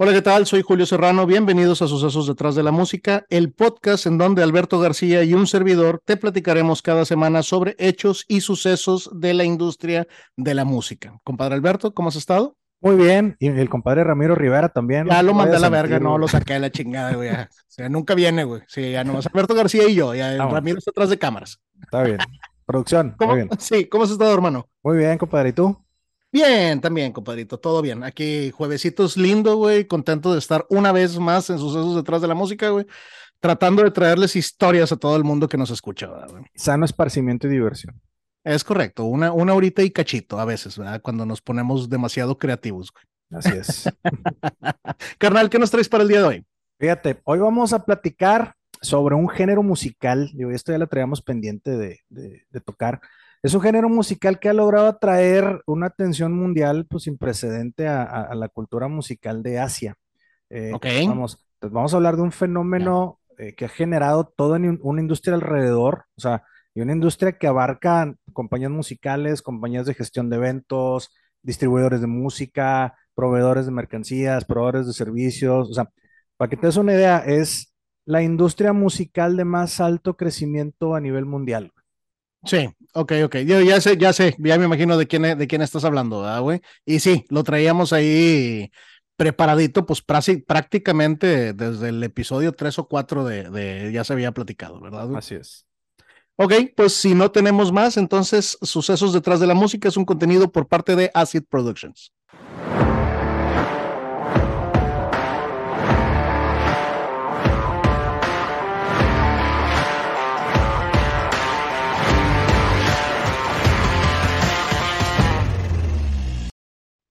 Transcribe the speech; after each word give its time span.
Hola, 0.00 0.12
¿qué 0.12 0.22
tal? 0.22 0.46
Soy 0.46 0.62
Julio 0.62 0.86
Serrano. 0.86 1.26
Bienvenidos 1.26 1.82
a 1.82 1.88
Sucesos 1.88 2.28
Detrás 2.28 2.54
de 2.54 2.62
la 2.62 2.70
Música, 2.70 3.26
el 3.30 3.52
podcast 3.52 4.06
en 4.06 4.16
donde 4.16 4.44
Alberto 4.44 4.78
García 4.78 5.24
y 5.24 5.34
un 5.34 5.48
servidor 5.48 6.00
te 6.04 6.16
platicaremos 6.16 6.82
cada 6.82 7.04
semana 7.04 7.42
sobre 7.42 7.74
hechos 7.80 8.24
y 8.28 8.42
sucesos 8.42 9.10
de 9.12 9.34
la 9.34 9.42
industria 9.42 10.06
de 10.36 10.54
la 10.54 10.64
música. 10.64 11.18
Compadre 11.24 11.56
Alberto, 11.56 11.94
¿cómo 11.94 12.10
has 12.10 12.14
estado? 12.14 12.56
Muy 12.80 12.94
bien, 12.94 13.34
y 13.40 13.48
el 13.48 13.68
compadre 13.68 14.04
Ramiro 14.04 14.36
Rivera 14.36 14.68
también. 14.68 15.08
Ya 15.08 15.20
lo 15.20 15.34
mandé 15.34 15.56
a 15.56 15.58
la 15.58 15.68
verga, 15.68 15.98
no 15.98 16.16
lo 16.16 16.28
saqué 16.28 16.54
a 16.54 16.58
la 16.60 16.70
chingada, 16.70 17.14
güey. 17.14 17.30
O 17.68 17.80
sea, 17.80 17.88
nunca 17.88 18.14
viene, 18.14 18.44
güey. 18.44 18.62
Sí, 18.68 18.92
ya 18.92 19.02
nomás 19.02 19.26
Alberto 19.26 19.54
García 19.56 19.88
y 19.88 19.96
yo, 19.96 20.14
ya 20.14 20.36
Ramiro 20.46 20.78
está 20.78 20.92
atrás 20.92 21.10
de 21.10 21.18
cámaras. 21.18 21.60
Está 21.82 22.04
bien. 22.04 22.18
Producción, 22.64 23.16
¿Cómo? 23.18 23.32
muy 23.32 23.42
bien. 23.42 23.50
Sí, 23.58 23.86
¿cómo 23.86 24.04
has 24.04 24.10
estado, 24.10 24.32
hermano? 24.32 24.68
Muy 24.84 24.96
bien, 24.96 25.18
compadre, 25.18 25.48
¿y 25.48 25.52
tú? 25.54 25.76
Bien, 26.30 26.80
también, 26.80 27.12
compadrito, 27.12 27.58
todo 27.58 27.80
bien. 27.80 28.04
Aquí 28.04 28.50
juevesitos 28.50 29.16
lindo, 29.16 29.56
güey, 29.56 29.86
contento 29.86 30.32
de 30.32 30.38
estar 30.38 30.66
una 30.68 30.92
vez 30.92 31.18
más 31.18 31.48
en 31.48 31.58
Sucesos 31.58 31.96
Detrás 31.96 32.20
de 32.20 32.28
la 32.28 32.34
Música, 32.34 32.68
güey, 32.68 32.84
tratando 33.40 33.82
de 33.82 33.90
traerles 33.90 34.36
historias 34.36 34.92
a 34.92 34.96
todo 34.96 35.16
el 35.16 35.24
mundo 35.24 35.48
que 35.48 35.56
nos 35.56 35.70
escucha, 35.70 36.06
güey. 36.06 36.44
Sano 36.54 36.84
esparcimiento 36.84 37.46
y 37.46 37.50
diversión. 37.50 38.00
Es 38.44 38.62
correcto, 38.62 39.04
una, 39.04 39.32
una 39.32 39.54
horita 39.54 39.82
y 39.82 39.90
cachito 39.90 40.38
a 40.38 40.44
veces, 40.44 40.76
¿verdad? 40.76 41.00
Cuando 41.00 41.24
nos 41.24 41.40
ponemos 41.40 41.88
demasiado 41.88 42.38
creativos, 42.38 42.92
güey. 42.92 43.04
Así 43.30 43.56
es. 43.58 43.88
Carnal, 45.18 45.50
¿qué 45.50 45.58
nos 45.58 45.70
traes 45.70 45.88
para 45.88 46.02
el 46.02 46.08
día 46.08 46.18
de 46.18 46.24
hoy? 46.24 46.46
Fíjate, 46.78 47.20
hoy 47.24 47.38
vamos 47.38 47.72
a 47.72 47.84
platicar 47.84 48.54
sobre 48.80 49.14
un 49.14 49.28
género 49.28 49.62
musical, 49.62 50.30
digo, 50.34 50.50
esto 50.50 50.72
ya 50.72 50.78
lo 50.78 50.86
traíamos 50.86 51.22
pendiente 51.22 51.70
de, 51.70 52.00
de, 52.08 52.46
de 52.48 52.60
tocar, 52.60 53.00
es 53.42 53.54
un 53.54 53.60
género 53.60 53.88
musical 53.88 54.38
que 54.40 54.48
ha 54.48 54.52
logrado 54.52 54.88
atraer 54.88 55.62
una 55.66 55.86
atención 55.86 56.32
mundial 56.34 56.86
pues 56.88 57.04
sin 57.04 57.18
precedente 57.18 57.86
a, 57.88 58.02
a, 58.02 58.22
a 58.24 58.34
la 58.34 58.48
cultura 58.48 58.88
musical 58.88 59.42
de 59.42 59.58
Asia. 59.60 59.94
Eh, 60.50 60.72
Ok. 60.74 60.86
Vamos, 61.04 61.38
pues, 61.60 61.72
vamos 61.72 61.92
a 61.94 61.96
hablar 61.96 62.16
de 62.16 62.22
un 62.22 62.32
fenómeno 62.32 63.20
eh, 63.38 63.54
que 63.54 63.66
ha 63.66 63.68
generado 63.68 64.24
toda 64.36 64.56
un- 64.58 64.80
una 64.82 65.00
industria 65.00 65.34
alrededor, 65.34 66.04
o 66.16 66.20
sea, 66.20 66.44
y 66.74 66.80
una 66.80 66.92
industria 66.92 67.32
que 67.38 67.46
abarca 67.46 68.14
compañías 68.32 68.70
musicales, 68.70 69.42
compañías 69.42 69.86
de 69.86 69.94
gestión 69.94 70.30
de 70.30 70.36
eventos, 70.36 71.10
distribuidores 71.42 72.00
de 72.00 72.06
música, 72.06 72.96
proveedores 73.14 73.66
de 73.66 73.72
mercancías, 73.72 74.44
proveedores 74.44 74.86
de 74.86 74.92
servicios, 74.92 75.70
o 75.70 75.74
sea, 75.74 75.88
para 76.36 76.48
que 76.50 76.56
te 76.56 76.66
des 76.66 76.76
una 76.76 76.94
idea, 76.94 77.18
es 77.26 77.72
la 78.04 78.22
industria 78.22 78.72
musical 78.72 79.36
de 79.36 79.44
más 79.44 79.80
alto 79.80 80.16
crecimiento 80.16 80.94
a 80.94 81.00
nivel 81.00 81.24
mundial. 81.26 81.72
Sí, 82.44 82.68
ok, 82.94 83.12
ok. 83.24 83.36
Yo 83.38 83.60
ya 83.60 83.80
sé, 83.80 83.96
ya 83.96 84.12
sé, 84.12 84.36
ya 84.38 84.58
me 84.58 84.64
imagino 84.64 84.96
de 84.96 85.06
quién, 85.06 85.22
de 85.22 85.46
quién 85.48 85.60
estás 85.60 85.84
hablando, 85.84 86.20
¿verdad, 86.22 86.40
güey? 86.40 86.60
Y 86.84 87.00
sí, 87.00 87.24
lo 87.30 87.42
traíamos 87.42 87.92
ahí 87.92 88.70
preparadito, 89.16 89.84
pues 89.84 90.00
prácticamente 90.02 91.52
desde 91.52 91.88
el 91.88 92.02
episodio 92.04 92.52
3 92.52 92.78
o 92.78 92.86
4 92.86 93.24
de, 93.24 93.50
de 93.50 93.90
ya 93.92 94.04
se 94.04 94.12
había 94.12 94.32
platicado, 94.32 94.80
¿verdad? 94.80 95.06
güey? 95.06 95.18
Así 95.18 95.34
es. 95.34 95.66
Ok, 96.36 96.52
pues 96.76 96.94
si 96.94 97.14
no 97.14 97.32
tenemos 97.32 97.72
más, 97.72 97.96
entonces 97.96 98.58
Sucesos 98.62 99.12
detrás 99.12 99.40
de 99.40 99.48
la 99.48 99.54
música 99.54 99.88
es 99.88 99.96
un 99.96 100.04
contenido 100.04 100.52
por 100.52 100.68
parte 100.68 100.94
de 100.94 101.10
Acid 101.14 101.42
Productions. 101.48 102.12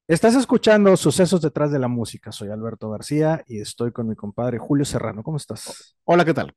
Estás 0.07 0.35
escuchando 0.35 0.95
Sucesos 0.95 1.41
detrás 1.41 1.69
de 1.69 1.79
la 1.79 1.89
música. 1.89 2.31
Soy 2.31 2.49
Alberto 2.49 2.89
García 2.89 3.43
y 3.45 3.59
estoy 3.59 3.91
con 3.91 4.07
mi 4.07 4.15
compadre 4.15 4.57
Julio 4.57 4.85
Serrano. 4.85 5.21
¿Cómo 5.21 5.35
estás? 5.35 5.97
Hola, 6.05 6.23
¿qué 6.23 6.33
tal? 6.33 6.55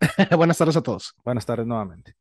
Buenas 0.36 0.58
tardes 0.58 0.76
a 0.76 0.82
todos. 0.82 1.14
Buenas 1.24 1.46
tardes 1.46 1.64
nuevamente. 1.64 2.16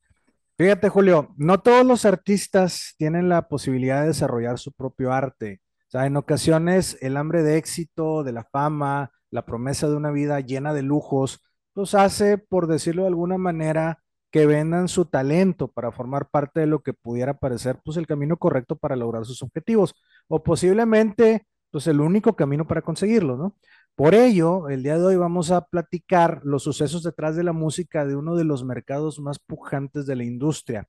Fíjate, 0.60 0.90
Julio, 0.90 1.34
no 1.36 1.62
todos 1.62 1.84
los 1.84 2.06
artistas 2.06 2.94
tienen 3.00 3.28
la 3.28 3.48
posibilidad 3.48 4.02
de 4.02 4.10
desarrollar 4.10 4.60
su 4.60 4.72
propio 4.72 5.12
arte. 5.12 5.62
O 5.88 5.90
sea, 5.90 6.06
en 6.06 6.16
ocasiones 6.16 6.96
el 7.02 7.18
hambre 7.18 7.42
de 7.42 7.58
éxito, 7.58 8.24
de 8.24 8.32
la 8.32 8.44
fama, 8.44 9.10
la 9.32 9.48
promesa 9.48 9.90
de 9.90 9.96
una 9.96 10.12
vida 10.12 10.42
llena 10.42 10.76
de 10.76 10.84
lujos, 10.84 11.42
los 11.74 11.96
hace, 11.96 12.38
por 12.38 12.68
decirlo 12.68 13.02
de 13.02 13.08
alguna 13.08 13.40
manera, 13.40 14.04
que 14.32 14.46
vendan 14.46 14.88
su 14.88 15.06
talento 15.06 15.68
para 15.68 15.92
formar 15.92 16.30
parte 16.30 16.62
de 16.62 16.68
lo 16.68 16.82
que 16.84 16.94
pudiera 16.94 17.36
parecer, 17.38 17.80
pues, 17.84 17.98
el 17.98 18.08
camino 18.08 18.38
correcto 18.38 18.76
para 18.78 18.96
lograr 18.96 19.26
sus 19.26 19.44
objetivos, 19.44 19.94
o 20.28 20.44
posiblemente, 20.44 21.46
pues, 21.72 21.88
el 21.88 22.02
único 22.02 22.36
camino 22.36 22.68
para 22.68 22.82
conseguirlo, 22.82 23.38
¿no? 23.38 23.56
Por 23.96 24.16
ello, 24.16 24.70
el 24.70 24.84
día 24.84 24.98
de 24.98 25.06
hoy 25.06 25.16
vamos 25.18 25.52
a 25.52 25.66
platicar 25.66 26.42
los 26.44 26.64
sucesos 26.64 27.04
detrás 27.04 27.36
de 27.36 27.44
la 27.44 27.54
música 27.54 28.06
de 28.06 28.16
uno 28.16 28.36
de 28.36 28.46
los 28.46 28.64
mercados 28.64 29.20
más 29.20 29.38
pujantes 29.40 30.06
de 30.06 30.16
la 30.16 30.24
industria 30.24 30.88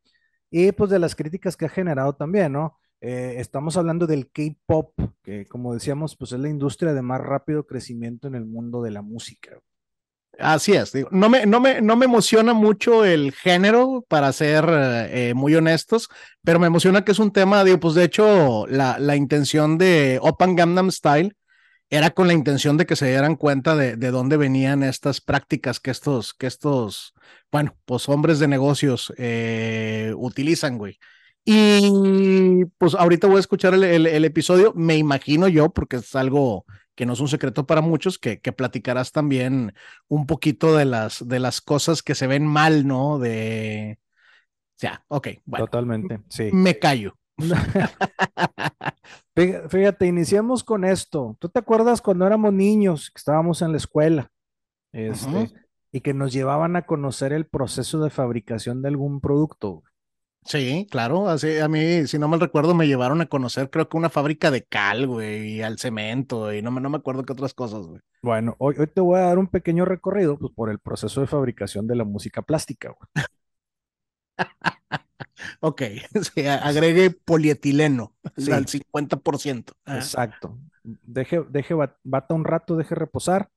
y 0.51 0.73
pues 0.73 0.91
de 0.91 0.99
las 0.99 1.15
críticas 1.17 1.57
que 1.57 1.67
ha 1.67 1.69
generado 1.69 2.15
también, 2.15 2.53
¿no? 2.53 2.79
Eh, 3.01 3.35
estamos 3.39 3.77
hablando 3.77 4.07
del 4.07 4.31
K-pop, 4.31 4.95
que 5.23 5.47
como 5.47 5.75
decíamos, 5.75 6.17
pues 6.17 6.33
es 6.33 6.41
la 6.41 6.49
industria 6.49 6.95
de 6.95 7.03
más 7.03 7.21
rápido 7.21 7.67
crecimiento 7.67 8.29
en 8.29 8.37
el 8.37 8.47
mundo 8.47 8.83
de 8.83 8.93
la 8.93 9.03
música. 9.03 9.59
Así 10.39 10.73
es, 10.73 10.93
digo, 10.93 11.09
no 11.13 11.29
me, 11.29 11.45
no 11.47 11.61
me, 11.61 11.83
no 11.83 11.95
me 11.95 12.07
emociona 12.07 12.55
mucho 12.55 13.05
el 13.05 13.33
género, 13.33 14.05
para 14.09 14.33
ser 14.33 14.65
eh, 14.69 15.35
muy 15.35 15.55
honestos, 15.55 16.09
pero 16.43 16.59
me 16.59 16.67
emociona 16.67 17.05
que 17.05 17.13
es 17.13 17.19
un 17.19 17.33
tema, 17.33 17.63
digo, 17.65 17.79
pues 17.79 17.95
de 17.95 18.05
hecho, 18.05 18.67
la, 18.67 18.99
la 18.99 19.15
intención 19.15 19.77
de 19.79 20.19
Open 20.23 20.57
Gangnam 20.57 20.91
Style 20.91 21.37
era 21.91 22.11
con 22.11 22.27
la 22.27 22.33
intención 22.33 22.79
de 22.79 22.87
que 22.87 22.97
se 22.97 23.09
dieran 23.09 23.37
cuenta 23.37 23.77
de, 23.77 23.97
de 23.97 24.11
dónde 24.11 24.39
venían 24.39 24.83
estas 24.83 25.21
prácticas 25.21 25.81
que 25.81 25.91
estos, 25.91 26.33
que 26.35 26.47
estos, 26.47 27.13
bueno, 27.53 27.77
pues 27.85 28.09
hombres 28.09 28.39
de 28.39 28.49
negocios 28.49 29.13
eh, 29.19 30.15
utilizan, 30.17 30.79
güey. 30.79 30.99
Y 31.45 32.65
pues 32.79 32.95
ahorita 32.95 33.27
voy 33.27 33.37
a 33.37 33.41
escuchar 33.41 33.75
el, 33.75 33.85
el 33.85 34.25
episodio, 34.25 34.73
me 34.75 34.97
imagino 34.97 35.49
yo, 35.49 35.69
porque 35.71 35.97
es 35.97 36.15
algo 36.15 36.65
que 36.95 37.07
no 37.07 37.15
es 37.15 37.21
un 37.21 37.29
secreto 37.29 37.67
para 37.67 37.81
muchos, 37.81 38.19
que, 38.19 38.41
que 38.41 38.53
platicarás 38.53 39.13
también 39.13 39.75
un 40.09 40.27
poquito 40.27 40.77
de 40.77 40.85
las, 40.85 41.27
de 41.27 41.41
las 41.41 41.61
cosas 41.61 42.03
que 42.03 42.15
se 42.15 42.27
ven 42.27 42.47
mal, 42.47 42.87
¿no? 42.87 43.19
De... 43.19 43.99
Ya, 44.79 45.05
ok, 45.09 45.29
bueno, 45.45 45.67
Totalmente, 45.67 46.21
sí. 46.29 46.51
me 46.53 46.79
callo. 46.79 47.17
Fí- 49.35 49.69
Fíjate, 49.69 50.07
iniciamos 50.07 50.65
con 50.65 50.85
esto. 50.85 51.37
¿Tú 51.39 51.49
te 51.49 51.59
acuerdas 51.59 52.03
cuando 52.03 52.27
éramos 52.27 52.53
niños, 52.53 53.11
que 53.11 53.19
estábamos 53.19 53.63
en 53.63 53.73
la 53.73 53.79
escuela, 53.79 54.31
este, 54.93 55.51
y 55.93 56.01
que 56.01 56.15
nos 56.15 56.33
llevaban 56.33 56.77
a 56.77 56.87
conocer 56.87 57.33
el 57.33 57.47
proceso 57.47 58.03
de 58.03 58.11
fabricación 58.11 58.83
de 58.83 58.89
algún 58.89 59.21
producto? 59.21 59.83
Sí, 60.45 60.89
claro, 60.91 61.29
así 61.29 61.59
a 61.59 61.69
mí, 61.69 62.07
si 62.09 62.19
no 62.19 62.27
mal 62.27 62.41
recuerdo, 62.41 62.75
me 62.75 62.89
llevaron 62.89 63.21
a 63.21 63.27
conocer, 63.27 63.71
creo 63.71 63.89
que 63.89 63.97
una 63.97 64.11
fábrica 64.11 64.51
de 64.51 64.65
cal, 64.65 65.07
güey, 65.07 65.55
y 65.59 65.63
al 65.63 65.79
cemento, 65.79 66.53
y 66.53 66.63
no 66.63 66.73
me, 66.73 66.81
no 66.81 66.91
me 66.91 66.97
acuerdo 66.97 67.23
qué 67.25 67.33
otras 67.33 67.55
cosas, 67.55 67.87
güey. 67.87 68.01
Bueno, 68.23 68.57
hoy, 68.59 68.75
hoy 68.79 68.89
te 68.89 69.01
voy 69.01 69.19
a 69.21 69.23
dar 69.23 69.39
un 69.39 69.47
pequeño 69.47 69.85
recorrido 69.85 70.37
pues, 70.39 70.53
por 70.53 70.69
el 70.69 70.81
proceso 70.81 71.21
de 71.21 71.29
fabricación 71.29 71.87
de 71.87 71.95
la 71.97 72.05
música 72.05 72.43
plástica. 72.43 72.89
güey. 72.91 73.25
Ok, 75.61 75.83
sí, 76.35 76.47
agregue 76.47 77.11
polietileno 77.11 78.15
Sí. 78.37 78.53
al 78.53 78.67
50%. 78.67 79.73
Ah, 79.85 79.97
Exacto. 79.97 80.59
Deje, 80.85 81.43
deje, 81.51 81.75
bat- 81.75 81.97
bata 82.03 82.35
un 82.35 82.45
rato, 82.45 82.77
deje 82.77 82.95
reposar. 82.95 83.49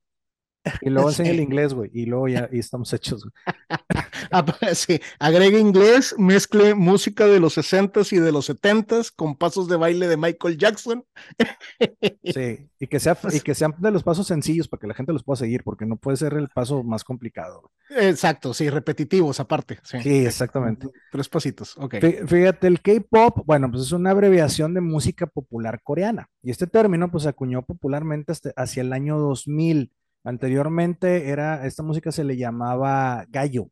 Y 0.80 0.90
luego 0.90 1.08
enseña 1.10 1.30
el 1.30 1.40
inglés, 1.40 1.74
güey. 1.74 1.90
Y 1.92 2.06
luego 2.06 2.28
ya 2.28 2.48
y 2.52 2.58
estamos 2.58 2.92
hechos. 2.92 3.24
güey. 3.24 3.32
Sí, 4.74 5.00
agregue 5.18 5.58
inglés, 5.58 6.14
mezcle 6.18 6.74
música 6.74 7.26
de 7.26 7.40
los 7.40 7.56
60s 7.56 8.12
y 8.12 8.18
de 8.18 8.32
los 8.32 8.48
70s 8.48 9.12
con 9.14 9.36
pasos 9.36 9.68
de 9.68 9.76
baile 9.76 10.08
de 10.08 10.16
Michael 10.16 10.58
Jackson. 10.58 11.04
Sí. 12.24 12.68
Y 12.78 12.86
que, 12.88 13.00
sea, 13.00 13.16
y 13.32 13.40
que 13.40 13.54
sean 13.54 13.74
de 13.78 13.90
los 13.90 14.02
pasos 14.02 14.26
sencillos 14.26 14.68
para 14.68 14.80
que 14.80 14.86
la 14.86 14.94
gente 14.94 15.12
los 15.12 15.22
pueda 15.24 15.36
seguir, 15.36 15.62
porque 15.64 15.86
no 15.86 15.96
puede 15.96 16.16
ser 16.16 16.34
el 16.34 16.48
paso 16.48 16.82
más 16.82 17.04
complicado. 17.04 17.70
Exacto, 17.90 18.52
sí, 18.52 18.68
repetitivos 18.68 19.40
aparte. 19.40 19.78
Sí, 19.82 20.00
Sí, 20.00 20.26
exactamente. 20.26 20.88
Tres 21.10 21.28
pasitos, 21.28 21.76
ok. 21.78 21.94
Fí- 21.94 22.26
Fíjate, 22.26 22.66
el 22.66 22.80
K-pop, 22.82 23.42
bueno, 23.46 23.70
pues 23.70 23.84
es 23.84 23.92
una 23.92 24.10
abreviación 24.10 24.74
de 24.74 24.80
música 24.80 25.26
popular 25.26 25.80
coreana. 25.82 26.28
Y 26.42 26.50
este 26.50 26.66
término, 26.66 27.10
pues, 27.10 27.22
se 27.24 27.28
acuñó 27.30 27.62
popularmente 27.62 28.32
hasta- 28.32 28.52
hacia 28.56 28.82
el 28.82 28.92
año 28.92 29.18
2000. 29.18 29.92
Anteriormente 30.24 31.28
era, 31.30 31.64
esta 31.66 31.82
música 31.82 32.12
se 32.12 32.24
le 32.24 32.36
llamaba 32.36 33.24
gallo. 33.28 33.68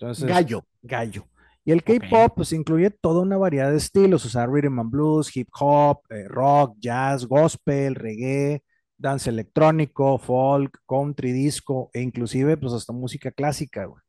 Entonces, 0.00 0.26
Gallo. 0.26 0.64
gallo. 0.82 1.26
Y 1.62 1.72
el. 1.72 1.84
K-pop, 1.84 2.32
pues, 2.36 2.52
incluye 2.52 2.90
toda 2.90 3.20
una 3.20 3.36
variedad 3.36 3.70
de 3.70 3.76
estilos, 3.76 4.24
o 4.24 4.30
sea, 4.30 4.46
rhythm 4.46 4.80
and 4.80 4.90
blues, 4.90 5.36
hip 5.36 5.48
hop, 5.60 6.00
eh, 6.08 6.26
rock, 6.26 6.76
jazz, 6.80 7.26
gospel, 7.26 7.94
reggae, 7.94 8.62
dance 8.96 9.28
electrónico, 9.28 10.18
folk, 10.18 10.78
country, 10.88 11.32
disco, 11.32 11.90
e 11.92 12.00
inclusive, 12.00 12.56
pues, 12.56 12.72
hasta 12.72 12.94
música 12.94 13.30
clásica, 13.30 13.84
güey. 13.84 14.02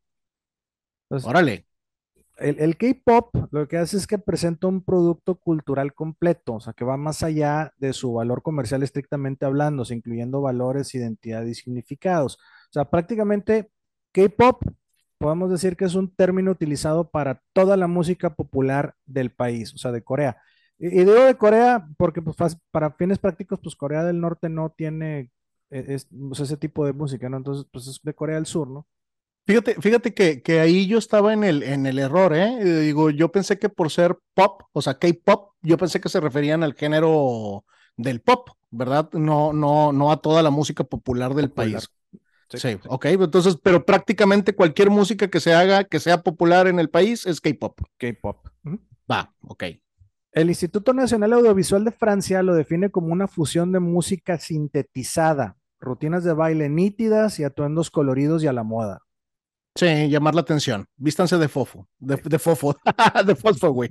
Entonces, 1.09 1.27
Órale. 1.29 1.65
el, 2.37 2.57
el 2.59 2.77
K-pop 2.77 3.35
lo 3.51 3.67
que 3.67 3.77
hace 3.77 3.97
es 3.97 4.07
que 4.07 4.17
presenta 4.17 4.67
un 4.67 4.81
producto 4.83 5.35
cultural 5.35 5.93
completo, 5.93 6.53
o 6.53 6.59
sea, 6.61 6.71
que 6.71 6.85
va 6.85 6.95
más 6.95 7.21
allá 7.21 7.73
de 7.77 7.91
su 7.91 8.13
valor 8.13 8.43
comercial 8.43 8.81
estrictamente 8.81 9.45
hablando, 9.45 9.81
o 9.81 9.85
sea, 9.85 9.97
incluyendo 9.97 10.39
valores, 10.41 10.95
identidad 10.95 11.43
y 11.43 11.53
significados. 11.53 12.35
O 12.69 12.73
sea, 12.73 12.89
prácticamente 12.89 13.69
K-pop 14.13 14.63
podemos 15.21 15.51
decir 15.51 15.77
que 15.77 15.85
es 15.85 15.95
un 15.95 16.13
término 16.15 16.51
utilizado 16.51 17.09
para 17.11 17.43
toda 17.53 17.77
la 17.77 17.87
música 17.87 18.35
popular 18.35 18.95
del 19.05 19.31
país, 19.31 19.73
o 19.75 19.77
sea, 19.79 19.91
de 19.93 20.03
Corea. 20.03 20.37
Y, 20.79 20.87
y 20.87 21.05
digo 21.05 21.13
de 21.25 21.37
Corea 21.37 21.87
porque 21.97 22.21
pues, 22.21 22.37
para 22.71 22.91
fines 22.93 23.19
prácticos, 23.19 23.59
pues 23.63 23.75
Corea 23.75 24.03
del 24.03 24.21
Norte 24.21 24.49
no 24.49 24.71
tiene 24.71 25.31
es- 25.71 26.07
o 26.31 26.35
sea, 26.35 26.45
ese 26.45 26.57
tipo 26.57 26.85
de 26.85 26.93
música, 26.93 27.29
¿no? 27.29 27.37
Entonces, 27.37 27.65
pues 27.71 27.87
es 27.87 27.99
de 28.03 28.13
Corea 28.15 28.35
del 28.37 28.45
Sur, 28.47 28.69
¿no? 28.69 28.87
Fíjate, 29.47 29.75
fíjate 29.81 30.13
que, 30.13 30.41
que 30.43 30.59
ahí 30.59 30.87
yo 30.87 30.97
estaba 30.99 31.33
en 31.33 31.43
el, 31.43 31.63
en 31.63 31.85
el 31.85 31.99
error, 31.99 32.33
¿eh? 32.35 32.59
Eh, 32.61 32.79
Digo, 32.81 33.09
yo 33.09 33.31
pensé 33.31 33.57
que 33.59 33.69
por 33.69 33.89
ser 33.91 34.17
pop, 34.33 34.63
o 34.71 34.81
sea, 34.81 34.97
K-pop, 34.99 35.53
yo 35.61 35.77
pensé 35.77 35.99
que 35.99 36.09
se 36.09 36.19
referían 36.21 36.63
al 36.63 36.75
género 36.75 37.65
del 37.97 38.21
pop, 38.21 38.49
¿verdad? 38.69 39.09
No, 39.13 39.51
no, 39.51 39.91
no 39.93 40.11
a 40.11 40.21
toda 40.21 40.43
la 40.43 40.51
música 40.51 40.83
popular 40.83 41.33
del 41.33 41.49
Popular. 41.49 41.51
país. 41.51 41.89
Sí, 42.53 42.77
ok, 42.87 43.05
entonces, 43.05 43.57
pero 43.61 43.85
prácticamente 43.85 44.53
cualquier 44.53 44.89
música 44.89 45.29
que 45.29 45.39
se 45.39 45.53
haga, 45.53 45.83
que 45.83 45.99
sea 45.99 46.21
popular 46.21 46.67
en 46.67 46.79
el 46.79 46.89
país, 46.89 47.25
es 47.25 47.39
K-pop. 47.39 47.79
K-pop. 47.97 48.47
Va, 49.09 49.33
ok. 49.41 49.63
El 50.33 50.49
Instituto 50.49 50.93
Nacional 50.93 51.33
Audiovisual 51.33 51.83
de 51.83 51.91
Francia 51.91 52.41
lo 52.43 52.55
define 52.55 52.89
como 52.89 53.11
una 53.11 53.27
fusión 53.27 53.71
de 53.71 53.79
música 53.79 54.37
sintetizada, 54.37 55.57
rutinas 55.79 56.23
de 56.23 56.33
baile 56.33 56.69
nítidas 56.69 57.39
y 57.39 57.43
atuendos 57.43 57.91
coloridos 57.91 58.43
y 58.43 58.47
a 58.47 58.53
la 58.53 58.63
moda. 58.63 59.01
Sí, 59.75 60.09
llamar 60.09 60.35
la 60.35 60.41
atención. 60.41 60.85
Vístanse 60.97 61.37
de 61.37 61.47
fofo, 61.47 61.87
de, 61.97 62.17
de 62.17 62.39
fofo, 62.39 62.75
de 63.25 63.35
fosfo, 63.35 63.71
güey. 63.71 63.89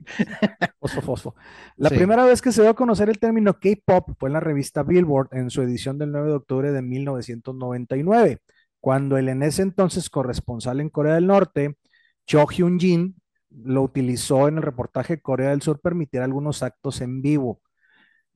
Fosfo, 0.79 1.01
fosfo. 1.01 1.35
La 1.77 1.89
Sí. 1.89 1.97
primera 1.97 2.25
vez 2.27 2.43
que 2.43 2.53
se 2.53 2.61
dio 2.63 2.71
a 2.71 2.75
conocer 2.75 3.09
el 3.09 3.19
término 3.19 3.55
K-pop 3.59 4.11
fue 4.19 4.29
en 4.29 4.35
la 4.35 4.41
revista 4.41 4.83
Billboard 4.83 5.29
en 5.33 5.49
su 5.51 5.63
edición 5.63 5.97
del 5.99 6.13
9 6.13 6.29
de 6.29 6.35
octubre 6.35 6.71
de 6.73 6.83
1999, 6.83 8.41
cuando 8.79 9.17
el 9.17 9.29
en 9.31 9.43
ese 9.43 9.63
entonces 9.63 10.11
corresponsal 10.11 10.81
en 10.81 10.91
Corea 10.91 11.15
del 11.15 11.27
Norte, 11.27 11.77
Cho 12.27 12.47
Hyun-jin, 12.47 13.15
lo 13.51 13.83
utilizó 13.83 14.49
en 14.49 14.59
el 14.59 14.63
reportaje 14.63 15.21
Corea 15.21 15.51
del 15.51 15.63
Sur 15.63 15.81
permitir 15.81 16.21
algunos 16.21 16.63
actos 16.63 17.01
en 17.01 17.23
vivo. 17.23 17.61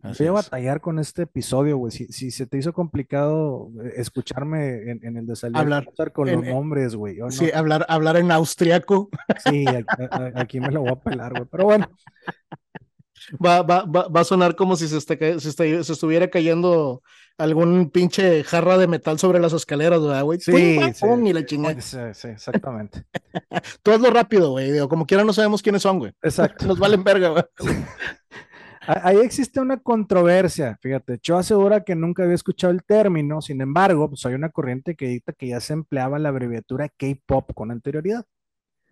Así 0.05 0.25
Voy 0.25 0.37
a 0.37 0.41
es. 0.41 0.45
batallar 0.47 0.81
con 0.81 0.99
este 0.99 1.23
episodio, 1.23 1.79
güey. 1.79 1.91
Si, 1.91 2.07
si 2.09 2.31
se 2.31 2.47
te 2.47 2.59
hizo 2.59 2.73
complicado 2.73 3.71
eh, 3.83 3.95
escucharme 3.97 4.91
en, 4.91 5.01
en 5.03 5.17
el 5.17 5.27
de 5.27 5.35
salir 5.35 5.57
Hablar. 5.57 5.89
con 6.13 6.29
En- 6.29 6.37
los 6.37 6.45
en- 6.45 6.51
nombres, 6.53 6.95
güey. 6.95 7.17
no- 7.17 7.31
Sí, 7.31 7.51
hablar, 7.53 7.87
hablar 7.89 8.17
en 8.19 8.31
austriaco. 8.31 9.09
sí, 9.45 9.65
aquí 10.35 10.61
me 10.61 10.71
lo 10.71 10.81
voy 10.83 10.91
a 10.93 10.97
pelar, 10.97 11.33
güey. 11.33 11.45
Pero 11.51 11.65
bueno, 11.65 11.89
Va, 13.43 13.63
va, 13.63 13.85
va, 13.87 14.09
va 14.09 14.21
a 14.21 14.25
sonar 14.25 14.55
como 14.55 14.77
si 14.77 14.87
se, 14.87 14.99
está 14.99 15.17
se, 15.17 15.49
está- 15.49 15.65
se 15.65 15.93
estuviera 15.95 16.29
cayendo 16.29 17.03
algún 17.39 17.89
pinche 17.91 18.45
jarra 18.45 18.77
de 18.77 18.87
metal 18.87 19.19
sobre 19.19 19.41
las 19.41 19.55
escaleras, 19.55 20.03
¿verdad, 20.03 20.23
güey? 20.25 20.39
sí, 20.41 20.53
sí, 20.53 21.07
y 21.25 21.33
la 21.33 21.47
chingada. 21.47 21.81
sí, 21.81 21.97
sí, 22.13 22.29
exactamente. 22.29 23.05
Todo 23.83 23.95
es 23.95 24.01
lo 24.03 24.11
rápido, 24.11 24.51
güey. 24.51 24.79
Como 24.89 25.07
quiera 25.07 25.25
no 25.25 25.33
sabemos 25.33 25.63
quiénes 25.63 25.81
son, 25.81 26.01
güey. 26.01 26.13
Exacto. 26.23 26.67
Nos 26.67 26.79
valen 26.79 27.03
verga, 27.03 27.31
güey. 27.31 27.45
Ahí 28.87 29.19
existe 29.19 29.61
una 29.61 29.79
controversia, 29.79 30.79
fíjate, 30.81 31.19
Cho 31.19 31.39
asegura 31.39 31.85
que 31.85 31.95
nunca 31.95 32.23
había 32.23 32.35
escuchado 32.35 32.73
el 32.73 32.85
término, 32.85 33.41
sin 33.41 33.61
embargo, 33.61 34.09
pues 34.09 34.25
hay 34.27 34.35
una 34.35 34.51
corriente 34.51 34.95
que 34.95 35.09
dicta 35.09 35.33
que 35.33 35.49
ya 35.49 35.61
se 35.61 35.73
empleaba 35.73 36.19
la 36.19 36.29
abreviatura 36.29 36.89
K-pop 36.89 37.53
con 37.55 37.71
anterioridad. 37.71 38.27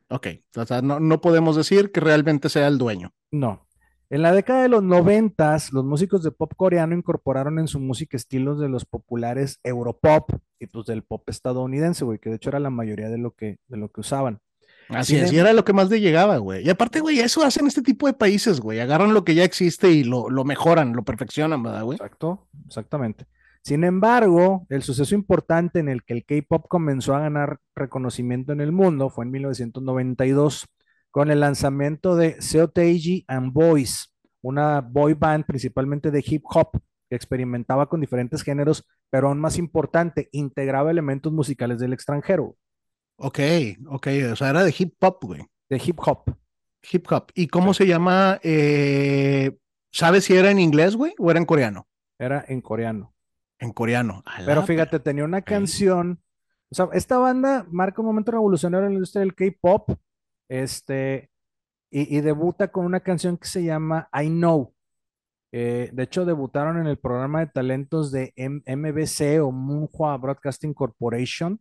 Ok, 0.09 0.29
o 0.57 0.65
sea, 0.65 0.83
no, 0.83 1.01
no 1.01 1.21
podemos 1.21 1.57
decir 1.57 1.93
que 1.93 2.01
realmente 2.01 2.49
sea 2.49 2.69
el 2.69 2.79
dueño. 2.79 3.13
No. 3.31 3.67
En 4.13 4.21
la 4.21 4.33
década 4.33 4.63
de 4.63 4.69
los 4.69 4.83
noventas, 4.83 5.73
los 5.73 5.87
músicos 5.87 6.23
de 6.23 6.33
pop 6.33 6.53
coreano 6.55 6.95
incorporaron 6.95 7.59
en 7.59 7.67
su 7.67 7.81
música 7.81 8.17
estilos 8.17 8.61
de 8.61 8.69
los 8.69 8.85
populares 8.85 9.59
Europop 9.63 10.31
y 10.59 10.67
pues 10.67 10.85
del 10.85 11.03
pop 11.03 11.27
estadounidense, 11.31 12.05
güey, 12.05 12.19
que 12.19 12.29
de 12.29 12.37
hecho 12.37 12.51
era 12.51 12.61
la 12.61 12.69
mayoría 12.69 13.09
de 13.09 13.17
lo 13.17 13.31
que, 13.31 13.57
de 13.69 13.77
lo 13.79 13.91
que 13.91 14.03
usaban. 14.03 14.41
Así 14.89 15.17
es, 15.17 15.33
y 15.33 15.39
era 15.39 15.53
lo 15.53 15.65
que 15.65 15.73
más 15.73 15.89
le 15.89 16.01
llegaba, 16.01 16.37
güey. 16.39 16.67
Y 16.67 16.71
aparte, 16.71 17.01
güey, 17.01 17.21
eso 17.21 17.45
hacen 17.45 17.67
este 17.67 17.83
tipo 17.83 18.07
de 18.07 18.13
países, 18.13 18.61
güey. 18.61 18.81
Agarran 18.81 19.15
lo 19.15 19.25
que 19.25 19.35
ya 19.35 19.45
existe 19.45 19.91
y 19.91 20.05
lo, 20.05 20.29
lo 20.29 20.45
mejoran, 20.45 20.93
lo 20.93 21.05
perfeccionan, 21.05 21.63
¿verdad, 21.63 21.85
güey? 21.85 21.97
Exacto, 21.97 22.49
exactamente. 22.67 23.27
Sin 23.63 23.85
embargo, 23.85 24.67
el 24.71 24.83
suceso 24.83 25.15
importante 25.15 25.79
en 25.79 25.89
el 25.89 26.03
que 26.03 26.15
el 26.15 26.25
K-pop 26.25 26.67
comenzó 26.69 27.15
a 27.15 27.21
ganar 27.21 27.61
reconocimiento 27.77 28.53
en 28.53 28.61
el 28.61 28.73
mundo 28.73 29.09
fue 29.09 29.25
en 29.25 29.31
1992 29.31 30.67
con 31.13 31.31
el 31.31 31.41
lanzamiento 31.41 32.17
de 32.17 32.41
Seo 32.43 32.69
Taiji 32.69 33.25
and 33.29 33.53
Boys, 33.53 34.13
una 34.41 34.81
boy 34.81 35.15
band 35.15 35.45
principalmente 35.45 36.11
de 36.11 36.25
hip 36.27 36.43
hop 36.47 36.81
que 37.09 37.15
experimentaba 37.15 37.89
con 37.89 38.01
diferentes 38.01 38.43
géneros, 38.43 38.89
pero 39.11 39.29
aún 39.29 39.39
más 39.39 39.59
importante, 39.59 40.29
integraba 40.33 40.91
elementos 40.91 41.33
musicales 41.33 41.79
del 41.79 41.93
extranjero, 41.93 42.57
Ok, 43.25 43.39
ok, 43.89 44.09
o 44.33 44.37
sea, 44.37 44.51
era 44.51 44.65
de 44.65 44.75
hip 44.77 44.95
hop, 45.01 45.19
güey. 45.23 45.47
de 45.71 45.81
hip 45.85 45.99
hop. 46.05 46.25
Hip 46.91 47.07
hop. 47.13 47.27
¿Y 47.35 47.47
cómo 47.47 47.73
se 47.73 47.87
llama? 47.87 48.41
Eh, 48.43 49.57
¿sabes 49.93 50.25
si 50.25 50.35
era 50.35 50.51
en 50.51 50.59
inglés, 50.59 50.97
güey, 50.97 51.15
o 51.19 51.31
era 51.31 51.39
en 51.39 51.47
coreano? 51.47 51.87
Era 52.19 52.45
en 52.49 52.61
coreano. 52.61 53.15
En 53.61 53.73
coreano. 53.73 54.25
Pero 54.45 54.65
fíjate, 54.65 54.99
tenía 54.99 55.25
una 55.25 55.43
canción, 55.43 56.21
o 56.71 56.75
sea, 56.75 56.89
esta 56.93 57.19
banda 57.19 57.65
marca 57.71 58.01
un 58.03 58.07
momento 58.09 58.33
revolucionario 58.33 58.87
en 58.87 58.93
la 58.93 58.97
industria 58.97 59.21
del 59.21 59.35
K-pop, 59.37 59.91
este, 60.49 61.31
y, 61.91 62.17
y 62.19 62.21
debuta 62.23 62.73
con 62.73 62.85
una 62.85 63.01
canción 63.01 63.37
que 63.37 63.47
se 63.47 63.63
llama 63.63 64.09
I 64.13 64.27
Know. 64.29 64.75
Eh, 65.53 65.91
de 65.93 66.03
hecho, 66.03 66.25
debutaron 66.25 66.79
en 66.79 66.87
el 66.89 66.99
programa 66.99 67.39
de 67.41 67.47
talentos 67.47 68.11
de 68.11 68.33
M- 68.35 68.63
MBC 68.67 69.41
o 69.43 69.53
Moonhua 69.53 70.17
Broadcasting 70.17 70.75
Corporation, 70.75 71.61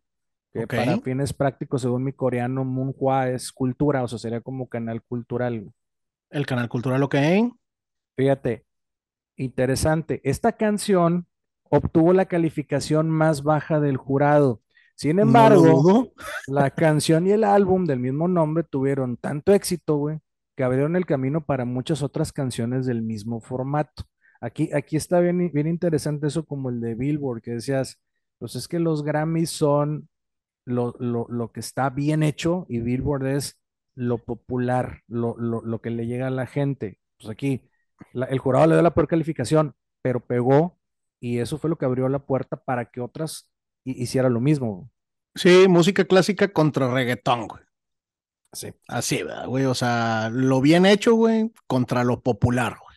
que 0.54 0.68
para 0.68 0.98
fines 1.00 1.34
prácticos, 1.34 1.82
según 1.82 2.04
mi 2.04 2.14
coreano, 2.14 2.66
Moonhua 2.66 3.30
es 3.30 3.52
cultura, 3.52 4.04
o 4.04 4.08
sea, 4.08 4.20
sería 4.20 4.42
como 4.42 4.68
canal 4.68 5.02
cultural. 5.02 5.72
El 6.30 6.46
canal 6.46 6.68
cultural, 6.68 7.02
ok. 7.04 7.16
Fíjate, 8.18 8.66
interesante. 9.38 10.22
Esta 10.24 10.54
canción 10.54 11.28
obtuvo 11.70 12.12
la 12.14 12.26
calificación 12.26 13.10
más 13.10 13.44
baja 13.44 13.80
del 13.80 13.98
jurado. 13.98 14.62
Sin 14.96 15.20
embargo, 15.20 16.12
la 16.48 16.70
canción 16.70 17.26
y 17.28 17.32
el 17.32 17.44
álbum 17.44 17.86
del 17.86 18.00
mismo 18.00 18.28
nombre 18.28 18.64
tuvieron 18.64 19.18
tanto 19.18 19.54
éxito, 19.54 19.96
güey, 19.96 20.20
que 20.56 20.64
abrieron 20.64 20.96
el 20.96 21.06
camino 21.06 21.46
para 21.46 21.66
muchas 21.66 22.04
otras 22.04 22.34
canciones 22.34 22.86
del 22.86 23.02
mismo 23.02 23.40
formato. 23.40 24.04
Aquí, 24.42 24.70
aquí 24.74 24.98
está 24.98 25.20
bien, 25.20 25.50
bien 25.54 25.68
interesante 25.68 26.28
eso 26.28 26.46
como 26.46 26.70
el 26.70 26.82
de 26.82 26.96
Billboard, 26.96 27.42
que 27.42 27.52
decías, 27.52 28.02
pues 28.38 28.56
es 28.56 28.68
que 28.68 28.80
los 28.80 29.04
Grammys 29.04 29.52
son 29.52 30.10
lo, 30.66 30.96
lo, 31.00 31.26
lo 31.30 31.52
que 31.52 31.60
está 31.60 31.90
bien 31.90 32.24
hecho 32.24 32.66
y 32.70 32.80
Billboard 32.80 33.28
es 33.28 33.60
lo 33.96 34.20
popular, 34.20 35.02
lo, 35.08 35.36
lo, 35.38 35.62
lo 35.62 35.82
que 35.82 35.90
le 35.90 36.08
llega 36.08 36.28
a 36.28 36.32
la 36.32 36.48
gente. 36.48 37.00
Pues 37.20 37.30
aquí 37.30 37.70
la- 38.14 38.26
el 38.28 38.40
jurado 38.40 38.68
le 38.68 38.76
dio 38.76 38.82
la 38.82 38.94
peor 38.94 39.08
calificación, 39.08 39.76
pero 40.02 40.20
pegó 40.26 40.78
y 41.20 41.40
eso 41.40 41.58
fue 41.58 41.70
lo 41.70 41.78
que 41.78 41.86
abrió 41.86 42.10
la 42.10 42.20
puerta 42.26 42.58
para 42.58 42.86
que 42.86 43.02
otras 43.02 43.50
hi- 43.86 44.02
hicieran 44.02 44.34
lo 44.34 44.40
mismo. 44.42 44.90
Sí, 45.36 45.68
música 45.68 46.06
clásica 46.06 46.52
contra 46.52 46.92
reggaetón, 46.94 47.48
güey. 47.48 47.64
Sí. 48.54 48.74
Así, 48.88 49.24
¿verdad, 49.24 49.48
güey? 49.48 49.66
O 49.66 49.74
sea, 49.74 50.30
lo 50.32 50.60
bien 50.62 50.86
hecho, 50.86 51.16
güey, 51.16 51.52
contra 51.68 52.04
lo 52.04 52.22
popular, 52.22 52.78
güey. 52.82 52.92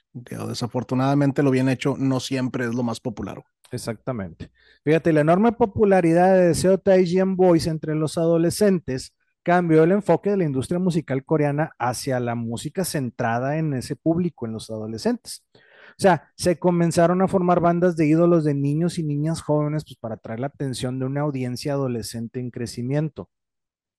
Desafortunadamente 0.48 1.42
lo 1.42 1.50
bien 1.50 1.68
hecho 1.68 1.96
no 1.98 2.20
siempre 2.20 2.64
es 2.66 2.74
lo 2.74 2.82
más 2.82 3.00
popular, 3.00 3.36
güey. 3.36 3.46
Exactamente. 3.74 4.50
Fíjate, 4.84 5.12
la 5.12 5.20
enorme 5.20 5.52
popularidad 5.52 6.36
de 6.36 6.54
Seo 6.54 6.78
Taiji 6.78 7.20
and 7.20 7.36
Boys 7.36 7.66
entre 7.66 7.94
los 7.94 8.16
adolescentes 8.18 9.14
cambió 9.42 9.84
el 9.84 9.92
enfoque 9.92 10.30
de 10.30 10.38
la 10.38 10.44
industria 10.44 10.78
musical 10.78 11.24
coreana 11.24 11.72
hacia 11.78 12.18
la 12.20 12.34
música 12.34 12.84
centrada 12.84 13.58
en 13.58 13.74
ese 13.74 13.96
público, 13.96 14.46
en 14.46 14.52
los 14.52 14.70
adolescentes. 14.70 15.44
O 15.90 16.02
sea, 16.02 16.32
se 16.36 16.58
comenzaron 16.58 17.22
a 17.22 17.28
formar 17.28 17.60
bandas 17.60 17.96
de 17.96 18.06
ídolos 18.06 18.42
de 18.44 18.54
niños 18.54 18.98
y 18.98 19.04
niñas 19.04 19.42
jóvenes 19.42 19.84
pues, 19.84 19.96
para 19.96 20.14
atraer 20.14 20.40
la 20.40 20.48
atención 20.48 20.98
de 20.98 21.04
una 21.04 21.20
audiencia 21.20 21.74
adolescente 21.74 22.40
en 22.40 22.50
crecimiento. 22.50 23.28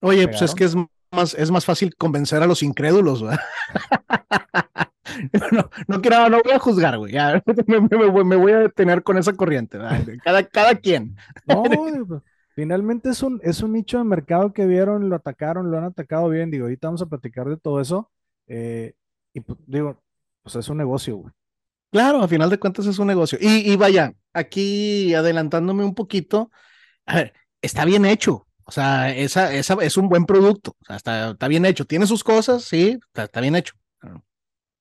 Oye, 0.02 0.28
pues 0.28 0.42
es 0.42 0.54
que 0.56 0.66
es 0.66 0.76
más, 1.16 1.34
es 1.34 1.52
más 1.52 1.66
fácil 1.66 1.96
convencer 1.96 2.44
a 2.44 2.48
los 2.48 2.64
incrédulos. 2.64 3.24
No, 5.52 5.70
no 5.88 6.02
quiero, 6.02 6.30
no 6.30 6.42
voy 6.44 6.54
a 6.54 6.60
juzgar, 6.60 6.98
güey. 6.98 7.14
ya, 7.14 7.42
me, 7.68 7.80
me 7.82 8.08
voy- 8.10 8.24
me 8.26 8.36
voy 8.36 8.52
a 8.52 8.60
detener 8.60 9.04
con 9.04 9.18
esa 9.18 9.34
corriente. 9.34 9.78
Cada, 10.24 10.44
cada 10.48 10.76
quien. 10.76 11.16
No, 11.48 11.64
finalmente 12.56 13.10
es 13.10 13.22
un, 13.24 13.40
es 13.44 13.62
un 13.62 13.74
nicho 13.74 13.98
de 13.98 14.04
mercado 14.04 14.52
que 14.54 14.66
vieron, 14.66 15.10
lo 15.10 15.16
atacaron, 15.16 15.72
lo 15.72 15.78
han 15.78 15.86
atacado 15.86 16.30
bien. 16.30 16.52
Digo, 16.52 16.66
ahorita 16.66 16.88
vamos 16.88 17.02
a 17.02 17.06
platicar 17.08 17.48
de 17.48 17.58
todo 17.58 17.80
eso. 17.82 18.12
eh, 18.48 18.94
y 19.34 19.42
pues, 19.42 19.58
digo, 19.68 20.02
pues 20.44 20.56
es 20.56 20.70
un 20.70 20.78
negocio, 20.78 21.18
güey. 21.18 21.34
Claro, 21.92 22.22
a 22.22 22.28
final 22.28 22.50
de 22.50 22.60
cuentas 22.60 22.86
es 22.88 23.00
un 23.00 23.08
negocio. 23.08 23.38
Y, 23.42 23.72
y 23.72 23.76
vaya, 23.78 24.14
aquí 24.34 25.14
adelantándome 25.14 25.84
un 25.86 25.96
poquito, 25.96 26.52
a 27.06 27.16
ver, 27.18 27.34
está 27.62 27.86
bien 27.86 28.06
hecho. 28.06 28.48
O 28.66 28.72
sea, 28.72 29.12
esa, 29.16 29.54
esa 29.54 29.76
es 29.82 29.98
un 29.98 30.10
buen 30.10 30.26
producto. 30.26 30.72
O 30.82 30.86
sea, 30.86 30.96
está, 30.96 31.32
está 31.32 31.48
bien 31.48 31.66
hecho. 31.66 31.86
Tiene 31.86 32.08
sus 32.08 32.24
cosas, 32.24 32.64
sí, 32.64 32.98
está, 33.08 33.24
está 33.26 33.42
bien 33.42 33.56
hecho. 33.56 33.74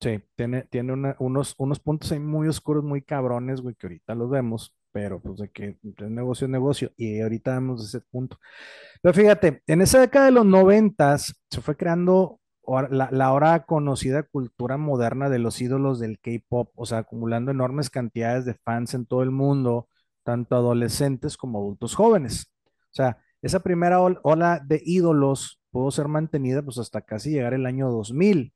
Sí, 0.00 0.20
tiene, 0.36 0.62
tiene 0.64 0.92
una- 0.92 1.16
unos, 1.18 1.54
unos 1.58 1.80
puntos 1.80 2.12
ahí 2.12 2.18
muy 2.18 2.46
oscuros, 2.48 2.84
muy 2.84 3.00
cabrones, 3.02 3.60
güey, 3.62 3.74
que 3.74 3.86
ahorita 3.86 4.14
los 4.14 4.28
vemos, 4.30 4.74
pero 4.92 5.20
pues 5.20 5.38
de 5.38 5.48
que 5.50 5.78
es 5.82 6.10
negocio 6.10 6.44
es 6.46 6.50
negocio, 6.50 6.92
y 6.96 7.20
ahorita 7.20 7.54
vemos 7.54 7.84
ese 7.86 8.00
punto. 8.10 8.38
Pero 9.02 9.14
fíjate, 9.14 9.62
en 9.66 9.82
esa 9.82 10.00
década 10.00 10.26
de 10.26 10.32
los 10.32 10.46
noventas 10.46 11.34
se 11.50 11.60
fue 11.62 11.76
creando 11.76 12.40
la, 12.90 13.08
la 13.12 13.26
ahora 13.26 13.64
conocida 13.66 14.22
cultura 14.24 14.76
moderna 14.78 15.30
de 15.30 15.38
los 15.38 15.60
ídolos 15.62 16.00
del 16.00 16.18
K-pop, 16.20 16.70
o 16.76 16.86
sea, 16.86 16.98
acumulando 16.98 17.50
enormes 17.50 17.90
cantidades 17.90 18.44
de 18.46 18.54
fans 18.54 18.94
en 18.94 19.06
todo 19.06 19.22
el 19.22 19.30
mundo, 19.30 19.88
tanto 20.24 20.56
adolescentes 20.56 21.36
como 21.36 21.58
adultos 21.60 21.94
jóvenes. 21.94 22.50
O 22.66 22.94
sea, 22.94 23.18
esa 23.44 23.60
primera 23.60 24.00
ol- 24.00 24.20
ola 24.22 24.60
de 24.64 24.80
ídolos 24.84 25.60
pudo 25.70 25.90
ser 25.90 26.08
mantenida 26.08 26.62
pues 26.62 26.78
hasta 26.78 27.02
casi 27.02 27.30
llegar 27.30 27.54
el 27.54 27.66
año 27.66 27.90
2000 27.90 28.52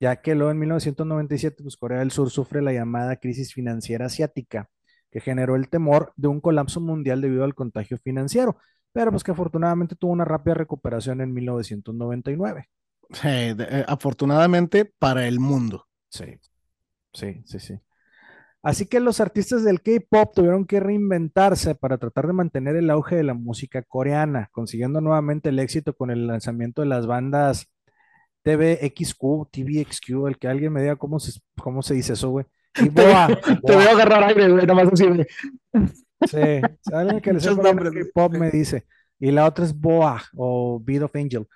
ya 0.00 0.16
que 0.20 0.34
luego 0.34 0.50
en 0.50 0.58
1997, 0.58 1.62
pues 1.62 1.76
Corea 1.76 2.00
del 2.00 2.10
Sur 2.10 2.30
sufre 2.30 2.60
la 2.62 2.72
llamada 2.72 3.16
crisis 3.16 3.54
financiera 3.54 4.06
asiática, 4.06 4.68
que 5.10 5.20
generó 5.20 5.56
el 5.56 5.68
temor 5.68 6.12
de 6.16 6.28
un 6.28 6.40
colapso 6.40 6.80
mundial 6.80 7.20
debido 7.20 7.44
al 7.44 7.54
contagio 7.54 7.96
financiero, 7.98 8.58
pero 8.92 9.10
pues 9.12 9.24
que 9.24 9.30
afortunadamente 9.30 9.96
tuvo 9.96 10.12
una 10.12 10.24
rápida 10.24 10.54
recuperación 10.54 11.20
en 11.20 11.32
1999. 11.32 12.68
Sí, 13.10 13.28
de- 13.28 13.66
eh, 13.70 13.84
afortunadamente 13.86 14.84
para 14.98 15.26
el 15.28 15.40
mundo. 15.40 15.86
Sí, 16.10 16.26
sí, 17.12 17.42
sí, 17.44 17.58
sí. 17.60 17.74
Así 18.64 18.86
que 18.86 18.98
los 18.98 19.20
artistas 19.20 19.62
del 19.62 19.82
K-pop 19.82 20.32
tuvieron 20.34 20.64
que 20.64 20.80
reinventarse 20.80 21.74
para 21.74 21.98
tratar 21.98 22.26
de 22.26 22.32
mantener 22.32 22.76
el 22.76 22.88
auge 22.90 23.14
de 23.14 23.22
la 23.22 23.34
música 23.34 23.82
coreana, 23.82 24.48
consiguiendo 24.52 25.00
nuevamente 25.02 25.50
el 25.50 25.58
éxito 25.58 25.94
con 25.94 26.10
el 26.10 26.26
lanzamiento 26.26 26.80
de 26.80 26.88
las 26.88 27.06
bandas 27.06 27.68
TVXQ, 28.42 29.48
TVXQ, 29.50 30.26
el 30.28 30.38
que 30.38 30.48
alguien 30.48 30.72
me 30.72 30.82
diga 30.82 30.96
cómo 30.96 31.18
se, 31.20 31.38
cómo 31.62 31.82
se 31.82 31.94
dice 31.94 32.14
eso, 32.14 32.30
güey. 32.30 32.46
Y 32.82 32.88
Boa, 32.88 33.28
Te 33.28 33.72
Boa. 33.72 33.76
veo 33.84 33.90
agarrar 33.90 34.24
aire, 34.24 34.48
güey, 34.50 34.66
nada 34.66 34.74
más 34.82 34.92
así. 34.92 35.06
güey. 35.06 35.26
Sí, 36.26 36.92
alguien 36.92 37.20
que 37.20 37.32
le 37.32 37.40
sepa. 37.40 37.74
K-pop 37.74 38.32
me 38.34 38.50
dice. 38.50 38.86
Y 39.20 39.30
la 39.30 39.46
otra 39.46 39.64
es 39.64 39.78
Boa 39.78 40.22
o 40.34 40.80
Beat 40.82 41.02
of 41.02 41.14
Angel. 41.14 41.46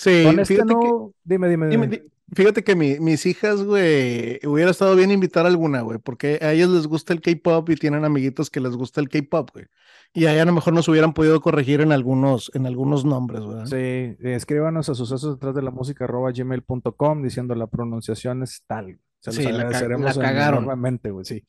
Sí, 0.00 0.22
Con 0.24 0.40
este 0.40 0.54
fíjate 0.54 0.72
que, 0.74 0.90
dime, 1.24 1.48
dime, 1.50 1.68
dime, 1.68 1.86
dime. 1.88 2.02
di- 2.04 2.10
fíjate 2.34 2.64
que 2.64 2.74
mi- 2.74 2.98
mis 3.00 3.26
hijas, 3.26 3.62
güey, 3.62 4.40
hubiera 4.46 4.70
estado 4.70 4.96
bien 4.96 5.10
invitar 5.10 5.44
alguna, 5.44 5.82
güey, 5.82 5.98
porque 5.98 6.38
a 6.40 6.52
ellas 6.54 6.70
les 6.70 6.86
gusta 6.86 7.12
el 7.12 7.20
K-pop 7.20 7.68
y 7.68 7.74
tienen 7.76 8.06
amiguitos 8.06 8.48
que 8.48 8.60
les 8.60 8.74
gusta 8.76 9.02
el 9.02 9.10
K-pop, 9.10 9.50
güey. 9.52 9.66
Y 10.14 10.24
ahí 10.24 10.38
a 10.38 10.44
lo 10.46 10.52
mejor 10.52 10.72
nos 10.72 10.88
hubieran 10.88 11.12
podido 11.12 11.40
corregir 11.42 11.82
en 11.82 11.92
algunos, 11.92 12.50
en 12.54 12.64
algunos 12.66 13.04
nombres, 13.04 13.42
güey. 13.42 13.66
Sí, 13.66 14.16
escríbanos 14.26 14.88
a 14.88 14.94
sucesos 14.94 15.34
detrás 15.36 15.54
de 15.54 15.60
la 15.62 15.70
música 15.70 16.04
arroba 16.04 16.32
gmail.com 16.32 17.22
diciendo 17.22 17.54
la 17.54 17.66
pronunciación 17.66 18.42
es 18.42 18.62
tal. 18.66 18.98
Se 19.20 19.30
los 19.32 19.36
Sí, 19.36 19.42
la 19.52 19.68
ca- 19.68 19.78
la 20.06 20.14
cagaron. 20.22 20.64
güey, 21.10 21.24
sí. 21.26 21.44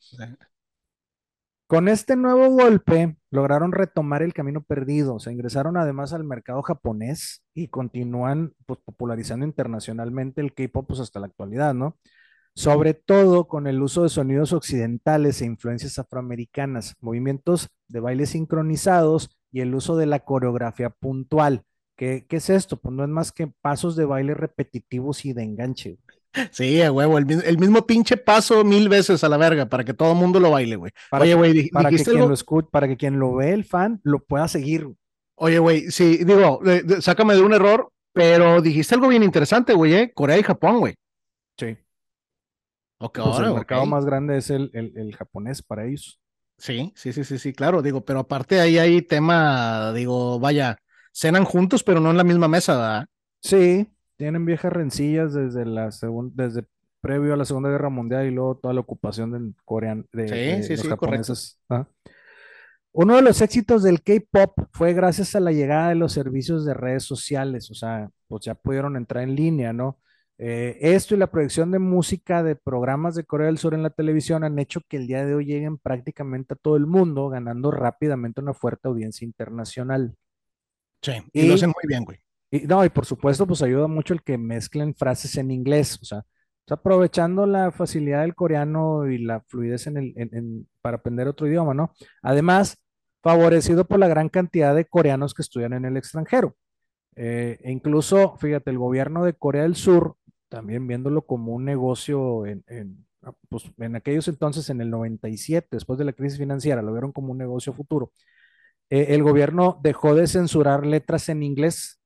Con 1.72 1.88
este 1.88 2.16
nuevo 2.16 2.50
golpe 2.50 3.16
lograron 3.30 3.72
retomar 3.72 4.22
el 4.22 4.34
camino 4.34 4.62
perdido, 4.62 5.18
se 5.18 5.32
ingresaron 5.32 5.78
además 5.78 6.12
al 6.12 6.22
mercado 6.22 6.60
japonés 6.60 7.42
y 7.54 7.68
continúan 7.68 8.52
pues, 8.66 8.78
popularizando 8.84 9.46
internacionalmente 9.46 10.42
el 10.42 10.52
K-pop 10.52 10.86
pues, 10.86 11.00
hasta 11.00 11.18
la 11.18 11.28
actualidad, 11.28 11.72
¿no? 11.72 11.96
Sobre 12.54 12.92
todo 12.92 13.48
con 13.48 13.66
el 13.66 13.80
uso 13.80 14.02
de 14.02 14.10
sonidos 14.10 14.52
occidentales 14.52 15.40
e 15.40 15.46
influencias 15.46 15.98
afroamericanas, 15.98 16.94
movimientos 17.00 17.70
de 17.88 18.00
baile 18.00 18.26
sincronizados 18.26 19.34
y 19.50 19.62
el 19.62 19.74
uso 19.74 19.96
de 19.96 20.04
la 20.04 20.18
coreografía 20.26 20.90
puntual. 20.90 21.64
¿Qué, 21.96 22.26
qué 22.28 22.36
es 22.36 22.50
esto? 22.50 22.82
Pues 22.82 22.94
no 22.94 23.02
es 23.02 23.08
más 23.08 23.32
que 23.32 23.46
pasos 23.46 23.96
de 23.96 24.04
baile 24.04 24.34
repetitivos 24.34 25.24
y 25.24 25.32
de 25.32 25.44
enganche. 25.44 25.96
Sí, 26.50 26.80
a 26.82 26.90
huevo, 26.92 27.18
el, 27.18 27.26
mi- 27.26 27.34
el 27.44 27.58
mismo 27.58 27.86
pinche 27.86 28.16
paso 28.16 28.64
mil 28.64 28.88
veces 28.88 29.22
a 29.24 29.28
la 29.28 29.36
verga 29.36 29.66
para 29.68 29.84
que 29.84 29.94
todo 29.94 30.12
el 30.12 30.18
mundo 30.18 30.40
lo 30.40 30.50
baile, 30.50 30.76
güey. 30.76 30.92
Para 31.08 31.24
Oye, 31.24 31.34
güey, 31.34 31.52
Para 31.70 31.90
que 31.90 31.96
dijiste 31.96 32.10
quien 32.10 32.22
algo. 32.22 32.28
lo 32.28 32.34
escuche, 32.34 32.68
para 32.70 32.88
que 32.88 32.96
quien 32.96 33.18
lo 33.18 33.34
ve, 33.34 33.52
el 33.52 33.64
fan, 33.64 34.00
lo 34.02 34.20
pueda 34.24 34.48
seguir. 34.48 34.88
Oye, 35.34 35.58
güey, 35.58 35.90
sí, 35.90 36.24
digo, 36.24 36.60
eh, 36.66 36.82
sácame 37.00 37.34
de 37.34 37.40
un 37.42 37.52
error, 37.54 37.90
pero 38.12 38.60
dijiste 38.62 38.94
algo 38.94 39.08
bien 39.08 39.22
interesante, 39.22 39.74
güey, 39.74 39.94
¿eh? 39.94 40.12
Corea 40.14 40.38
y 40.38 40.42
Japón, 40.42 40.78
güey. 40.78 40.94
Sí. 41.58 41.76
Ok, 42.98 43.18
Pues 43.20 43.38
el 43.38 43.46
ahora, 43.46 43.52
mercado 43.52 43.82
ok. 43.82 43.86
más 43.86 44.04
grande 44.04 44.36
es 44.38 44.50
el, 44.50 44.70
el- 44.74 44.96
el 44.96 45.16
japonés 45.16 45.62
para 45.62 45.86
ellos. 45.86 46.20
Sí, 46.58 46.92
sí, 46.94 47.12
sí, 47.12 47.24
sí, 47.24 47.38
sí, 47.38 47.52
claro, 47.52 47.82
digo, 47.82 48.04
pero 48.04 48.20
aparte 48.20 48.60
ahí 48.60 48.78
hay 48.78 49.02
tema, 49.02 49.92
digo, 49.94 50.38
vaya, 50.38 50.78
cenan 51.12 51.44
juntos, 51.44 51.82
pero 51.82 51.98
no 51.98 52.10
en 52.10 52.16
la 52.16 52.22
misma 52.24 52.46
mesa, 52.46 52.76
¿verdad? 52.76 53.06
Sí, 53.40 53.88
tienen 54.22 54.46
viejas 54.46 54.72
rencillas 54.72 55.34
desde 55.34 55.66
la 55.66 55.90
desde 56.34 56.64
previo 57.00 57.34
a 57.34 57.36
la 57.36 57.44
Segunda 57.44 57.70
Guerra 57.70 57.88
Mundial 57.88 58.24
y 58.24 58.30
luego 58.30 58.56
toda 58.56 58.72
la 58.72 58.78
ocupación 58.78 59.32
de 59.32 59.52
Corea, 59.64 59.96
de, 60.12 60.28
Sí, 60.28 60.34
de 60.34 60.62
sí, 60.62 60.72
los 60.74 60.80
sí, 60.82 60.88
japoneses. 60.88 61.60
¿ah? 61.68 61.88
Uno 62.92 63.16
de 63.16 63.22
los 63.22 63.42
éxitos 63.42 63.82
del 63.82 64.00
K-pop 64.00 64.68
fue 64.70 64.92
gracias 64.92 65.34
a 65.34 65.40
la 65.40 65.50
llegada 65.50 65.88
de 65.88 65.96
los 65.96 66.12
servicios 66.12 66.64
de 66.64 66.72
redes 66.72 67.02
sociales, 67.02 67.68
o 67.72 67.74
sea, 67.74 68.10
pues 68.28 68.44
ya 68.44 68.54
pudieron 68.54 68.96
entrar 68.96 69.24
en 69.24 69.34
línea, 69.34 69.72
¿no? 69.72 69.98
Eh, 70.38 70.78
esto 70.80 71.16
y 71.16 71.18
la 71.18 71.26
proyección 71.26 71.72
de 71.72 71.80
música 71.80 72.44
de 72.44 72.54
programas 72.54 73.16
de 73.16 73.24
Corea 73.24 73.48
del 73.48 73.58
Sur 73.58 73.74
en 73.74 73.82
la 73.82 73.90
televisión 73.90 74.44
han 74.44 74.60
hecho 74.60 74.82
que 74.88 74.98
el 74.98 75.08
día 75.08 75.26
de 75.26 75.34
hoy 75.34 75.46
lleguen 75.46 75.78
prácticamente 75.78 76.54
a 76.54 76.56
todo 76.56 76.76
el 76.76 76.86
mundo, 76.86 77.28
ganando 77.28 77.72
rápidamente 77.72 78.40
una 78.40 78.54
fuerte 78.54 78.86
audiencia 78.86 79.24
internacional. 79.24 80.14
Sí, 81.02 81.14
y 81.32 81.48
lo 81.48 81.54
hacen 81.54 81.70
muy 81.70 81.88
bien, 81.88 82.04
güey. 82.04 82.20
Y 82.52 82.60
no, 82.66 82.84
y 82.84 82.90
por 82.90 83.06
supuesto, 83.06 83.46
pues 83.46 83.62
ayuda 83.62 83.86
mucho 83.88 84.12
el 84.12 84.22
que 84.22 84.36
mezclen 84.36 84.94
frases 84.94 85.38
en 85.38 85.50
inglés, 85.50 85.98
o 86.02 86.04
sea, 86.04 86.22
aprovechando 86.68 87.46
la 87.46 87.72
facilidad 87.72 88.22
del 88.22 88.34
coreano 88.34 89.06
y 89.08 89.18
la 89.18 89.40
fluidez 89.48 89.86
en 89.86 89.96
el, 89.96 90.66
para 90.82 90.98
aprender 90.98 91.28
otro 91.28 91.46
idioma, 91.46 91.72
¿no? 91.74 91.94
Además, 92.22 92.78
favorecido 93.22 93.86
por 93.86 93.98
la 94.00 94.08
gran 94.08 94.28
cantidad 94.28 94.74
de 94.74 94.84
coreanos 94.84 95.32
que 95.34 95.42
estudian 95.42 95.72
en 95.72 95.86
el 95.86 95.96
extranjero. 95.96 96.54
Eh, 97.16 97.58
e 97.62 97.72
incluso, 97.72 98.36
fíjate, 98.36 98.70
el 98.70 98.78
gobierno 98.78 99.24
de 99.24 99.34
Corea 99.34 99.62
del 99.62 99.76
Sur, 99.76 100.16
también 100.50 100.86
viéndolo 100.86 101.22
como 101.22 101.52
un 101.54 101.64
negocio 101.64 102.46
en, 102.46 102.64
pues, 103.48 103.64
en 103.78 103.96
aquellos 103.96 104.28
entonces, 104.28 104.68
en 104.70 104.82
el 104.82 104.90
97, 104.90 105.68
después 105.72 105.98
de 105.98 106.04
la 106.04 106.12
crisis 106.12 106.38
financiera, 106.38 106.82
lo 106.82 106.92
vieron 106.92 107.12
como 107.12 107.32
un 107.32 107.38
negocio 107.38 107.72
futuro. 107.72 108.12
Eh, 108.90 109.14
el 109.14 109.22
gobierno 109.22 109.80
dejó 109.82 110.14
de 110.14 110.26
censurar 110.26 110.84
letras 110.86 111.28
en 111.30 111.42
inglés 111.42 112.01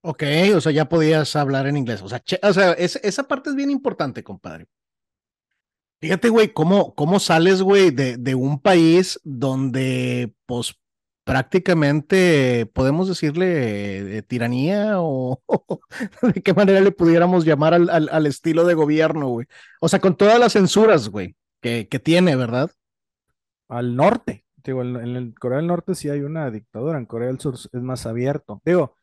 Ok, 0.00 0.22
o 0.56 0.60
sea, 0.60 0.72
ya 0.72 0.88
podías 0.88 1.34
hablar 1.36 1.66
en 1.66 1.76
inglés. 1.76 2.02
O 2.02 2.08
sea, 2.08 2.22
o 2.42 2.52
sea, 2.52 2.72
es- 2.72 2.96
esa 3.02 3.24
parte 3.28 3.50
es 3.50 3.56
bien 3.56 3.70
importante, 3.70 4.22
compadre. 4.24 4.66
Fíjate, 6.00 6.28
güey, 6.28 6.52
cómo, 6.52 6.94
cómo 6.94 7.18
sales, 7.18 7.60
güey, 7.62 7.90
de, 7.90 8.16
de 8.18 8.34
un 8.36 8.60
país 8.60 9.18
donde, 9.24 10.32
pues, 10.46 10.74
prácticamente 11.24 12.66
podemos 12.72 13.08
decirle 13.08 14.22
tiranía 14.28 14.94
o 15.00 15.42
de 16.22 16.40
qué 16.42 16.54
manera 16.54 16.80
le 16.80 16.92
pudiéramos 16.92 17.44
llamar 17.44 17.74
al, 17.74 17.90
al, 17.90 18.08
al 18.12 18.26
estilo 18.26 18.64
de 18.64 18.74
gobierno, 18.74 19.28
güey. 19.28 19.46
O 19.80 19.88
sea, 19.88 19.98
con 20.00 20.16
todas 20.16 20.38
las 20.38 20.52
censuras, 20.52 21.08
güey, 21.08 21.34
que, 21.60 21.88
que 21.88 21.98
tiene, 21.98 22.36
¿verdad? 22.36 22.70
al 23.68 23.96
norte. 23.96 24.44
Digo, 24.56 24.82
en, 24.82 24.96
en 25.16 25.32
Corea 25.32 25.58
del 25.58 25.66
Norte 25.68 25.94
sí 25.94 26.08
hay 26.10 26.20
una 26.20 26.50
dictadura, 26.50 26.98
en 26.98 27.06
Corea 27.06 27.28
del 27.28 27.40
Sur 27.40 27.54
es 27.54 27.68
más 27.82 28.06
abierto. 28.06 28.60
Digo, 28.64 28.96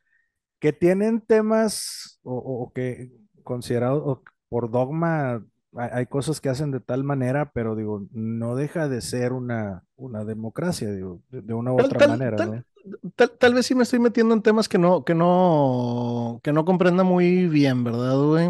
que 0.59 0.73
tienen 0.73 1.21
temas 1.21 2.19
o, 2.23 2.71
que 2.73 3.11
considerados 3.43 4.19
por 4.49 4.71
dogma, 4.71 5.43
hay, 5.75 6.05
cosas 6.05 6.39
que 6.39 6.49
hacen 6.49 6.71
de 6.71 6.79
tal 6.79 7.03
manera, 7.03 7.51
pero 7.53 7.75
digo, 7.75 8.07
no 8.11 8.55
deja 8.55 8.87
de 8.87 9.01
ser 9.01 9.33
una, 9.33 9.83
una 9.95 10.23
democracia, 10.23 10.91
digo, 10.91 11.21
de, 11.29 11.41
de 11.41 11.53
una 11.53 11.73
u 11.73 11.77
Tal, 11.77 11.85
otra 11.87 11.99
tal, 11.99 12.09
manera, 12.09 12.37
tal, 12.37 12.51
¿no? 12.51 13.11
tal, 13.15 13.31
tal 13.31 13.53
vez 13.53 13.65
sí 13.65 13.75
me 13.75 13.83
estoy 13.83 13.99
metiendo 13.99 14.33
en 14.33 14.41
temas 14.41 14.69
que 14.69 14.77
no, 14.77 15.03
que 15.03 15.13
no, 15.13 16.39
que 16.43 16.53
no 16.53 16.65
comprenda 16.65 17.03
muy 17.03 17.47
bien, 17.47 17.83
¿verdad, 17.83 18.17
güey? 18.17 18.49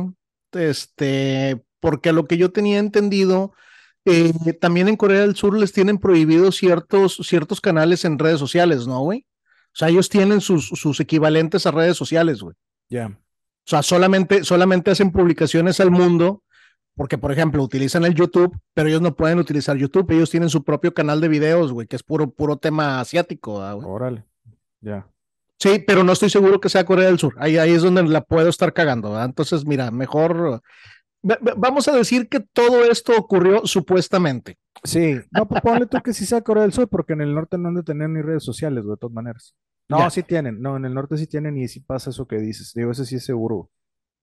Este, 0.52 1.66
porque 1.80 2.10
a 2.10 2.14
lo 2.14 2.26
que 2.28 2.38
yo 2.38 2.52
tenía 2.52 2.80
entendido, 2.80 3.54
eh, 4.06 4.34
también 4.62 4.88
en 4.88 4.98
Corea 4.98 5.22
del 5.22 5.36
Sur 5.36 5.58
les 5.58 5.74
tienen 5.74 5.98
prohibidos 5.98 6.58
ciertos, 6.58 7.18
ciertos 7.24 7.60
canales 7.60 8.06
en 8.06 8.20
redes 8.20 8.40
sociales, 8.40 8.88
¿no, 8.88 9.00
güey? 9.02 9.26
O 9.76 9.78
sea, 9.78 9.90
ellos 9.90 10.08
tienen 10.08 10.40
sus, 10.40 10.70
sus 10.70 11.02
equivalentes 11.02 11.66
a 11.66 11.72
redes 11.72 11.98
sociales, 11.98 12.42
güey. 12.42 12.56
Ya, 12.90 13.08
O 13.08 13.14
sea, 13.66 13.84
solamente, 13.84 14.46
solamente 14.46 14.90
hacen 14.90 15.12
publicaciones 15.12 15.82
al 15.82 15.92
mundo, 15.92 16.44
porque, 16.96 17.18
por 17.18 17.34
ejemplo, 17.34 17.62
utilizan 17.62 18.06
el 18.06 18.16
YouTube, 18.16 18.58
pero 18.74 18.88
ellos 18.88 19.02
no 19.02 19.18
pueden 19.18 19.38
utilizar 19.38 19.76
YouTube. 19.76 20.10
Ellos 20.12 20.30
tienen 20.30 20.50
su 20.50 20.64
propio 20.64 20.94
canal 20.94 21.20
de 21.20 21.28
videos, 21.28 21.74
güey, 21.74 21.88
que 21.88 21.98
es 21.98 22.04
puro, 22.04 22.30
puro 22.30 22.56
tema 22.56 23.02
asiático, 23.02 23.60
¿verdad, 23.60 23.76
güey? 23.76 23.88
órale, 23.90 24.26
ya. 24.80 25.06
Sí, 25.60 25.84
pero 25.86 26.06
no 26.06 26.14
estoy 26.14 26.30
seguro 26.30 26.62
que 26.62 26.70
sea 26.70 26.86
Corea 26.86 27.08
del 27.08 27.20
Sur. 27.20 27.36
Ahí, 27.38 27.58
ahí 27.58 27.72
es 27.72 27.82
donde 27.82 28.04
la 28.04 28.22
puedo 28.22 28.48
estar 28.48 28.72
cagando, 28.72 29.10
¿verdad? 29.12 29.26
Entonces, 29.26 29.66
mira, 29.66 29.92
mejor 29.92 30.62
vamos 31.58 31.88
a 31.88 31.94
decir 31.96 32.30
que 32.30 32.40
todo 32.40 32.84
esto 32.86 33.14
ocurrió 33.18 33.66
supuestamente. 33.66 34.58
Sí, 34.84 35.20
no, 35.32 35.48
pues 35.48 35.62
ponle 35.62 35.88
tú 35.88 36.02
que 36.02 36.14
sí 36.14 36.26
sea 36.26 36.42
Corea 36.42 36.64
del 36.64 36.74
Sur, 36.74 36.88
porque 36.90 37.14
en 37.14 37.22
el 37.22 37.34
norte 37.34 37.58
no 37.58 37.70
han 37.70 37.76
de 37.76 37.84
tener 37.84 38.10
ni 38.10 38.22
redes 38.22 38.44
sociales, 38.44 38.84
güey, 38.84 38.96
de 38.96 39.00
todas 39.00 39.14
maneras. 39.14 39.56
No, 39.90 39.98
Ya, 40.00 40.10
sí 40.10 40.24
tienen, 40.24 40.62
no, 40.62 40.78
en 40.78 40.86
el 40.86 40.94
norte 40.94 41.18
sí 41.18 41.28
tienen 41.28 41.58
y 41.58 41.68
sí 41.68 41.80
pasa 41.80 42.10
eso 42.12 42.28
que 42.28 42.38
dices. 42.38 42.74
Digo, 42.74 42.92
ese 42.92 43.06
sí 43.06 43.16
es 43.16 43.26
seguro. 43.26 43.72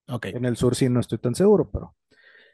ok. 0.08 0.26
En 0.32 0.44
el 0.46 0.56
sur 0.56 0.74
sí 0.76 0.88
no 0.88 1.00
estoy 1.00 1.18
tan 1.18 1.34
seguro, 1.34 1.70
pero, 1.70 1.96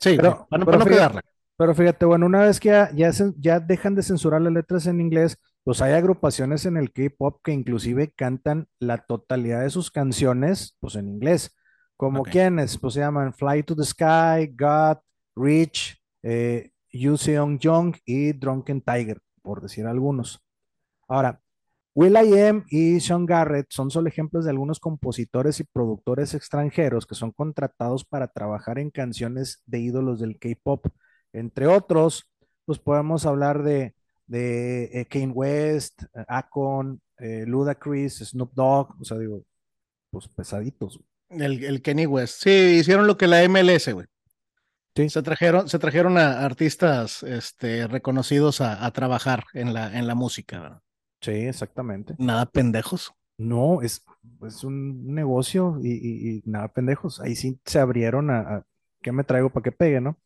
Sí, 0.01 0.19
pero, 0.19 0.47
para 0.49 0.61
no, 0.61 0.67
pero 0.67 0.79
para 0.79 0.85
no 0.85 0.87
fíjate, 0.87 1.21
pero 1.57 1.75
fíjate, 1.75 2.07
bueno, 2.07 2.27
una 2.27 2.43
vez 2.43 2.61
que 2.61 2.71
ya, 2.71 2.91
ya, 2.95 3.09
cen- 3.11 3.35
ya 3.39 3.61
dejan 3.61 3.95
de 3.95 4.03
censurar 4.03 4.43
las 4.43 4.53
letras 4.53 4.87
en 4.87 5.01
inglés, 5.01 5.39
pues 5.65 5.83
hay 5.83 5.93
agrupaciones 5.95 6.67
en 6.67 6.77
el 6.77 6.93
K-pop 6.93 7.41
que 7.45 7.53
inclusive 7.53 8.13
cantan 8.17 8.69
la 8.81 8.99
totalidad 9.07 9.63
de 9.63 9.71
sus 9.71 9.91
canciones, 9.91 10.77
pues 10.81 10.97
en 10.97 11.09
inglés. 11.09 11.57
Como 11.99 12.21
Ok. 12.23 12.31
quienes, 12.31 12.79
pues 12.79 12.95
se 12.95 13.01
llaman 13.01 13.35
Fly 13.35 13.65
to 13.65 13.77
the 13.77 13.85
Sky, 13.85 14.55
God, 14.57 14.99
Rich, 15.37 16.01
eh, 16.23 16.71
Yoo 16.93 17.17
Seong 17.19 17.59
Jung 17.63 17.97
y 18.07 18.33
Drunken 18.33 18.81
Tiger, 18.83 19.21
por 19.43 19.61
decir 19.61 19.85
algunos. 19.87 20.41
Ahora, 21.09 21.41
will.i.am 21.95 22.65
y 22.71 23.01
Sean 23.01 23.27
Garrett 23.27 23.67
son 23.71 23.91
solo 23.91 24.09
ejemplos 24.09 24.45
de 24.45 24.51
algunos 24.53 24.79
compositores 24.81 25.61
y 25.61 25.65
productores 25.65 26.35
extranjeros 26.35 27.05
que 27.07 27.17
son 27.17 27.33
contratados 27.33 28.05
para 28.05 28.29
trabajar 28.29 28.79
en 28.79 28.91
canciones 28.91 29.63
de 29.67 29.81
ídolos 29.81 30.21
del 30.21 30.39
K-pop. 30.39 30.87
Entre 31.33 31.67
otros, 31.67 32.31
pues 32.65 32.79
podemos 32.79 33.27
hablar 33.27 33.65
de, 33.65 33.97
de 34.27 34.85
eh, 35.01 35.07
Kanye 35.07 35.33
West, 35.33 36.05
eh, 36.15 36.25
Akon, 36.29 37.01
eh, 37.19 37.45
Ludacris, 37.47 38.19
Snoop 38.19 38.53
Dogg, 38.55 38.95
o 39.01 39.05
sea, 39.05 39.19
digo, 39.19 39.43
pues 40.11 40.29
pesaditos. 40.29 41.01
El, 41.31 41.65
el 41.65 41.83
Kenny 41.83 42.07
West. 42.07 42.43
Sí, 42.43 42.51
hicieron 42.81 43.07
lo 43.07 43.17
que 43.17 43.27
la 43.27 43.43
MLS, 43.43 43.93
güey. 43.93 44.07
Sí, 44.95 45.09
Se 45.11 45.23
trajeron, 45.23 45.69
se 45.69 45.79
trajeron 45.79 46.19
a 46.19 46.45
artistas 46.45 47.23
este, 47.23 47.87
reconocidos 47.87 48.61
a, 48.61 48.85
a 48.85 48.91
trabajar 48.93 49.45
en 49.55 49.73
la, 49.73 49.97
en 49.97 50.07
la 50.07 50.15
música. 50.15 50.61
¿verdad? 50.61 50.81
sí, 51.21 51.31
exactamente. 51.33 52.15
Nada 52.19 52.47
pendejos. 52.47 53.13
No, 53.37 53.83
es, 53.83 54.05
es 54.47 54.65
un 54.65 55.15
negocio 55.15 55.79
y, 55.81 55.91
y- 55.93 56.39
y 56.39 56.43
nada, 56.45 56.69
pendejos. 56.69 57.21
Ahí 57.21 57.37
sí 57.37 57.61
se 57.65 57.79
abrieron 57.79 58.31
a, 58.31 58.41
a 58.41 58.63
qué 59.01 59.13
me 59.13 59.23
traigo 59.25 59.51
para 59.51 59.63
que 59.63 59.73
pegue, 59.73 60.01
¿no? 60.01 60.19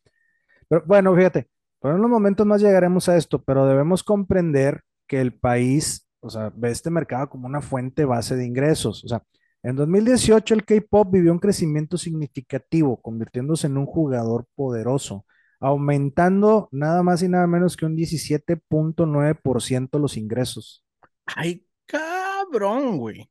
Pero 0.67 0.83
bueno, 0.87 1.15
fíjate, 1.15 1.47
pero 1.81 1.93
en 1.95 1.99
unos 1.99 2.11
momentos 2.11 2.45
más 2.47 2.61
llegaremos 2.61 3.09
a 3.09 3.17
esto, 3.17 3.43
pero 3.43 3.65
debemos 3.67 4.03
comprender 4.03 4.81
que 5.07 5.21
el 5.21 5.33
país, 5.33 6.07
o 6.21 6.29
sea, 6.29 6.51
ve 6.55 6.71
este 6.71 6.89
mercado 6.89 7.29
como 7.29 7.47
una 7.47 7.61
fuente 7.61 8.05
base 8.05 8.35
de 8.35 8.45
ingresos. 8.45 9.03
O 9.03 9.07
sea, 9.07 9.23
en 9.63 9.75
2018 9.75 10.53
el 10.53 10.65
K-pop 10.65 11.11
vivió 11.11 11.31
un 11.31 11.39
crecimiento 11.39 11.97
significativo, 11.97 13.01
convirtiéndose 13.01 13.67
en 13.67 13.77
un 13.77 13.85
jugador 13.85 14.45
poderoso, 14.55 15.25
aumentando 15.59 16.67
nada 16.71 17.03
más 17.03 17.23
y 17.23 17.29
nada 17.29 17.47
menos 17.47 17.77
que 17.77 17.85
un 17.85 17.95
17.9% 17.95 19.99
los 19.99 20.17
ingresos. 20.17 20.83
Ay, 21.25 21.65
cabrón, 21.85 22.97
güey. 22.97 23.29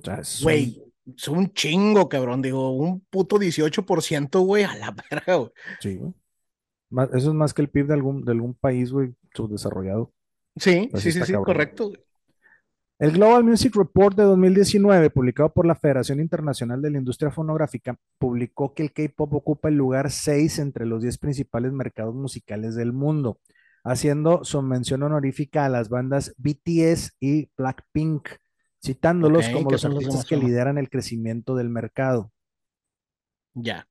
O 0.00 0.04
sea, 0.04 0.16
es 0.20 0.40
un- 0.40 0.44
Güey, 0.44 0.82
es 1.16 1.28
un 1.28 1.52
chingo, 1.52 2.08
cabrón. 2.08 2.42
Digo, 2.42 2.70
un 2.76 3.00
puto 3.10 3.38
18%, 3.38 4.40
güey, 4.40 4.64
a 4.64 4.74
la 4.76 4.90
verga, 5.10 5.36
güey. 5.36 5.50
sí, 5.80 5.96
güey. 5.96 6.12
Eso 7.14 7.28
es 7.30 7.34
más 7.34 7.52
que 7.52 7.62
el 7.62 7.68
PIB 7.68 7.88
de 7.88 7.94
algún, 7.94 8.24
de 8.24 8.30
algún 8.30 8.54
país, 8.54 8.92
güey, 8.92 9.12
subdesarrollado. 9.34 10.12
Sí, 10.54 10.88
Así 10.94 11.10
sí, 11.10 11.18
sí, 11.20 11.26
sí, 11.26 11.32
correcto. 11.34 11.88
güey. 11.88 11.98
El 12.98 13.12
Global 13.12 13.44
Music 13.44 13.76
Report 13.76 14.16
de 14.16 14.22
2019, 14.22 15.10
publicado 15.10 15.52
por 15.52 15.66
la 15.66 15.74
Federación 15.74 16.18
Internacional 16.18 16.80
de 16.80 16.90
la 16.90 16.96
Industria 16.96 17.30
Fonográfica, 17.30 17.98
publicó 18.16 18.72
que 18.72 18.84
el 18.84 18.92
K-pop 18.92 19.34
ocupa 19.34 19.68
el 19.68 19.74
lugar 19.74 20.10
6 20.10 20.58
entre 20.60 20.86
los 20.86 21.02
10 21.02 21.18
principales 21.18 21.72
mercados 21.72 22.14
musicales 22.14 22.74
del 22.74 22.94
mundo, 22.94 23.38
haciendo 23.84 24.44
su 24.44 24.62
mención 24.62 25.02
honorífica 25.02 25.66
a 25.66 25.68
las 25.68 25.90
bandas 25.90 26.34
BTS 26.38 27.16
y 27.20 27.50
Blackpink, 27.58 28.30
citándolos 28.82 29.46
como 29.50 29.68
¿qué 29.68 29.74
los 29.74 29.84
artistas 29.84 30.24
que 30.24 30.38
lideran 30.38 30.78
el 30.78 30.88
crecimiento 30.88 31.54
del 31.54 31.68
mercado. 31.68 32.32
Ya. 33.52 33.86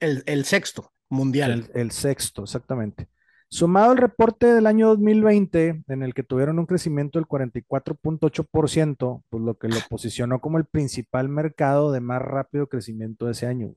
El, 0.00 0.22
el 0.24 0.46
sexto 0.46 0.90
mundial. 1.10 1.68
El, 1.74 1.80
el 1.82 1.90
sexto, 1.90 2.44
exactamente. 2.44 3.08
Sumado 3.52 3.90
al 3.90 3.98
reporte 3.98 4.46
del 4.46 4.66
año 4.66 4.88
2020, 4.88 5.84
en 5.86 6.02
el 6.02 6.14
que 6.14 6.22
tuvieron 6.22 6.58
un 6.58 6.64
crecimiento 6.64 7.18
del 7.18 7.28
44.8%, 7.28 9.24
pues 9.28 9.42
lo 9.42 9.58
que 9.58 9.68
lo 9.68 9.76
posicionó 9.90 10.40
como 10.40 10.56
el 10.56 10.64
principal 10.64 11.28
mercado 11.28 11.92
de 11.92 12.00
más 12.00 12.22
rápido 12.22 12.70
crecimiento 12.70 13.26
de 13.26 13.32
ese 13.32 13.46
año. 13.46 13.74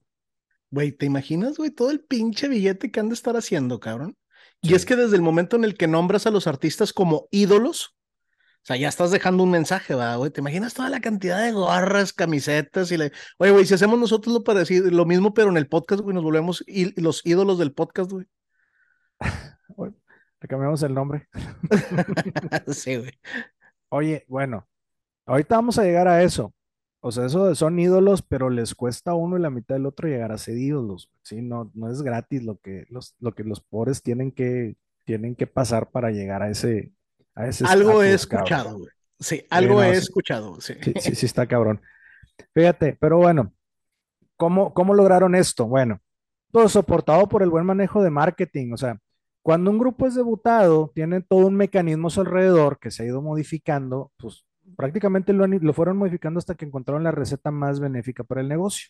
Güey, 0.71 0.93
¿te 0.93 1.05
imaginas, 1.05 1.57
güey, 1.57 1.71
todo 1.71 1.91
el 1.91 1.99
pinche 1.99 2.47
billete 2.47 2.89
que 2.89 3.01
han 3.01 3.09
de 3.09 3.15
estar 3.15 3.35
haciendo, 3.35 3.81
cabrón? 3.81 4.15
Y 4.61 4.75
es 4.75 4.85
que 4.85 4.95
desde 4.95 5.17
el 5.17 5.21
momento 5.21 5.57
en 5.57 5.65
el 5.65 5.75
que 5.75 5.89
nombras 5.89 6.25
a 6.25 6.31
los 6.31 6.47
artistas 6.47 6.93
como 6.93 7.27
ídolos, 7.29 7.97
o 8.27 8.67
sea, 8.67 8.77
ya 8.77 8.87
estás 8.87 9.11
dejando 9.11 9.43
un 9.43 9.51
mensaje, 9.51 9.93
¿verdad, 9.93 10.19
güey? 10.19 10.31
¿Te 10.31 10.39
imaginas 10.39 10.73
toda 10.73 10.87
la 10.89 11.01
cantidad 11.01 11.43
de 11.43 11.51
gorras, 11.51 12.13
camisetas 12.13 12.93
y 12.93 12.97
le... 12.97 13.11
Oye, 13.39 13.51
güey, 13.51 13.65
si 13.65 13.73
hacemos 13.73 13.99
nosotros 13.99 14.33
lo 14.33 14.45
parecido, 14.45 14.89
lo 14.89 15.05
mismo, 15.05 15.33
pero 15.33 15.49
en 15.49 15.57
el 15.57 15.67
podcast, 15.67 15.99
güey, 15.99 16.15
nos 16.15 16.23
volvemos 16.23 16.63
los 16.95 17.25
ídolos 17.25 17.59
del 17.59 17.73
podcast, 17.73 18.09
güey. 18.13 18.25
Le 20.45 20.47
cambiamos 20.47 20.83
el 20.83 20.93
nombre. 20.93 21.27
Sí, 22.67 22.97
güey. 22.97 23.11
Oye, 23.89 24.25
bueno, 24.27 24.67
ahorita 25.25 25.55
vamos 25.55 25.79
a 25.79 25.83
llegar 25.83 26.07
a 26.07 26.21
eso. 26.21 26.53
O 26.99 27.11
sea, 27.11 27.25
eso 27.25 27.55
son 27.55 27.79
ídolos, 27.79 28.21
pero 28.21 28.51
les 28.51 28.75
cuesta 28.75 29.11
a 29.11 29.15
uno 29.15 29.39
y 29.39 29.41
la 29.41 29.49
mitad 29.49 29.73
del 29.73 29.87
otro 29.87 30.07
llegar 30.07 30.31
a 30.31 30.37
ser 30.37 30.55
ídolos. 30.57 31.09
Sí, 31.23 31.41
no, 31.41 31.71
no 31.73 31.89
es 31.89 32.03
gratis 32.03 32.43
lo 32.43 32.59
que 32.59 32.85
los, 32.89 33.15
lo 33.19 33.33
que 33.33 33.43
los 33.43 33.59
pobres 33.59 34.03
tienen 34.03 34.31
que, 34.31 34.77
tienen 35.03 35.33
que 35.35 35.47
pasar 35.47 35.89
para 35.89 36.11
llegar 36.11 36.43
a 36.43 36.51
ese, 36.51 36.91
a 37.33 37.47
ese 37.47 37.65
Algo 37.65 38.03
he 38.03 38.13
escuchado, 38.13 38.77
güey. 38.77 38.91
Sí, 39.19 39.47
algo 39.49 39.75
no, 39.75 39.83
he 39.83 39.95
sí. 39.95 39.97
escuchado, 39.97 40.61
sí. 40.61 40.75
Sí, 40.79 40.93
sí, 40.99 41.15
sí 41.15 41.25
está 41.25 41.47
cabrón. 41.47 41.81
Fíjate, 42.53 42.95
pero 42.99 43.17
bueno, 43.17 43.51
¿cómo, 44.37 44.75
cómo 44.75 44.93
lograron 44.93 45.33
esto? 45.33 45.65
Bueno, 45.65 46.01
todo 46.51 46.69
soportado 46.69 47.27
por 47.27 47.41
el 47.41 47.49
buen 47.49 47.65
manejo 47.65 48.03
de 48.03 48.11
marketing. 48.11 48.73
O 48.73 48.77
sea, 48.77 48.99
cuando 49.45 49.69
un 49.69 49.77
grupo 49.77 50.07
es 50.07 50.15
debutado, 50.15 50.91
tiene 50.95 51.21
todo 51.21 51.45
un 51.45 51.55
mecanismo 51.55 52.07
a 52.07 52.11
su 52.11 52.21
alrededor 52.21 52.79
que 52.79 52.89
se 52.89 53.03
ha 53.03 53.05
ido 53.05 53.21
modificando, 53.21 54.11
pues 54.17 54.43
prácticamente 54.75 55.33
lo, 55.33 55.43
han- 55.43 55.59
lo 55.61 55.71
fueron 55.73 55.97
modificando 55.97 56.39
hasta 56.39 56.55
que 56.55 56.65
encontraron 56.65 57.03
la 57.03 57.11
receta 57.11 57.51
más 57.51 57.79
benéfica 57.79 58.23
para 58.23 58.41
el 58.41 58.47
negocio. 58.49 58.89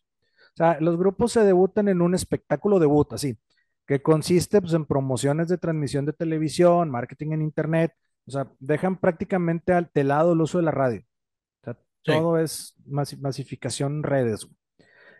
O 0.53 0.57
sea, 0.57 0.79
los 0.79 0.95
grupos 0.97 1.33
se 1.33 1.41
debutan 1.43 1.89
en 1.89 2.01
un 2.01 2.15
espectáculo 2.15 2.79
debut, 2.79 3.11
así, 3.11 3.37
que 3.85 4.01
consiste 4.01 4.61
pues, 4.61 4.73
en 4.73 4.85
promociones 4.85 5.49
de 5.49 5.57
transmisión 5.57 6.05
de 6.05 6.13
televisión, 6.13 6.89
marketing 6.89 7.33
en 7.33 7.41
internet. 7.41 7.91
O 8.25 8.31
sea, 8.31 8.47
dejan 8.59 8.95
prácticamente 8.97 9.73
al 9.73 9.91
de 9.93 10.03
lado 10.05 10.31
el 10.33 10.39
uso 10.41 10.57
de 10.59 10.63
la 10.63 10.71
radio. 10.71 11.01
O 11.01 11.65
sea, 11.65 11.73
Sí. 11.73 12.11
todo 12.13 12.39
es 12.39 12.75
masi- 12.87 13.19
masificación 13.19 13.97
en 13.97 14.03
redes. 14.03 14.47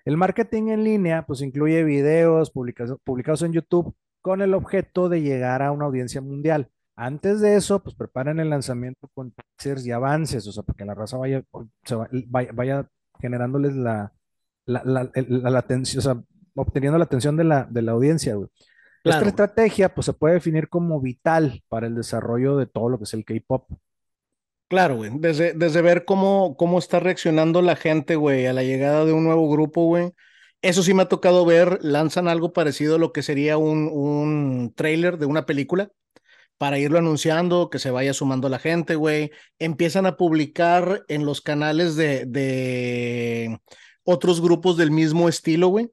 El 0.06 0.16
marketing 0.16 0.70
en 0.70 0.84
línea, 0.86 1.26
pues 1.26 1.42
incluye 1.42 1.84
videos 1.84 2.52
publicados, 2.52 2.98
publicados 3.04 3.42
en 3.42 3.52
YouTube 3.52 3.94
con 4.26 4.42
el 4.42 4.56
objeto 4.56 5.08
de 5.08 5.22
llegar 5.22 5.62
a 5.62 5.72
una 5.72 5.86
audiencia 5.86 6.20
mundial. 6.20 6.68
Antes 6.96 7.42
de 7.42 7.58
eso, 7.58 7.84
pues 7.84 7.96
preparan 7.96 8.40
el 8.40 8.50
lanzamiento 8.50 9.08
con 9.14 9.32
teasers 9.60 9.86
y 9.86 9.92
avances, 9.92 10.48
o 10.48 10.52
sea, 10.52 10.64
para 10.64 10.76
que 10.76 10.84
la 10.84 10.96
raza 10.96 11.16
vaya, 11.18 11.44
se 11.84 11.94
va- 11.94 12.10
vaya, 12.28 12.50
vaya 12.52 12.88
generándoles 13.22 13.76
la, 13.76 14.12
la, 14.66 14.82
la- 14.84 15.12
la- 15.14 15.50
la 15.52 15.60
atención, 15.60 16.00
o 16.00 16.02
sea, 16.02 16.20
obteniendo 16.56 16.98
la 16.98 17.04
atención 17.04 17.38
de 17.38 17.44
la, 17.44 17.68
de 17.70 17.84
la 17.84 17.92
audiencia, 17.92 18.34
güey. 18.34 18.50
Esta 19.04 19.28
estrategia, 19.28 19.94
pues 19.94 20.06
se 20.06 20.14
puede 20.14 20.34
definir 20.34 20.70
como 20.70 21.00
vital 21.00 21.62
para 21.70 21.86
el 21.86 21.94
desarrollo 21.94 22.58
de 22.58 22.66
todo 22.66 22.90
lo 22.90 22.98
que 22.98 23.04
es 23.04 23.14
el 23.14 23.26
K-pop. 23.26 23.70
Claro, 24.68 24.96
güey. 24.96 25.12
Desde, 25.20 25.54
desde 25.54 25.84
ver 25.84 26.04
cómo, 26.06 26.58
cómo 26.58 26.80
está 26.80 27.00
reaccionando 27.00 27.62
la 27.62 27.76
gente, 27.76 28.16
güey, 28.16 28.48
a 28.48 28.54
la 28.54 28.64
llegada 28.64 29.06
de 29.06 29.14
un 29.14 29.24
nuevo 29.24 29.48
grupo, 29.52 29.86
güey. 29.86 30.12
Eso 30.66 30.82
sí 30.82 30.96
me 30.96 31.04
ha 31.04 31.08
tocado 31.08 31.46
ver, 31.46 31.78
lanzan 31.84 32.28
algo 32.28 32.52
parecido 32.52 32.96
a 32.96 32.98
lo 32.98 33.12
que 33.14 33.22
sería 33.22 33.56
un, 33.60 33.88
un 33.88 34.74
tráiler 34.76 35.20
de 35.20 35.28
una 35.28 35.46
película 35.46 35.92
para 36.58 36.80
irlo 36.80 37.00
anunciando, 37.00 37.70
que 37.70 37.78
se 37.80 37.92
vaya 37.92 38.16
sumando 38.16 38.50
la 38.50 38.60
gente, 38.60 38.96
güey. 38.96 39.32
Empiezan 39.60 40.08
a 40.08 40.18
publicar 40.18 41.04
en 41.08 41.26
los 41.28 41.42
canales 41.42 41.96
de, 41.96 42.26
de 42.26 43.60
otros 44.04 44.42
grupos 44.42 44.76
del 44.78 44.90
mismo 44.90 45.30
estilo, 45.30 45.68
güey. 45.68 45.92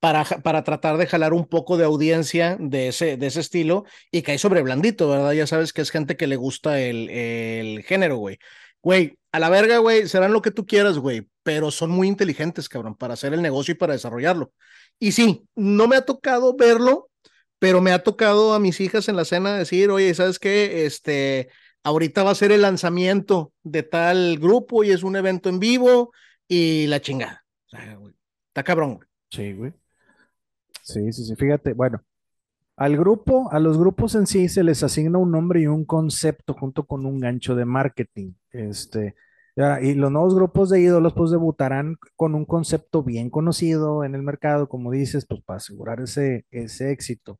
Para, 0.00 0.24
para 0.24 0.64
tratar 0.64 0.96
de 0.98 1.06
jalar 1.06 1.32
un 1.32 1.46
poco 1.46 1.76
de 1.76 1.84
audiencia 1.84 2.56
de 2.60 2.88
ese, 2.88 3.16
de 3.16 3.26
ese 3.28 3.40
estilo 3.40 3.84
y 4.10 4.22
cae 4.22 4.38
sobre 4.38 4.62
blandito, 4.62 5.08
¿verdad? 5.08 5.32
Ya 5.32 5.46
sabes 5.46 5.72
que 5.72 5.82
es 5.82 5.90
gente 5.92 6.16
que 6.16 6.26
le 6.26 6.36
gusta 6.36 6.80
el, 6.80 7.08
el 7.08 7.82
género, 7.84 8.16
güey. 8.16 8.38
Güey, 8.82 9.18
a 9.32 9.38
la 9.38 9.48
verga, 9.48 9.78
güey, 9.78 10.08
serán 10.08 10.32
lo 10.32 10.42
que 10.42 10.50
tú 10.50 10.66
quieras, 10.66 10.98
güey, 10.98 11.28
pero 11.42 11.70
son 11.70 11.90
muy 11.90 12.08
inteligentes, 12.08 12.68
cabrón, 12.68 12.94
para 12.94 13.14
hacer 13.14 13.34
el 13.34 13.42
negocio 13.42 13.72
y 13.72 13.76
para 13.76 13.92
desarrollarlo. 13.92 14.52
Y 14.98 15.12
sí, 15.12 15.46
no 15.54 15.88
me 15.88 15.96
ha 15.96 16.04
tocado 16.04 16.54
verlo, 16.56 17.10
pero 17.58 17.80
me 17.80 17.92
ha 17.92 18.02
tocado 18.02 18.54
a 18.54 18.60
mis 18.60 18.80
hijas 18.80 19.08
en 19.08 19.16
la 19.16 19.24
cena 19.24 19.56
decir, 19.56 19.90
oye, 19.90 20.12
¿sabes 20.14 20.38
qué? 20.38 20.86
Este, 20.86 21.48
ahorita 21.82 22.22
va 22.22 22.30
a 22.30 22.36
ser 22.36 22.52
el 22.52 22.62
lanzamiento 22.62 23.52
de 23.62 23.82
tal 23.82 24.38
grupo 24.38 24.84
y 24.84 24.90
es 24.90 25.02
un 25.02 25.16
evento 25.16 25.48
en 25.48 25.58
vivo 25.58 26.12
y 26.48 26.86
la 26.86 27.00
chingada. 27.00 27.44
O 27.66 27.70
sea, 27.70 27.96
güey, 27.96 28.14
está 28.48 28.62
cabrón, 28.62 28.94
güey. 28.94 29.08
Sí, 29.30 29.52
güey. 29.52 29.72
Sí, 30.82 31.12
sí, 31.12 31.24
sí. 31.24 31.36
Fíjate, 31.36 31.72
bueno, 31.72 32.02
al 32.76 32.96
grupo, 32.96 33.50
a 33.52 33.60
los 33.60 33.78
grupos 33.78 34.14
en 34.14 34.26
sí 34.26 34.48
se 34.48 34.64
les 34.64 34.82
asigna 34.82 35.18
un 35.18 35.30
nombre 35.30 35.60
y 35.60 35.66
un 35.66 35.84
concepto 35.84 36.54
junto 36.54 36.84
con 36.84 37.06
un 37.06 37.20
gancho 37.20 37.54
de 37.54 37.64
marketing. 37.64 38.32
Este, 38.50 39.14
y 39.54 39.94
los 39.94 40.10
nuevos 40.10 40.34
grupos 40.34 40.70
de 40.70 40.80
ídolos 40.80 41.12
pues 41.12 41.30
debutarán 41.30 41.96
con 42.16 42.34
un 42.34 42.46
concepto 42.46 43.02
bien 43.02 43.28
conocido 43.28 44.02
en 44.04 44.14
el 44.14 44.22
mercado, 44.22 44.68
como 44.68 44.90
dices, 44.90 45.26
pues 45.26 45.42
para 45.42 45.58
asegurar 45.58 46.00
ese, 46.00 46.46
ese 46.50 46.90
éxito. 46.90 47.38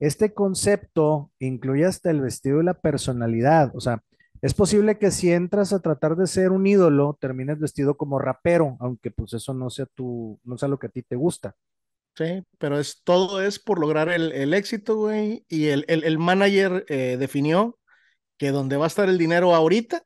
Este 0.00 0.34
concepto 0.34 1.30
incluye 1.38 1.84
hasta 1.84 2.10
el 2.10 2.20
vestido 2.20 2.60
y 2.60 2.64
la 2.64 2.74
personalidad. 2.74 3.70
O 3.74 3.80
sea, 3.80 4.02
es 4.42 4.54
posible 4.54 4.98
que 4.98 5.10
si 5.10 5.32
entras 5.32 5.72
a 5.72 5.80
tratar 5.80 6.16
de 6.16 6.26
ser 6.26 6.50
un 6.50 6.66
ídolo, 6.66 7.16
termines 7.20 7.58
vestido 7.58 7.96
como 7.96 8.18
rapero, 8.18 8.76
aunque 8.80 9.10
pues 9.10 9.32
eso 9.32 9.54
no 9.54 9.70
sea 9.70 9.86
tu, 9.86 10.40
no 10.44 10.58
sea 10.58 10.68
lo 10.68 10.78
que 10.78 10.88
a 10.88 10.90
ti 10.90 11.02
te 11.02 11.16
gusta. 11.16 11.54
Sí, 12.16 12.42
pero 12.58 12.80
es, 12.80 13.02
todo 13.04 13.40
es 13.40 13.60
por 13.60 13.78
lograr 13.78 14.08
el, 14.08 14.52
éxito, 14.54 14.96
güey. 14.96 15.44
Y 15.48 15.68
el, 15.68 15.84
el, 15.86 16.18
manager 16.18 16.84
eh, 16.88 17.16
definió 17.16 17.78
que 18.38 18.50
donde 18.50 18.76
va 18.76 18.84
a 18.84 18.88
estar 18.88 19.08
el 19.08 19.18
dinero 19.18 19.54
ahorita 19.54 20.02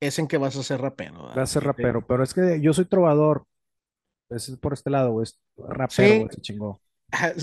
es 0.00 0.18
en 0.18 0.26
que 0.26 0.38
vas 0.38 0.56
a 0.56 0.62
ser 0.62 0.80
rapero. 0.80 1.22
Vas 1.22 1.36
a 1.36 1.46
ser 1.46 1.64
rapero, 1.64 2.06
pero 2.06 2.22
es 2.22 2.34
que 2.34 2.60
yo 2.60 2.72
soy 2.72 2.86
trovador. 2.86 3.44
Es 4.30 4.50
por 4.60 4.72
este 4.72 4.90
lado, 4.90 5.12
güey. 5.12 5.26
Rapero, 5.56 6.28
se 6.30 6.40
chingó. 6.40 6.80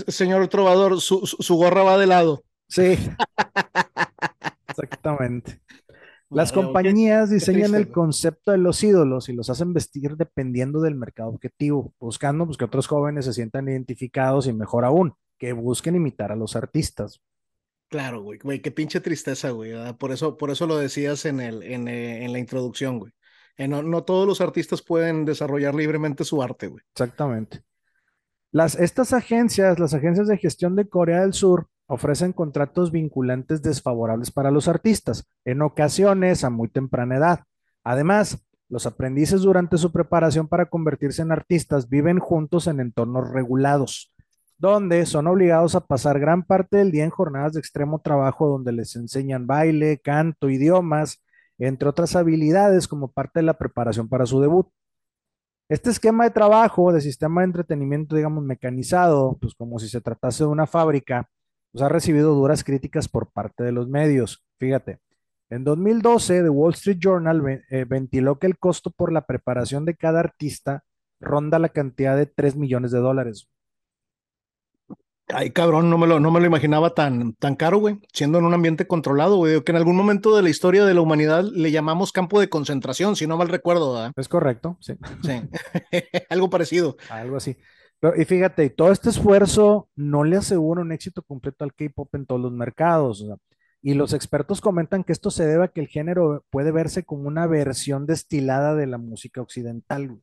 Señor 0.08 0.48
trovador, 0.48 1.00
su, 1.00 1.26
su, 1.26 1.54
gorra 1.56 1.82
va 1.82 1.98
de 1.98 2.06
lado. 2.06 2.42
Sí. 2.68 2.98
Exactamente. 4.68 5.60
Las 6.30 6.52
compañías 6.52 7.30
diseñan 7.30 7.74
el 7.74 7.90
concepto 7.90 8.52
de 8.52 8.58
los 8.58 8.82
ídolos 8.82 9.28
y 9.28 9.32
los 9.32 9.48
hacen 9.48 9.72
vestir 9.72 10.16
dependiendo 10.16 10.80
del 10.80 10.94
mercado 10.94 11.30
objetivo, 11.30 11.94
buscando 11.98 12.44
pues, 12.44 12.58
que 12.58 12.66
otros 12.66 12.86
jóvenes 12.86 13.24
se 13.24 13.32
sientan 13.32 13.68
identificados 13.68 14.46
y 14.46 14.52
mejor 14.52 14.84
aún, 14.84 15.14
que 15.38 15.54
busquen 15.54 15.96
imitar 15.96 16.30
a 16.30 16.36
los 16.36 16.54
artistas. 16.54 17.22
Claro, 17.88 18.22
güey, 18.22 18.38
güey, 18.38 18.60
qué 18.60 18.70
pinche 18.70 19.00
tristeza, 19.00 19.50
güey. 19.50 19.72
Por 19.94 20.12
eso, 20.12 20.36
por 20.36 20.50
eso 20.50 20.66
lo 20.66 20.76
decías 20.76 21.24
en, 21.24 21.40
el, 21.40 21.62
en, 21.62 21.88
eh, 21.88 22.24
en 22.24 22.32
la 22.32 22.38
introducción, 22.38 22.98
güey. 22.98 23.12
Eh, 23.56 23.66
no, 23.66 23.82
no, 23.82 24.04
todos 24.04 24.26
los 24.26 24.40
artistas 24.40 24.82
pueden 24.82 25.24
desarrollar 25.24 25.74
libremente 25.74 26.24
su 26.24 26.42
arte, 26.42 26.68
güey. 26.68 26.84
Exactamente. 26.92 27.62
Las, 28.52 28.74
estas 28.76 29.12
agencias, 29.12 29.78
las 29.78 29.94
agencias 29.94 30.28
de 30.28 30.36
gestión 30.38 30.76
de 30.76 30.88
Corea 30.88 31.22
del 31.22 31.32
Sur, 31.32 31.68
ofrecen 31.86 32.32
contratos 32.32 32.92
vinculantes 32.92 33.62
desfavorables 33.62 34.30
para 34.30 34.50
los 34.50 34.68
artistas, 34.68 35.26
en 35.44 35.62
ocasiones 35.62 36.44
a 36.44 36.50
muy 36.50 36.68
temprana 36.68 37.16
edad. 37.16 37.40
Además, 37.82 38.46
los 38.68 38.84
aprendices 38.86 39.40
durante 39.40 39.78
su 39.78 39.90
preparación 39.90 40.46
para 40.46 40.66
convertirse 40.66 41.22
en 41.22 41.32
artistas 41.32 41.88
viven 41.88 42.18
juntos 42.18 42.66
en 42.66 42.80
entornos 42.80 43.30
regulados, 43.30 44.12
donde 44.58 45.06
son 45.06 45.28
obligados 45.28 45.74
a 45.74 45.86
pasar 45.86 46.18
gran 46.18 46.42
parte 46.42 46.78
del 46.78 46.90
día 46.90 47.04
en 47.04 47.10
jornadas 47.10 47.52
de 47.52 47.60
extremo 47.60 48.00
trabajo 48.00 48.48
donde 48.48 48.72
les 48.72 48.96
enseñan 48.96 49.46
baile, 49.46 49.98
canto, 49.98 50.50
idiomas, 50.50 51.22
entre 51.58 51.88
otras 51.88 52.16
habilidades 52.16 52.88
como 52.88 53.10
parte 53.12 53.40
de 53.40 53.44
la 53.44 53.54
preparación 53.54 54.08
para 54.08 54.26
su 54.26 54.40
debut. 54.40 54.68
Este 55.68 55.90
esquema 55.90 56.24
de 56.24 56.30
trabajo, 56.30 56.92
de 56.92 57.00
sistema 57.00 57.42
de 57.42 57.46
entretenimiento, 57.46 58.16
digamos, 58.16 58.42
mecanizado, 58.42 59.36
pues 59.40 59.54
como 59.54 59.78
si 59.78 59.88
se 59.88 60.00
tratase 60.00 60.44
de 60.44 60.50
una 60.50 60.66
fábrica, 60.66 61.28
pues 61.70 61.82
ha 61.82 61.88
recibido 61.88 62.34
duras 62.34 62.64
críticas 62.64 63.08
por 63.08 63.30
parte 63.30 63.64
de 63.64 63.72
los 63.72 63.88
medios. 63.88 64.44
Fíjate, 64.58 64.98
en 65.50 65.64
2012, 65.64 66.42
The 66.42 66.48
Wall 66.48 66.72
Street 66.74 66.98
Journal 66.98 67.64
eh, 67.70 67.84
ventiló 67.84 68.38
que 68.38 68.46
el 68.46 68.58
costo 68.58 68.90
por 68.90 69.12
la 69.12 69.26
preparación 69.26 69.84
de 69.84 69.94
cada 69.94 70.20
artista 70.20 70.84
ronda 71.20 71.58
la 71.58 71.68
cantidad 71.68 72.16
de 72.16 72.26
3 72.26 72.56
millones 72.56 72.90
de 72.90 72.98
dólares. 72.98 73.48
Ay, 75.28 75.50
cabrón, 75.50 75.90
no 75.90 75.98
me 75.98 76.06
lo, 76.06 76.20
no 76.20 76.30
me 76.30 76.40
lo 76.40 76.46
imaginaba 76.46 76.94
tan, 76.94 77.34
tan 77.34 77.54
caro, 77.54 77.78
güey, 77.78 77.98
siendo 78.12 78.38
en 78.38 78.44
un 78.44 78.54
ambiente 78.54 78.86
controlado, 78.86 79.36
güey, 79.36 79.62
que 79.62 79.72
en 79.72 79.76
algún 79.76 79.96
momento 79.96 80.34
de 80.34 80.42
la 80.42 80.48
historia 80.48 80.84
de 80.84 80.94
la 80.94 81.02
humanidad 81.02 81.44
le 81.44 81.70
llamamos 81.70 82.12
campo 82.12 82.40
de 82.40 82.48
concentración, 82.48 83.14
si 83.14 83.26
no 83.26 83.36
mal 83.36 83.48
recuerdo, 83.48 83.92
¿verdad? 83.92 84.12
Es 84.16 84.28
correcto, 84.28 84.78
sí. 84.80 84.94
Sí, 85.22 85.42
algo 86.30 86.48
parecido. 86.48 86.96
Algo 87.10 87.36
así 87.36 87.56
y 88.16 88.24
fíjate, 88.24 88.70
todo 88.70 88.92
este 88.92 89.10
esfuerzo 89.10 89.88
no 89.96 90.22
le 90.22 90.36
asegura 90.36 90.82
un 90.82 90.92
éxito 90.92 91.22
completo 91.22 91.64
al 91.64 91.74
K-pop 91.74 92.14
en 92.14 92.26
todos 92.26 92.40
los 92.40 92.52
mercados. 92.52 93.24
y 93.82 93.94
los 93.94 94.12
expertos 94.12 94.60
comentan 94.60 95.04
que 95.04 95.12
esto 95.12 95.30
se 95.30 95.46
debe 95.46 95.64
a 95.64 95.68
que 95.68 95.80
el 95.80 95.88
género 95.88 96.44
puede 96.50 96.70
verse 96.70 97.04
como 97.04 97.28
una 97.28 97.46
versión 97.46 98.06
destilada 98.06 98.74
de 98.74 98.86
la 98.86 98.98
música 98.98 99.40
occidental. 99.40 100.20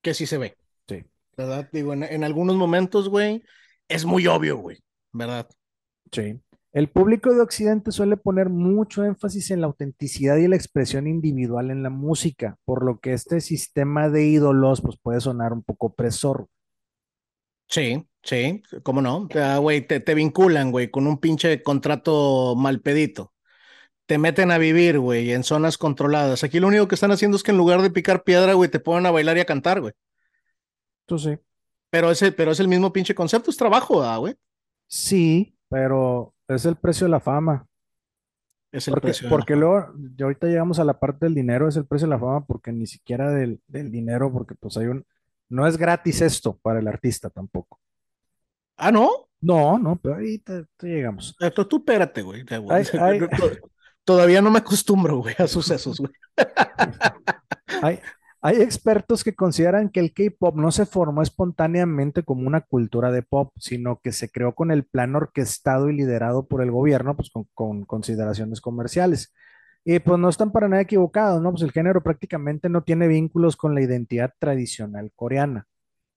Que 0.00 0.14
sí 0.14 0.26
se 0.26 0.38
ve. 0.38 0.56
Sí. 0.88 1.04
¿Verdad? 1.36 1.68
Digo, 1.72 1.92
en, 1.92 2.02
en 2.02 2.24
algunos 2.24 2.56
momentos, 2.56 3.08
güey, 3.08 3.42
es 3.92 4.04
muy 4.04 4.26
obvio, 4.26 4.56
güey. 4.56 4.78
¿Verdad? 5.12 5.48
Sí. 6.10 6.40
El 6.72 6.88
público 6.88 7.34
de 7.34 7.42
Occidente 7.42 7.92
suele 7.92 8.16
poner 8.16 8.48
mucho 8.48 9.04
énfasis 9.04 9.50
en 9.50 9.60
la 9.60 9.66
autenticidad 9.66 10.36
y 10.36 10.48
la 10.48 10.56
expresión 10.56 11.06
individual 11.06 11.70
en 11.70 11.82
la 11.82 11.90
música, 11.90 12.56
por 12.64 12.82
lo 12.84 12.98
que 12.98 13.12
este 13.12 13.42
sistema 13.42 14.08
de 14.08 14.24
ídolos 14.24 14.80
pues, 14.80 14.96
puede 15.02 15.20
sonar 15.20 15.52
un 15.52 15.62
poco 15.62 15.88
opresor. 15.88 16.48
Sí, 17.68 18.06
sí, 18.22 18.62
cómo 18.82 19.02
no. 19.02 19.28
güey, 19.60 19.86
te, 19.86 20.00
te, 20.00 20.14
vinculan, 20.14 20.70
güey, 20.70 20.90
con 20.90 21.06
un 21.06 21.18
pinche 21.18 21.62
contrato 21.62 22.54
mal 22.56 22.80
pedito. 22.80 23.34
Te 24.06 24.18
meten 24.18 24.50
a 24.50 24.58
vivir, 24.58 24.98
güey, 24.98 25.32
en 25.32 25.44
zonas 25.44 25.78
controladas. 25.78 26.42
Aquí 26.42 26.58
lo 26.58 26.68
único 26.68 26.88
que 26.88 26.94
están 26.94 27.12
haciendo 27.12 27.36
es 27.36 27.42
que 27.42 27.50
en 27.50 27.58
lugar 27.58 27.82
de 27.82 27.90
picar 27.90 28.24
piedra, 28.24 28.54
güey, 28.54 28.70
te 28.70 28.80
ponen 28.80 29.06
a 29.06 29.10
bailar 29.10 29.36
y 29.36 29.40
a 29.40 29.44
cantar, 29.46 29.80
güey. 29.80 29.92
Tú 31.06 31.18
sí. 31.18 31.38
Pero, 31.92 32.10
ese, 32.10 32.32
pero 32.32 32.52
es 32.52 32.60
el 32.60 32.68
mismo 32.68 32.90
pinche 32.90 33.14
concepto, 33.14 33.50
es 33.50 33.56
trabajo, 33.58 34.02
güey? 34.18 34.34
Sí, 34.86 35.54
pero 35.68 36.34
es 36.48 36.64
el 36.64 36.76
precio 36.76 37.04
de 37.04 37.10
la 37.10 37.20
fama. 37.20 37.66
Es 38.72 38.88
el 38.88 38.94
porque, 38.94 39.08
precio. 39.08 39.28
porque 39.28 39.56
luego, 39.56 39.92
ya 40.16 40.24
ahorita 40.24 40.46
llegamos 40.46 40.78
a 40.78 40.84
la 40.84 40.98
parte 40.98 41.26
del 41.26 41.34
dinero, 41.34 41.68
es 41.68 41.76
el 41.76 41.84
precio 41.84 42.06
de 42.06 42.14
la 42.14 42.18
fama, 42.18 42.46
porque 42.46 42.72
ni 42.72 42.86
siquiera 42.86 43.30
del, 43.30 43.60
del 43.66 43.90
dinero, 43.90 44.32
porque 44.32 44.54
pues 44.54 44.78
hay 44.78 44.86
un, 44.86 45.04
no 45.50 45.66
es 45.66 45.76
gratis 45.76 46.22
esto 46.22 46.58
para 46.62 46.80
el 46.80 46.88
artista 46.88 47.28
tampoco. 47.28 47.78
Ah, 48.78 48.90
¿no? 48.90 49.28
No, 49.42 49.78
no, 49.78 49.96
pero 49.96 50.16
ahí 50.16 50.38
te, 50.38 50.64
llegamos. 50.80 51.36
Esto, 51.38 51.68
tú 51.68 51.76
espérate, 51.76 52.22
güey. 52.22 52.42
Todavía 54.04 54.40
no 54.40 54.50
me 54.50 54.60
acostumbro, 54.60 55.18
güey, 55.18 55.34
a 55.36 55.46
sucesos, 55.46 55.98
güey. 55.98 56.12
hay, 57.82 58.00
hay 58.42 58.60
expertos 58.60 59.22
que 59.22 59.36
consideran 59.36 59.88
que 59.88 60.00
el 60.00 60.12
K-pop 60.12 60.56
no 60.56 60.72
se 60.72 60.84
formó 60.84 61.22
espontáneamente 61.22 62.24
como 62.24 62.46
una 62.48 62.60
cultura 62.60 63.12
de 63.12 63.22
pop, 63.22 63.52
sino 63.56 64.00
que 64.02 64.10
se 64.10 64.30
creó 64.30 64.54
con 64.56 64.72
el 64.72 64.84
plan 64.84 65.14
orquestado 65.14 65.88
y 65.88 65.96
liderado 65.96 66.46
por 66.46 66.60
el 66.60 66.72
gobierno, 66.72 67.14
pues 67.14 67.30
con, 67.30 67.46
con 67.54 67.84
consideraciones 67.84 68.60
comerciales. 68.60 69.32
Y 69.84 70.00
pues 70.00 70.18
no 70.18 70.28
están 70.28 70.50
para 70.50 70.68
nada 70.68 70.82
equivocados, 70.82 71.40
¿no? 71.40 71.50
Pues 71.52 71.62
el 71.62 71.70
género 71.70 72.02
prácticamente 72.02 72.68
no 72.68 72.82
tiene 72.82 73.06
vínculos 73.06 73.56
con 73.56 73.76
la 73.76 73.80
identidad 73.80 74.32
tradicional 74.40 75.12
coreana. 75.14 75.66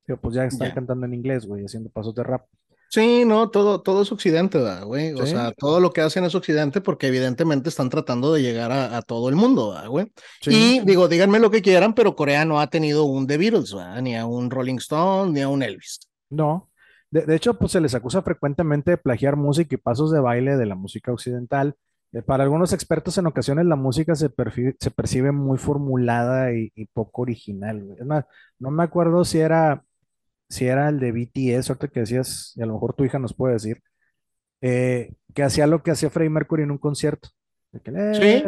Pero 0.06 0.20
pues 0.20 0.36
ya 0.36 0.46
están 0.46 0.72
cantando 0.72 1.06
en 1.06 1.14
inglés, 1.14 1.46
güey, 1.46 1.66
haciendo 1.66 1.90
pasos 1.92 2.16
de 2.16 2.24
rap. 2.24 2.48
Sí, 2.96 3.26
no, 3.26 3.50
todo, 3.50 3.82
todo 3.82 4.04
es 4.04 4.12
occidente, 4.14 4.58
güey. 4.86 5.12
O 5.14 5.26
sea, 5.26 5.52
todo 5.52 5.82
lo 5.82 5.92
que 5.92 6.00
hacen 6.00 6.24
es 6.24 6.34
occidente 6.34 6.80
porque 6.80 7.08
evidentemente 7.08 7.68
están 7.68 7.90
tratando 7.90 8.32
de 8.32 8.42
llegar 8.42 8.72
a, 8.72 9.02
todo 9.02 9.28
el 9.28 9.36
mundo, 9.36 9.76
güey. 9.90 10.14
Y 10.46 10.80
digo, 10.80 11.10
díganme 11.10 11.40
lo 11.40 11.52
que 11.52 11.62
quieran, 11.62 11.94
pero 11.94 12.16
Corea 12.16 12.46
no 12.46 12.62
ha 12.62 12.68
tenido 12.70 13.04
un 13.04 13.28
The 13.28 13.38
Beatles, 13.38 13.74
¿verdad? 13.74 14.02
Ni 14.02 14.16
a 14.16 14.26
un 14.26 14.50
Rolling 14.50 14.78
Stone, 14.78 15.34
ni 15.34 15.42
a 15.42 15.50
un 15.50 15.62
Elvis. 15.62 16.00
No. 16.30 16.72
De, 17.12 17.26
de 17.26 17.36
hecho, 17.36 17.60
pues 17.60 17.74
se 17.74 17.82
les 17.82 17.94
acusa 17.96 18.22
frecuentemente 18.22 18.92
de 18.92 18.98
plagiar 18.98 19.36
música 19.36 19.76
y 19.76 19.78
pasos 19.78 20.10
de 20.14 20.22
baile 20.22 20.56
de 20.56 20.66
la 20.66 20.76
música 20.76 21.12
occidental 21.12 21.76
eh, 22.16 22.22
para 22.22 22.46
algunos 22.46 22.72
expertos 22.72 23.18
en 23.18 23.28
ocasiones 23.28 23.66
la 23.66 23.76
música 23.76 24.16
se, 24.16 24.30
se 24.80 24.92
percibe 24.92 25.34
muy 25.34 25.58
formulada 25.58 26.54
y, 26.54 26.72
poco 26.94 27.24
original. 27.24 27.98
Es 28.00 28.06
más, 28.06 28.26
no 28.58 28.72
me 28.72 28.84
acuerdo 28.84 29.26
si 29.26 29.40
era, 29.40 29.84
si 30.50 30.66
era 30.68 30.90
el 30.90 31.00
de 31.00 31.12
BTS, 31.12 31.70
ahorita 31.70 31.88
que 31.88 32.02
decías, 32.02 32.54
y 32.56 32.62
a 32.62 32.66
lo 32.66 32.74
mejor 32.74 32.94
tu 32.94 33.04
hija 33.04 33.20
nos 33.20 33.34
puede 33.34 33.54
decir, 33.54 33.82
eh, 34.62 35.14
que 35.34 35.44
hacía 35.44 35.68
lo 35.68 35.84
que 35.84 35.92
hacía 35.92 36.10
Freddie 36.10 36.30
Mercury 36.30 36.64
en 36.64 36.72
un 36.72 36.78
concierto. 36.78 37.30
¿Sí? 37.74 38.42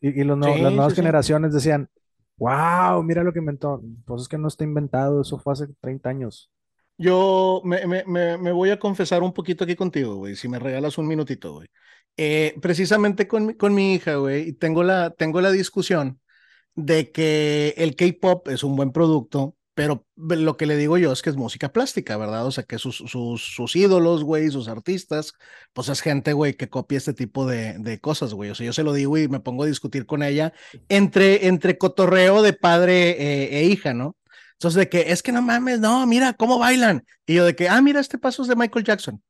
y, 0.00 0.24
las 0.24 0.36
nuevas 0.36 0.94
generaciones 0.94 1.54
decían, 1.54 1.88
wow, 2.36 3.02
mira 3.02 3.22
lo 3.22 3.32
que 3.32 3.38
inventó. 3.38 3.82
Pues 4.04 4.22
es 4.22 4.28
que 4.28 4.36
no 4.36 4.48
está 4.48 4.64
inventado, 4.64 5.22
eso 5.22 5.38
fue 5.38 5.54
hace 5.54 5.66
30 5.80 6.10
años. 6.10 6.50
Yo 6.98 7.62
me, 7.64 7.86
me, 7.86 8.04
me 8.36 8.52
voy 8.52 8.70
a 8.70 8.78
confesar 8.78 9.22
un 9.22 9.32
poquito 9.32 9.64
aquí 9.64 9.74
contigo, 9.74 10.16
güey, 10.16 10.36
si 10.36 10.46
me 10.46 10.58
regalas 10.58 10.98
un 10.98 11.06
minutito, 11.06 11.54
güey. 11.54 11.68
Eh, 12.16 12.54
precisamente 12.60 13.26
con, 13.26 13.46
mi, 13.46 13.54
con 13.54 13.74
mi 13.74 13.94
hija, 13.94 14.16
güey, 14.16 14.52
tengo 14.52 14.82
la, 14.82 15.10
tengo 15.10 15.40
la 15.40 15.50
discusión 15.50 16.20
de 16.74 17.10
que 17.10 17.74
el 17.78 17.96
K-pop 17.96 18.48
es 18.48 18.64
un 18.64 18.76
buen 18.76 18.92
producto, 18.92 19.56
pero 19.74 20.06
lo 20.16 20.56
que 20.56 20.66
le 20.66 20.76
digo 20.76 20.98
yo 20.98 21.12
es 21.12 21.22
que 21.22 21.30
es 21.30 21.36
música 21.36 21.72
plástica, 21.72 22.16
¿verdad? 22.16 22.46
O 22.46 22.50
sea, 22.50 22.64
que 22.64 22.78
sus, 22.78 22.96
sus, 22.96 23.42
sus 23.54 23.74
ídolos, 23.74 24.22
güey, 24.22 24.50
sus 24.50 24.68
artistas, 24.68 25.32
pues 25.72 25.88
es 25.88 26.02
gente, 26.02 26.34
güey, 26.34 26.54
que 26.54 26.68
copia 26.68 26.98
este 26.98 27.14
tipo 27.14 27.46
de, 27.46 27.78
de, 27.78 28.00
cosas, 28.00 28.34
güey. 28.34 28.50
O 28.50 28.54
sea, 28.54 28.66
yo 28.66 28.72
se 28.72 28.82
lo 28.82 28.92
digo 28.92 29.16
y 29.16 29.28
me 29.28 29.40
pongo 29.40 29.64
a 29.64 29.66
discutir 29.66 30.04
con 30.04 30.22
ella 30.22 30.52
entre, 30.88 31.46
entre 31.46 31.78
cotorreo 31.78 32.42
de 32.42 32.52
padre 32.52 33.10
eh, 33.12 33.60
e 33.60 33.64
hija, 33.64 33.94
¿no? 33.94 34.16
Entonces, 34.54 34.78
de 34.78 34.88
que 34.88 35.10
es 35.10 35.22
que 35.22 35.32
no 35.32 35.42
mames, 35.42 35.80
no, 35.80 36.06
mira 36.06 36.34
cómo 36.34 36.58
bailan. 36.58 37.04
Y 37.26 37.34
yo 37.34 37.44
de 37.44 37.56
que, 37.56 37.68
ah, 37.68 37.80
mira, 37.82 38.00
este 38.00 38.18
paso 38.18 38.42
es 38.42 38.48
de 38.48 38.56
Michael 38.56 38.84
Jackson. 38.84 39.22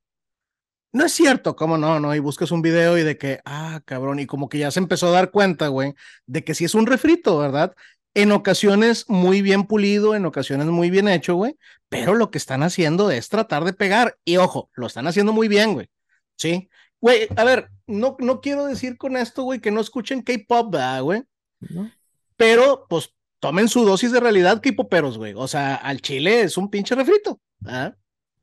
No 0.95 1.07
es 1.07 1.13
cierto, 1.13 1.57
¿cómo 1.57 1.79
no? 1.79 1.99
No, 2.01 2.15
y 2.15 2.19
buscas 2.19 2.51
un 2.51 2.61
video 2.61 2.99
y 2.99 3.03
de 3.03 3.17
que, 3.17 3.41
ah, 3.47 3.81
cabrón, 3.87 4.19
y 4.19 4.27
como 4.27 4.51
que 4.51 4.59
ya 4.59 4.71
se 4.71 4.79
empezó 4.79 5.09
a 5.09 5.11
dar 5.11 5.31
cuenta, 5.31 5.69
güey, 5.69 5.95
de 6.27 6.45
que 6.45 6.55
sí 6.55 6.67
es 6.67 6.75
un 6.75 6.87
refrito, 6.87 7.39
¿verdad? 7.39 7.75
En 8.15 8.31
ocasiones 8.33 9.09
muy 9.09 9.41
bien 9.41 9.65
pulido, 9.65 10.15
en 10.15 10.27
ocasiones 10.27 10.67
muy 10.67 10.91
bien 10.91 11.09
hecho, 11.09 11.35
güey, 11.35 11.57
pero 11.89 12.15
lo 12.15 12.31
que 12.31 12.39
están 12.39 12.63
haciendo 12.63 13.11
es 13.11 13.29
tratar 13.29 13.65
de 13.65 13.73
pegar, 13.73 14.19
y 14.25 14.37
ojo, 14.37 14.71
lo 14.75 14.87
están 14.87 15.07
haciendo 15.07 15.33
muy 15.33 15.49
bien, 15.49 15.73
güey, 15.73 15.89
¿sí? 16.37 16.69
Güey, 17.01 17.29
a 17.37 17.45
ver, 17.45 17.71
no, 17.87 18.17
no 18.19 18.41
quiero 18.41 18.67
decir 18.67 18.99
con 18.99 19.17
esto, 19.17 19.45
güey, 19.45 19.61
que 19.61 19.71
no 19.71 19.81
escuchen 19.81 20.23
K-pop, 20.23 20.75
güey, 21.03 21.23
¿No? 21.61 21.91
pero 22.37 22.87
pues 22.89 23.15
tomen 23.41 23.69
su 23.69 23.85
dosis 23.85 24.13
de 24.13 24.21
realidad 24.21 24.61
K-poperos, 24.63 25.17
güey, 25.17 25.33
o 25.35 25.49
sea, 25.49 25.77
al 25.77 26.03
chile 26.03 26.43
es 26.43 26.59
un 26.59 26.71
pinche 26.71 26.95
refrito, 26.95 27.41
¿ah? 27.67 27.95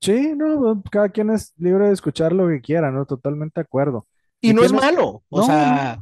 Sí, 0.02 0.34
no, 0.36 0.82
cada 0.90 1.10
quien 1.10 1.30
es 1.30 1.54
libre 1.58 1.88
de 1.88 1.94
escuchar 1.94 2.32
lo 2.32 2.48
que 2.48 2.62
quiera, 2.62 2.90
¿no? 2.90 3.06
Totalmente 3.06 3.60
de 3.60 3.66
acuerdo. 3.66 4.08
Y, 4.42 4.54
no 4.54 4.64
es 4.64 4.72
malo, 4.72 5.24
o 5.30 5.44
sea, 5.44 6.02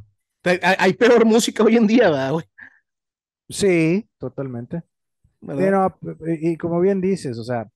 hay 0.62 0.93
peor 0.93 1.25
música 1.25 1.63
hoy 1.63 1.75
en 1.75 1.88
día, 1.88 2.10
¿verdad, 2.10 2.32
güey? 2.32 2.45
Sí, 3.49 4.10
totalmente. 4.17 4.83
y, 6.41 6.57
como 6.57 6.79
bien 6.79 7.01
dices, 7.01 7.38
o 7.38 7.43
sea, 7.43 7.69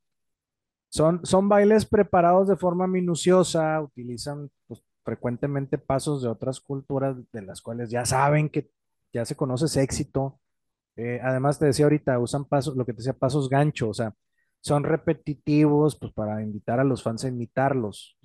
son, 0.89 1.25
son 1.25 1.47
bailes 1.47 1.85
preparados 1.85 2.47
de 2.47 2.57
forma 2.57 2.87
minuciosa, 2.87 3.81
utilizan 3.81 4.49
pues, 4.67 4.83
frecuentemente 5.03 5.77
pasos 5.77 6.21
de 6.21 6.29
otras 6.29 6.59
culturas 6.59 7.15
de 7.31 7.41
las 7.41 7.61
cuales 7.61 7.89
ya 7.89 8.05
saben 8.05 8.49
que 8.49 8.69
ya 9.13 9.25
se 9.25 9.35
conoce 9.35 9.65
ese 9.65 9.81
éxito. 9.83 10.39
Eh, 10.97 11.19
además, 11.23 11.59
te 11.59 11.65
decía 11.65 11.85
ahorita, 11.85 12.19
usan 12.19 12.45
pasos, 12.45 12.75
lo 12.75 12.85
que 12.85 12.93
te 12.93 12.97
decía, 12.97 13.13
pasos 13.13 13.49
gancho, 13.49 13.89
o 13.89 13.93
sea, 13.93 14.13
son 14.61 14.83
repetitivos, 14.83 15.97
pues 15.97 16.13
para 16.13 16.41
invitar 16.43 16.79
a 16.79 16.83
los 16.83 17.03
fans 17.03 17.25
a 17.25 17.29
imitarlos. 17.29 18.17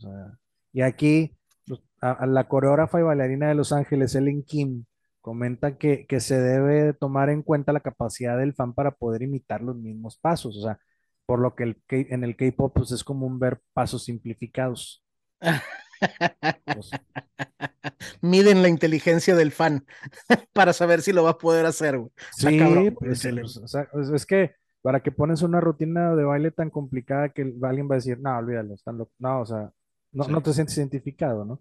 y 0.72 0.82
aquí 0.82 1.36
pues, 1.66 1.80
a, 2.00 2.26
la 2.26 2.48
coreógrafa 2.48 3.00
y 3.00 3.02
bailarina 3.04 3.48
de 3.48 3.54
Los 3.54 3.72
Ángeles, 3.72 4.14
Ellen 4.14 4.42
Kim, 4.42 4.84
comenta 5.26 5.76
que, 5.76 6.06
que, 6.06 6.20
se 6.20 6.40
debe 6.40 6.92
tomar 6.92 7.30
en 7.30 7.42
cuenta 7.42 7.72
la 7.72 7.80
capacidad 7.80 8.38
del 8.38 8.54
fan 8.54 8.72
para 8.74 8.92
poder 8.92 9.22
imitar 9.22 9.60
los 9.60 9.74
mismos 9.74 10.16
pasos. 10.16 10.56
O 10.56 10.62
sea, 10.62 10.78
por 11.26 11.40
lo 11.40 11.56
que 11.56 11.64
el, 11.64 11.82
en 11.88 12.22
el 12.22 12.36
K-pop 12.36 12.72
pues, 12.72 12.92
es 12.92 13.02
común 13.02 13.40
ver 13.40 13.60
pasos 13.72 14.04
simplificados. 14.04 15.04
Pues, 15.40 16.90
Miden 18.20 18.62
la 18.62 18.68
inteligencia 18.68 19.34
del 19.34 19.50
fan 19.50 19.84
para 20.52 20.72
saber 20.72 21.02
si 21.02 21.12
lo 21.12 21.24
va 21.24 21.30
a 21.30 21.38
poder 21.38 21.66
hacer. 21.66 22.00
Sí, 22.30 22.60
pues, 22.96 23.24
es 23.24 24.26
que 24.26 24.54
para 24.80 25.00
que 25.00 25.10
pones 25.10 25.42
una 25.42 25.58
rutina 25.60 26.14
de 26.14 26.22
baile 26.22 26.52
tan 26.52 26.70
complicada 26.70 27.30
que 27.30 27.52
alguien 27.62 27.90
va 27.90 27.96
a 27.96 27.98
decir, 27.98 28.20
no, 28.20 28.38
olvídalo, 28.38 28.74
están 28.74 29.04
no, 29.18 29.40
o 29.40 29.44
sea, 29.44 29.72
no, 30.12 30.40
te 30.40 30.52
sientes 30.52 30.78
identificado, 30.78 31.44
¿no? 31.44 31.60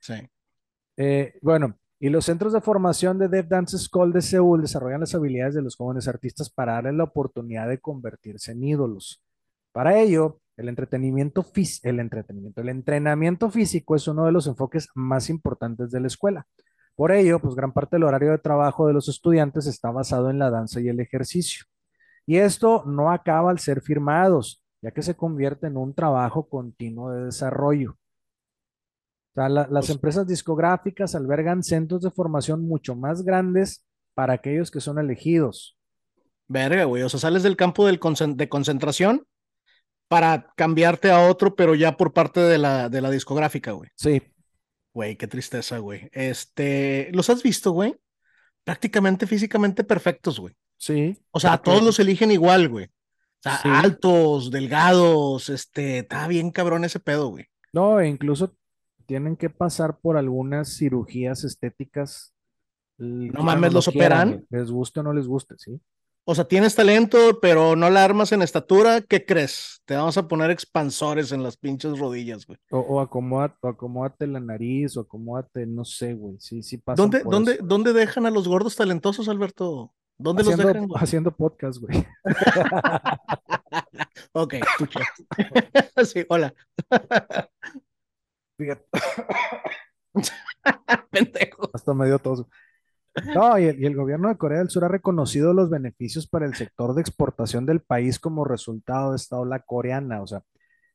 Sí. 0.00 0.14
Eh, 0.96 1.38
bueno, 1.42 1.76
y 2.02 2.08
los 2.08 2.24
centros 2.24 2.52
de 2.52 2.60
formación 2.60 3.16
de 3.16 3.28
Dev 3.28 3.46
Dance 3.46 3.78
School 3.78 4.12
de 4.12 4.22
Seúl 4.22 4.62
desarrollan 4.62 4.98
las 4.98 5.14
habilidades 5.14 5.54
de 5.54 5.62
los 5.62 5.76
jóvenes 5.76 6.08
artistas 6.08 6.50
para 6.50 6.72
darles 6.72 6.94
la 6.94 7.04
oportunidad 7.04 7.68
de 7.68 7.78
convertirse 7.78 8.50
en 8.50 8.64
ídolos. 8.64 9.22
Para 9.70 9.96
ello, 10.00 10.40
el 10.56 10.68
entretenimiento, 10.68 11.46
el 11.84 12.00
entretenimiento, 12.00 12.60
el 12.60 12.70
entrenamiento 12.70 13.50
físico 13.50 13.94
es 13.94 14.08
uno 14.08 14.26
de 14.26 14.32
los 14.32 14.48
enfoques 14.48 14.88
más 14.96 15.30
importantes 15.30 15.92
de 15.92 16.00
la 16.00 16.08
escuela. 16.08 16.44
Por 16.96 17.12
ello, 17.12 17.38
pues 17.38 17.54
gran 17.54 17.72
parte 17.72 17.94
del 17.94 18.02
horario 18.02 18.32
de 18.32 18.38
trabajo 18.38 18.88
de 18.88 18.94
los 18.94 19.08
estudiantes 19.08 19.68
está 19.68 19.92
basado 19.92 20.28
en 20.28 20.40
la 20.40 20.50
danza 20.50 20.80
y 20.80 20.88
el 20.88 20.98
ejercicio. 20.98 21.66
Y 22.26 22.38
esto 22.38 22.82
no 22.84 23.12
acaba 23.12 23.52
al 23.52 23.60
ser 23.60 23.80
firmados, 23.80 24.60
ya 24.82 24.90
que 24.90 25.02
se 25.02 25.14
convierte 25.14 25.68
en 25.68 25.76
un 25.76 25.94
trabajo 25.94 26.48
continuo 26.48 27.12
de 27.12 27.26
desarrollo. 27.26 27.96
O 29.32 29.40
sea, 29.40 29.48
las 29.48 29.68
pues 29.68 29.90
empresas 29.90 30.26
discográficas 30.26 31.14
albergan 31.14 31.62
centros 31.62 32.02
de 32.02 32.10
formación 32.10 32.66
mucho 32.66 32.94
más 32.94 33.22
grandes 33.22 33.84
para 34.14 34.34
aquellos 34.34 34.70
que 34.70 34.80
son 34.80 34.98
elegidos. 34.98 35.78
Verga, 36.48 36.84
güey. 36.84 37.02
O 37.02 37.08
sea, 37.08 37.18
sales 37.18 37.42
del 37.42 37.56
campo 37.56 37.86
del 37.86 37.98
de 38.36 38.48
concentración 38.48 39.26
para 40.08 40.52
cambiarte 40.54 41.10
a 41.10 41.26
otro, 41.26 41.56
pero 41.56 41.74
ya 41.74 41.96
por 41.96 42.12
parte 42.12 42.40
de 42.40 42.58
la, 42.58 42.90
de 42.90 43.00
la 43.00 43.10
discográfica, 43.10 43.72
güey. 43.72 43.88
Sí. 43.94 44.22
Güey, 44.92 45.16
qué 45.16 45.26
tristeza, 45.26 45.78
güey. 45.78 46.10
Este, 46.12 47.08
¿los 47.12 47.30
has 47.30 47.42
visto, 47.42 47.70
güey? 47.70 47.96
Prácticamente 48.64 49.26
físicamente 49.26 49.84
perfectos, 49.84 50.38
güey. 50.38 50.54
Sí. 50.76 51.16
O 51.30 51.40
sea, 51.40 51.56
todos 51.56 51.82
los 51.82 51.98
eligen 51.98 52.30
igual, 52.30 52.68
güey. 52.68 52.86
O 52.86 53.42
sea, 53.42 53.60
altos, 53.80 54.50
delgados, 54.50 55.48
este, 55.48 56.00
está 56.00 56.28
bien 56.28 56.50
cabrón 56.50 56.84
ese 56.84 57.00
pedo, 57.00 57.28
güey. 57.28 57.46
No, 57.72 57.98
e 57.98 58.08
incluso 58.08 58.54
tienen 59.06 59.36
que 59.36 59.50
pasar 59.50 59.98
por 59.98 60.16
algunas 60.16 60.76
cirugías 60.76 61.44
estéticas. 61.44 62.34
No 62.98 63.42
mames, 63.42 63.72
los 63.72 63.88
operan. 63.88 64.46
Les 64.50 64.70
guste 64.70 65.00
o 65.00 65.02
no 65.02 65.12
les 65.12 65.26
guste, 65.26 65.54
sí. 65.58 65.80
O 66.24 66.36
sea, 66.36 66.44
tienes 66.44 66.76
talento, 66.76 67.40
pero 67.40 67.74
no 67.74 67.90
la 67.90 68.04
armas 68.04 68.30
en 68.30 68.42
estatura, 68.42 69.00
¿qué 69.00 69.26
crees? 69.26 69.82
Te 69.86 69.96
vamos 69.96 70.16
a 70.16 70.28
poner 70.28 70.52
expansores 70.52 71.32
en 71.32 71.42
las 71.42 71.56
pinches 71.56 71.98
rodillas, 71.98 72.46
güey. 72.46 72.58
O, 72.70 72.78
o, 72.78 73.00
acomódate, 73.00 74.28
la 74.28 74.38
nariz, 74.38 74.96
o 74.96 75.00
acomódate, 75.00 75.66
no 75.66 75.84
sé, 75.84 76.14
güey. 76.14 76.36
Sí, 76.38 76.62
sí 76.62 76.78
pasa. 76.78 77.02
¿Dónde, 77.02 77.22
dónde, 77.24 77.58
¿Dónde 77.60 77.92
dejan 77.92 78.26
a 78.26 78.30
los 78.30 78.46
gordos 78.46 78.76
talentosos, 78.76 79.28
Alberto? 79.28 79.92
¿Dónde 80.16 80.44
los 80.44 80.56
dejan? 80.56 80.88
Haciendo 80.94 81.32
podcast, 81.32 81.80
güey. 81.80 82.06
ok, 84.32 84.54
escucha. 84.54 85.00
sí, 86.04 86.24
hola. 86.28 86.54
Fíjate. 88.62 88.84
Pendejo. 91.10 91.70
Hasta 91.72 91.94
medio 91.94 92.18
dio 92.18 92.48
No, 93.34 93.58
y 93.58 93.64
el, 93.64 93.96
gobierno 93.96 94.28
de 94.28 94.36
Corea 94.36 94.58
del 94.58 94.70
Sur 94.70 94.84
ha 94.84 94.88
reconocido 94.88 95.52
los 95.52 95.68
beneficios 95.68 96.28
para 96.28 96.46
el 96.46 96.54
sector 96.54 96.94
de 96.94 97.00
exportación 97.00 97.66
del 97.66 97.80
país 97.80 98.20
como 98.20 98.44
resultado 98.44 99.10
de 99.10 99.16
esta 99.16 99.38
ola 99.38 99.60
coreana. 99.60 100.22
O 100.22 100.26
sea, 100.26 100.44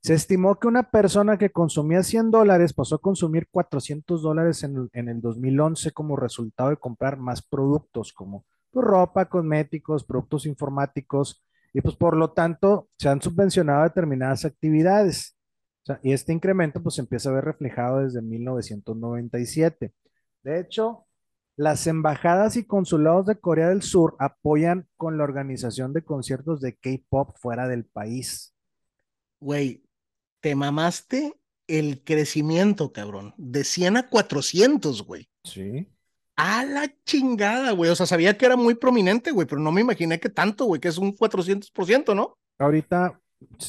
se 0.01 0.13
estimó 0.13 0.59
que 0.59 0.67
una 0.67 0.89
persona 0.91 1.37
que 1.37 1.51
consumía 1.51 2.03
100 2.03 2.31
dólares 2.31 2.73
pasó 2.73 2.95
a 2.95 3.01
consumir 3.01 3.47
400 3.51 4.21
dólares 4.21 4.63
en, 4.63 4.89
en 4.93 5.09
el 5.09 5.19
2011 5.19 5.91
como 5.91 6.15
resultado 6.15 6.69
de 6.69 6.77
comprar 6.77 7.17
más 7.17 7.41
productos 7.41 8.13
como 8.13 8.45
pues, 8.71 8.85
ropa, 8.85 9.25
cosméticos, 9.25 10.05
productos 10.05 10.45
informáticos, 10.45 11.43
y 11.73 11.81
pues 11.81 11.95
por 11.95 12.15
lo 12.15 12.31
tanto 12.31 12.87
se 12.97 13.09
han 13.09 13.21
subvencionado 13.21 13.83
determinadas 13.83 14.45
actividades. 14.45 15.36
Y 16.03 16.13
este 16.13 16.33
incremento 16.33 16.81
pues 16.81 16.99
empieza 16.99 17.29
a 17.29 17.33
ver 17.33 17.45
reflejado 17.45 18.03
desde 18.03 18.21
1997. 18.21 19.93
De 20.43 20.59
hecho, 20.59 21.05
las 21.55 21.87
embajadas 21.87 22.55
y 22.55 22.65
consulados 22.65 23.25
de 23.25 23.39
Corea 23.39 23.69
del 23.69 23.81
Sur 23.81 24.15
apoyan 24.19 24.87
con 24.95 25.17
la 25.17 25.23
organización 25.23 25.91
de 25.91 26.03
conciertos 26.03 26.61
de 26.61 26.75
K-pop 26.75 27.35
fuera 27.37 27.67
del 27.67 27.85
país. 27.85 28.53
Güey, 29.39 29.83
te 30.39 30.55
mamaste 30.55 31.33
el 31.67 32.03
crecimiento, 32.03 32.93
cabrón, 32.93 33.33
de 33.37 33.63
100 33.63 33.97
a 33.97 34.09
400, 34.09 35.03
güey. 35.03 35.27
Sí. 35.43 35.87
A 36.35 36.63
la 36.63 36.93
chingada, 37.03 37.71
güey. 37.71 37.89
O 37.89 37.95
sea, 37.95 38.05
sabía 38.05 38.37
que 38.37 38.45
era 38.45 38.55
muy 38.55 38.75
prominente, 38.75 39.31
güey, 39.31 39.47
pero 39.47 39.59
no 39.59 39.71
me 39.71 39.81
imaginé 39.81 40.19
que 40.19 40.29
tanto, 40.29 40.65
güey, 40.65 40.79
que 40.79 40.87
es 40.89 40.97
un 40.97 41.15
400%, 41.15 42.15
¿no? 42.15 42.37
Ahorita, 42.59 43.19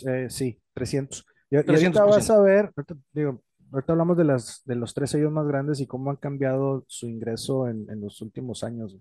eh, 0.07 0.27
sí, 0.29 0.61
300. 0.75 1.25
Y, 1.51 1.57
ahorita 1.57 2.05
vas 2.05 2.31
a 2.31 2.41
ver, 2.41 2.73
ahorita, 2.77 2.95
digo, 3.13 3.41
ahorita 3.73 3.93
hablamos 3.93 4.17
de, 4.17 4.25
las, 4.25 4.63
de 4.65 4.75
los 4.75 4.93
tres 4.95 5.11
sellos 5.11 5.33
más 5.33 5.47
grandes 5.47 5.81
y 5.81 5.87
cómo 5.87 6.11
han 6.11 6.17
cambiado 6.17 6.85
su 6.87 7.07
ingreso 7.07 7.69
en, 7.69 7.87
los 8.01 8.21
últimos 8.21 8.65
años. 8.65 8.97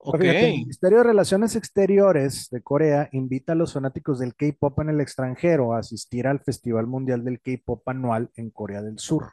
Ok. 0.00 0.20
el 0.22 0.52
Ministerio 0.52 0.98
de 0.98 1.04
Relaciones 1.04 1.56
Exteriores 1.56 2.48
de 2.50 2.62
Corea 2.62 3.08
invita 3.10 3.52
a 3.52 3.56
los 3.56 3.72
fanáticos 3.72 4.20
del 4.20 4.36
K-pop 4.36 4.78
en 4.80 4.90
el 4.90 5.00
extranjero 5.00 5.74
a 5.74 5.80
asistir 5.80 6.28
al 6.28 6.38
Festival 6.40 6.86
Mundial 6.86 7.24
del 7.24 7.40
K-pop 7.40 7.88
anual 7.88 8.30
en 8.36 8.50
Corea 8.50 8.80
del 8.80 8.98
Sur. 9.00 9.32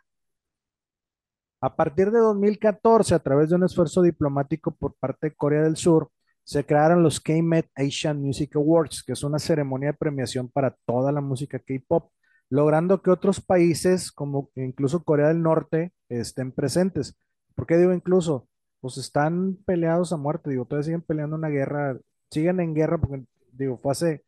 A 1.61 1.75
partir 1.75 2.11
de 2.11 2.19
2014, 2.19 3.15
a 3.15 3.19
través 3.19 3.49
de 3.49 3.55
un 3.55 3.63
esfuerzo 3.63 4.01
diplomático 4.01 4.71
por 4.71 4.95
parte 4.95 5.29
de 5.29 5.35
Corea 5.35 5.61
del 5.61 5.77
Sur, 5.77 6.09
se 6.45 6.63
crearon 6.63 7.01
los 7.01 7.19
K-Met 7.19 7.67
Asian 7.75 8.21
Music 8.21 8.55
Awards, 8.55 9.03
que 9.03 9.13
es 9.13 9.23
una 9.23 9.39
ceremonia 9.39 9.89
de 9.89 9.97
premiación 9.97 10.47
para 10.47 10.77
toda 10.86 11.12
la 11.12 11.19
música 11.19 11.58
K-pop, 11.58 12.12
logrando 12.49 13.01
que 13.01 13.10
otros 13.10 13.41
países, 13.41 14.12
como 14.12 14.51
incluso 14.55 15.03
Corea 15.03 15.29
del 15.29 15.41
Norte, 15.41 15.91
estén 16.08 16.51
presentes. 16.51 17.17
¿Por 17.55 17.65
qué 17.65 17.77
digo 17.77 17.93
incluso? 17.93 18.47
Pues 18.79 18.97
están 18.97 19.58
peleados 19.65 20.13
a 20.13 20.17
muerte, 20.17 20.51
digo, 20.51 20.65
todavía 20.65 20.86
siguen 20.86 21.01
peleando 21.01 21.36
una 21.36 21.49
guerra, 21.49 21.97
siguen 22.29 22.60
en 22.60 22.75
guerra 22.75 22.99
porque, 22.99 23.25
digo, 23.51 23.79
fue 23.79 23.93
hace 23.93 24.23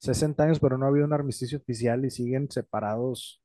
60 0.00 0.44
años, 0.44 0.60
pero 0.60 0.76
no 0.76 0.84
ha 0.84 0.88
habido 0.88 1.06
un 1.06 1.14
armisticio 1.14 1.56
oficial 1.56 2.04
y 2.04 2.10
siguen 2.10 2.50
separados, 2.50 3.42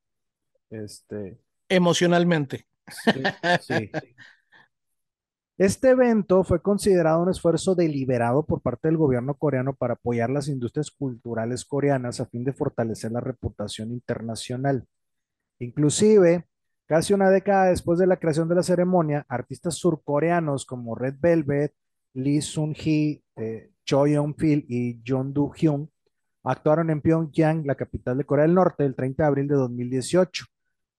este... 0.69 1.39
Emocionalmente. 1.69 2.65
Este 5.57 5.89
evento 5.89 6.43
fue 6.43 6.61
considerado 6.61 7.23
un 7.23 7.29
esfuerzo 7.29 7.73
deliberado 7.73 8.45
por 8.45 8.61
parte 8.61 8.89
del 8.89 8.97
gobierno 8.97 9.33
coreano 9.33 9.73
para 9.73 9.95
apoyar 9.95 10.29
las 10.29 10.49
industrias 10.49 10.91
culturales 10.91 11.65
coreanas 11.65 12.19
a 12.19 12.27
fin 12.27 12.43
de 12.43 12.53
fortalecer 12.53 13.11
la 13.11 13.21
reputación 13.21 13.91
internacional. 13.91 14.85
Inclusive, 15.57 16.45
casi 16.85 17.15
una 17.15 17.31
década 17.31 17.69
después 17.69 17.97
de 17.97 18.05
la 18.05 18.17
creación 18.17 18.47
de 18.47 18.53
la 18.53 18.61
ceremonia, 18.61 19.25
artistas 19.27 19.73
surcoreanos 19.75 20.63
como 20.63 20.93
Red 20.93 21.15
Velvet, 21.19 21.73
Lee 22.13 22.41
Sun-hee, 22.41 23.23
eh, 23.35 23.71
Choi 23.83 24.13
Young-fil 24.13 24.63
y 24.69 25.01
John 25.05 25.33
Do-hyun 25.33 25.89
actuaron 26.43 26.91
en 26.91 27.01
Pyongyang, 27.01 27.65
la 27.65 27.73
capital 27.73 28.19
de 28.19 28.25
Corea 28.25 28.45
del 28.45 28.53
Norte, 28.53 28.85
el 28.85 28.93
30 28.93 29.23
de 29.23 29.27
abril 29.27 29.47
de 29.47 29.55
2018. 29.55 30.45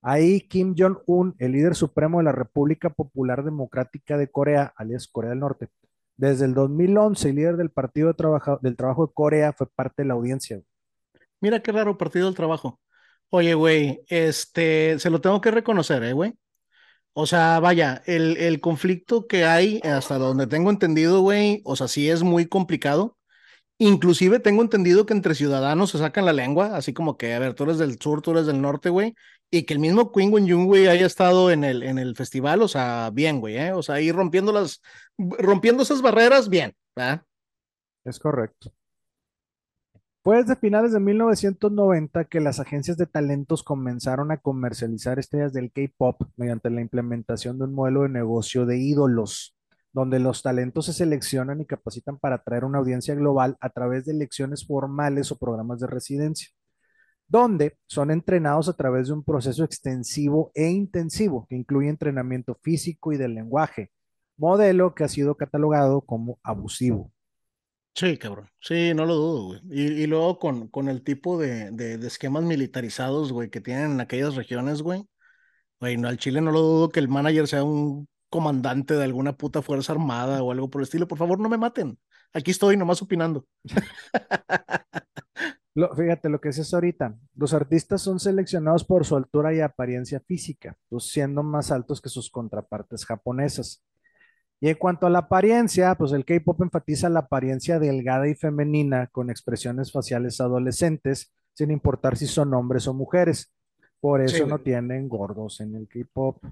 Ahí 0.02 0.42
Kim 0.42 0.74
Jong-un, 0.78 1.34
el 1.38 1.52
líder 1.52 1.74
supremo 1.74 2.18
de 2.18 2.24
la 2.24 2.32
República 2.32 2.90
Popular 2.90 3.44
Democrática 3.44 4.16
de 4.16 4.30
Corea, 4.30 4.72
alias 4.76 5.08
Corea 5.08 5.30
del 5.30 5.40
Norte, 5.40 5.68
desde 6.16 6.46
el 6.46 6.54
2011, 6.54 7.28
el 7.28 7.36
líder 7.36 7.56
del 7.56 7.70
Partido 7.70 8.12
de 8.12 8.58
del 8.62 8.76
Trabajo 8.76 9.06
de 9.06 9.12
Corea 9.14 9.52
fue 9.52 9.68
parte 9.68 10.02
de 10.02 10.08
la 10.08 10.14
audiencia. 10.14 10.60
Mira 11.40 11.62
qué 11.62 11.72
raro 11.72 11.98
Partido 11.98 12.26
del 12.26 12.34
Trabajo. 12.34 12.80
Oye, 13.30 13.54
güey, 13.54 14.00
este, 14.08 14.98
se 14.98 15.10
lo 15.10 15.20
tengo 15.20 15.40
que 15.40 15.50
reconocer, 15.50 16.02
¿eh, 16.02 16.12
güey? 16.12 16.34
O 17.12 17.26
sea, 17.26 17.60
vaya, 17.60 18.02
el, 18.06 18.36
el 18.38 18.60
conflicto 18.60 19.26
que 19.26 19.44
hay, 19.44 19.80
hasta 19.84 20.18
donde 20.18 20.46
tengo 20.46 20.70
entendido, 20.70 21.20
güey, 21.20 21.62
o 21.64 21.76
sea, 21.76 21.88
sí 21.88 22.08
es 22.08 22.22
muy 22.22 22.46
complicado. 22.46 23.17
Inclusive 23.80 24.40
tengo 24.40 24.62
entendido 24.62 25.06
que 25.06 25.14
entre 25.14 25.36
ciudadanos 25.36 25.90
se 25.90 25.98
sacan 25.98 26.26
la 26.26 26.32
lengua, 26.32 26.76
así 26.76 26.92
como 26.92 27.16
que, 27.16 27.34
a 27.34 27.38
ver, 27.38 27.54
tú 27.54 27.62
eres 27.62 27.78
del 27.78 28.00
sur, 28.00 28.22
tú 28.22 28.32
eres 28.32 28.46
del 28.46 28.60
norte, 28.60 28.90
güey, 28.90 29.14
y 29.52 29.62
que 29.62 29.74
el 29.74 29.78
mismo 29.80 30.10
Queen 30.10 30.32
Wen 30.32 30.66
güey, 30.66 30.88
haya 30.88 31.06
estado 31.06 31.52
en 31.52 31.62
el, 31.62 31.84
en 31.84 31.98
el 31.98 32.16
festival, 32.16 32.60
o 32.62 32.68
sea, 32.68 33.10
bien, 33.12 33.40
güey, 33.40 33.56
¿eh? 33.56 33.72
O 33.72 33.82
sea, 33.82 33.96
ahí 33.96 34.10
rompiendo 34.10 34.52
las, 34.52 34.82
rompiendo 35.16 35.84
esas 35.84 36.02
barreras, 36.02 36.48
bien, 36.48 36.74
¿verdad? 36.96 37.22
Es 38.04 38.18
correcto. 38.18 38.72
Fue 40.24 40.38
desde 40.38 40.56
finales 40.56 40.92
de 40.92 41.00
1990 41.00 42.24
que 42.24 42.40
las 42.40 42.60
agencias 42.60 42.96
de 42.96 43.06
talentos 43.06 43.62
comenzaron 43.62 44.30
a 44.32 44.38
comercializar 44.38 45.18
estrellas 45.18 45.52
del 45.52 45.70
K-pop 45.70 46.20
mediante 46.36 46.68
la 46.68 46.80
implementación 46.80 47.58
de 47.58 47.64
un 47.64 47.74
modelo 47.74 48.02
de 48.02 48.10
negocio 48.10 48.66
de 48.66 48.76
ídolos, 48.78 49.56
donde 49.98 50.20
los 50.20 50.42
talentos 50.42 50.86
se 50.86 50.92
seleccionan 50.92 51.60
y 51.60 51.66
capacitan 51.66 52.18
para 52.18 52.36
atraer 52.36 52.64
una 52.64 52.78
audiencia 52.78 53.16
global 53.16 53.56
a 53.60 53.70
través 53.70 54.04
de 54.04 54.14
lecciones 54.14 54.64
formales 54.64 55.32
o 55.32 55.38
programas 55.38 55.80
de 55.80 55.88
residencia, 55.88 56.50
donde 57.26 57.76
son 57.88 58.12
entrenados 58.12 58.68
a 58.68 58.74
través 58.74 59.08
de 59.08 59.14
un 59.14 59.24
proceso 59.24 59.64
extensivo 59.64 60.52
e 60.54 60.68
intensivo 60.68 61.46
que 61.48 61.56
incluye 61.56 61.88
entrenamiento 61.88 62.56
físico 62.62 63.12
y 63.12 63.16
del 63.16 63.34
lenguaje, 63.34 63.90
modelo 64.36 64.94
que 64.94 65.02
ha 65.02 65.08
sido 65.08 65.36
catalogado 65.36 66.02
como 66.02 66.38
abusivo. 66.44 67.12
Sí, 67.96 68.18
cabrón. 68.18 68.48
Sí, 68.60 68.94
no 68.94 69.04
lo 69.04 69.16
dudo, 69.16 69.46
güey. 69.46 69.60
Y, 69.72 70.06
luego 70.06 70.38
con, 70.38 70.68
con 70.68 70.88
el 70.88 71.02
tipo 71.02 71.40
de, 71.40 71.72
de, 71.72 71.94
esquemas 72.06 72.44
militarizados, 72.44 73.32
güey, 73.32 73.50
que 73.50 73.60
tienen 73.60 73.92
en 73.92 74.00
aquellas 74.00 74.36
regiones, 74.36 74.82
güey. 74.82 75.04
Güey, 75.80 75.96
no, 75.96 76.06
al 76.06 76.18
Chile 76.18 76.40
no 76.40 76.52
lo 76.52 76.60
dudo 76.60 76.88
que 76.90 77.00
el 77.00 77.08
manager 77.08 77.48
sea 77.48 77.64
un 77.64 78.08
comandante 78.28 78.94
de 78.94 79.04
alguna 79.04 79.36
puta 79.36 79.62
fuerza 79.62 79.92
armada 79.92 80.42
o 80.42 80.52
algo 80.52 80.70
por 80.70 80.80
el 80.80 80.84
estilo. 80.84 81.08
Por 81.08 81.18
favor, 81.18 81.40
no 81.40 81.48
me 81.48 81.58
maten. 81.58 81.98
Aquí 82.32 82.50
estoy 82.50 82.76
nomás 82.76 83.00
opinando. 83.02 83.46
fíjate 85.96 86.28
lo 86.28 86.40
que 86.40 86.48
es 86.48 86.58
eso 86.58 86.76
ahorita. 86.76 87.16
Los 87.34 87.54
artistas 87.54 88.02
son 88.02 88.18
seleccionados 88.18 88.84
por 88.84 89.04
su 89.04 89.16
altura 89.16 89.54
y 89.54 89.60
apariencia 89.60 90.20
física, 90.20 90.76
pues 90.88 91.04
siendo 91.04 91.42
más 91.42 91.70
altos 91.70 92.00
que 92.00 92.08
sus 92.08 92.30
contrapartes 92.30 93.04
japonesas. 93.04 93.84
Y 94.60 94.68
en 94.68 94.74
cuanto 94.74 95.06
a 95.06 95.10
la 95.10 95.20
apariencia, 95.20 95.94
pues 95.94 96.12
el 96.12 96.24
K-pop 96.24 96.62
enfatiza 96.62 97.08
la 97.08 97.20
apariencia 97.20 97.78
delgada 97.78 98.26
y 98.28 98.34
femenina 98.34 99.06
con 99.06 99.30
expresiones 99.30 99.92
faciales 99.92 100.40
adolescentes, 100.40 101.32
sin 101.54 101.70
importar 101.70 102.16
si 102.16 102.26
son 102.26 102.52
hombres 102.54 102.88
o 102.88 102.94
mujeres. 102.94 103.52
Por 104.00 104.20
eso 104.20 104.46
no 104.46 104.58
tienen 104.60 105.08
gordos 105.08 105.60
en 105.60 105.76
el 105.76 105.88
K-pop. 105.88 106.42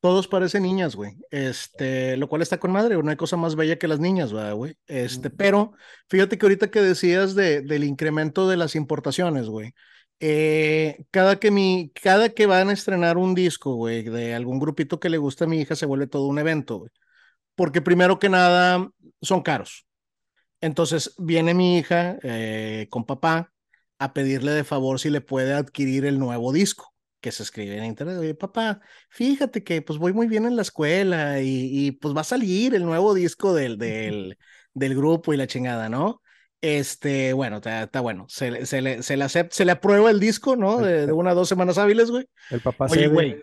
Todos 0.00 0.28
parecen 0.28 0.62
niñas, 0.62 0.94
güey. 0.94 1.14
Este, 1.30 2.16
lo 2.16 2.28
cual 2.28 2.42
está 2.42 2.58
con 2.58 2.72
madre, 2.72 2.96
no 3.02 3.10
hay 3.10 3.16
cosa 3.16 3.36
más 3.36 3.56
bella 3.56 3.78
que 3.78 3.88
las 3.88 3.98
niñas, 3.98 4.32
güey. 4.32 4.76
Este, 4.86 5.30
pero 5.30 5.72
fíjate 6.08 6.38
que 6.38 6.46
ahorita 6.46 6.70
que 6.70 6.80
decías 6.80 7.34
de, 7.34 7.62
del 7.62 7.84
incremento 7.84 8.48
de 8.48 8.56
las 8.56 8.74
importaciones, 8.76 9.46
güey. 9.46 9.72
Eh, 10.20 11.04
cada 11.10 11.36
que 11.38 11.50
mi, 11.50 11.92
cada 12.02 12.30
que 12.30 12.46
van 12.46 12.70
a 12.70 12.72
estrenar 12.72 13.18
un 13.18 13.34
disco, 13.34 13.74
güey, 13.74 14.02
de 14.04 14.34
algún 14.34 14.58
grupito 14.58 15.00
que 15.00 15.10
le 15.10 15.18
gusta 15.18 15.44
a 15.44 15.48
mi 15.48 15.60
hija, 15.60 15.76
se 15.76 15.86
vuelve 15.86 16.06
todo 16.06 16.26
un 16.26 16.38
evento, 16.38 16.78
güey 16.78 16.90
porque 17.56 17.82
primero 17.82 18.20
que 18.20 18.28
nada 18.28 18.90
son 19.22 19.42
caros. 19.42 19.86
Entonces 20.60 21.14
viene 21.18 21.54
mi 21.54 21.78
hija 21.78 22.18
eh, 22.22 22.86
con 22.90 23.04
papá 23.04 23.52
a 23.98 24.12
pedirle 24.12 24.52
de 24.52 24.64
favor 24.64 25.00
si 25.00 25.10
le 25.10 25.20
puede 25.20 25.54
adquirir 25.54 26.04
el 26.04 26.18
nuevo 26.18 26.52
disco 26.52 26.94
que 27.20 27.32
se 27.32 27.42
escribe 27.42 27.76
en 27.76 27.84
internet. 27.84 28.18
Oye, 28.18 28.34
papá, 28.34 28.80
fíjate 29.08 29.64
que 29.64 29.82
pues 29.82 29.98
voy 29.98 30.12
muy 30.12 30.26
bien 30.26 30.46
en 30.46 30.56
la 30.56 30.62
escuela 30.62 31.40
y, 31.40 31.92
pues 31.92 32.14
va 32.14 32.20
a 32.20 32.24
salir 32.24 32.74
el 32.74 32.84
nuevo 32.84 33.14
disco 33.14 33.54
del, 33.54 33.78
del, 33.78 34.38
del 34.74 34.94
grupo 34.94 35.32
y 35.32 35.36
la 35.36 35.46
chingada, 35.46 35.88
¿no? 35.88 36.22
Este, 36.60 37.32
bueno, 37.32 37.58
está, 37.58 38.00
bueno. 38.00 38.26
Se, 38.28 38.66
se, 38.66 38.80
le, 38.80 39.02
se, 39.02 39.16
le 39.16 39.28
se 39.28 39.64
le 39.64 39.72
aprueba 39.72 40.10
el 40.10 40.20
disco, 40.20 40.56
¿no? 40.56 40.78
De, 40.78 41.12
una 41.12 41.32
o 41.32 41.34
dos 41.34 41.48
semanas 41.48 41.78
hábiles, 41.78 42.10
güey. 42.10 42.26
El 42.50 42.60
papá 42.60 42.86
Oye, 42.90 43.08
güey, 43.08 43.42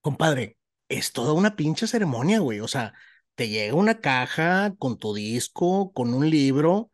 compadre, 0.00 0.56
es 0.88 1.12
toda 1.12 1.32
una 1.32 1.56
pinche 1.56 1.86
ceremonia, 1.86 2.40
güey. 2.40 2.60
O 2.60 2.68
sea, 2.68 2.92
te 3.34 3.48
llega 3.48 3.74
una 3.74 4.00
caja 4.00 4.74
con 4.78 4.98
tu 4.98 5.14
disco, 5.14 5.92
con 5.92 6.12
un 6.12 6.28
libro, 6.28 6.90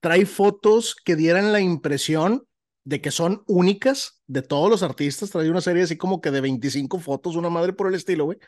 trae 0.00 0.26
fotos 0.26 0.94
que 0.94 1.16
dieran 1.16 1.52
la 1.52 1.60
impresión 1.60 2.47
de 2.88 3.02
que 3.02 3.10
son 3.10 3.44
únicas 3.46 4.22
de 4.26 4.40
todos 4.40 4.70
los 4.70 4.82
artistas, 4.82 5.28
trae 5.28 5.50
una 5.50 5.60
serie 5.60 5.82
así 5.82 5.98
como 5.98 6.22
que 6.22 6.30
de 6.30 6.40
25 6.40 6.98
fotos, 7.00 7.36
una 7.36 7.50
madre 7.50 7.74
por 7.74 7.86
el 7.86 7.94
estilo, 7.94 8.24
güey. 8.24 8.38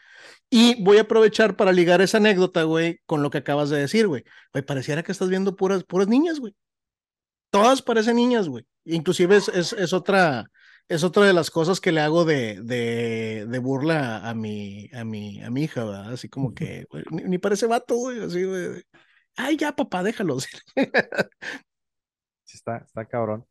Y 0.49 0.83
voy 0.83 0.97
a 0.97 1.03
aprovechar 1.03 1.57
para 1.57 1.73
ligar 1.73 2.01
esa 2.01 2.17
anécdota, 2.17 2.63
güey, 2.63 3.01
con 3.05 3.23
lo 3.23 3.29
que 3.29 3.37
acabas 3.37 3.69
de 3.69 3.77
decir, 3.77 4.07
güey. 4.09 4.25
Güey, 4.55 4.65
pareciera 4.65 5.03
que 5.03 5.13
estás 5.13 5.29
viendo 5.29 5.57
puras, 5.57 5.85
puras 5.85 6.09
niñas, 6.09 6.41
güey. 6.41 6.55
Todas 7.51 7.83
parecen 7.83 8.17
niñas, 8.17 8.49
güey. 8.49 8.65
Inclusive 8.87 9.37
es, 9.37 9.49
es, 9.49 9.75
es 9.75 9.93
otra, 9.93 10.47
es 10.89 11.05
otra 11.05 11.27
de 11.27 11.35
las 11.35 11.51
cosas 11.51 11.79
que 11.79 11.93
le 11.93 12.01
hago 12.01 12.25
de, 12.25 12.63
de, 12.63 13.59
burla 13.59 14.27
a 14.27 14.33
mi, 14.33 14.89
a, 14.95 15.05
mi, 15.05 15.43
a 15.43 15.51
mi 15.51 15.65
hija, 15.65 15.85
¿verdad? 15.85 16.15
Así 16.15 16.31
como 16.31 16.55
que 16.55 16.87
ni, 17.11 17.37
parece 17.37 17.67
vato, 17.67 17.95
güey, 17.95 18.23
así, 18.25 18.43
güey. 18.45 18.83
Ay, 19.37 19.59
ya, 19.59 19.77
papá, 19.77 20.03
déjalo. 20.03 20.39
Sí, 22.45 22.57
está, 22.57 22.79
está 22.79 23.05
cabrón. 23.07 23.47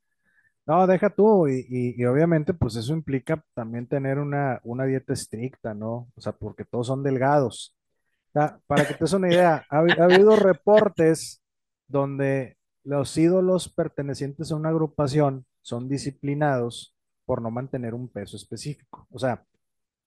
No, 0.69 0.85
deja 0.85 1.09
tú, 1.09 1.47
y, 1.47 1.65
y, 1.67 2.05
obviamente, 2.05 2.53
pues 2.53 2.75
eso 2.75 2.93
implica 2.93 3.43
también 3.55 3.87
tener 3.87 4.19
una, 4.19 4.59
una 4.63 4.85
dieta 4.85 5.13
estricta, 5.13 5.73
¿no? 5.73 6.11
O 6.15 6.21
sea, 6.21 6.31
porque 6.33 6.63
todos 6.63 6.85
son 6.85 7.01
delgados. 7.01 7.75
para 8.67 8.85
que 8.85 8.93
te 8.93 8.99
des 9.03 9.13
una 9.13 9.29
idea, 9.29 9.65
ha, 9.67 9.77
ha 9.77 10.03
habido 10.03 10.35
reportes 10.35 11.41
donde 11.87 12.57
los 12.83 13.17
ídolos 13.17 13.67
pertenecientes 13.73 14.51
a 14.51 14.55
una 14.57 14.69
agrupación 14.69 15.47
son 15.63 15.89
disciplinados 15.89 16.95
por 17.25 17.41
no 17.41 17.49
mantener 17.49 17.95
un 17.95 18.07
peso 18.07 18.37
específico. 18.37 19.07
O 19.09 19.17
sea, 19.17 19.43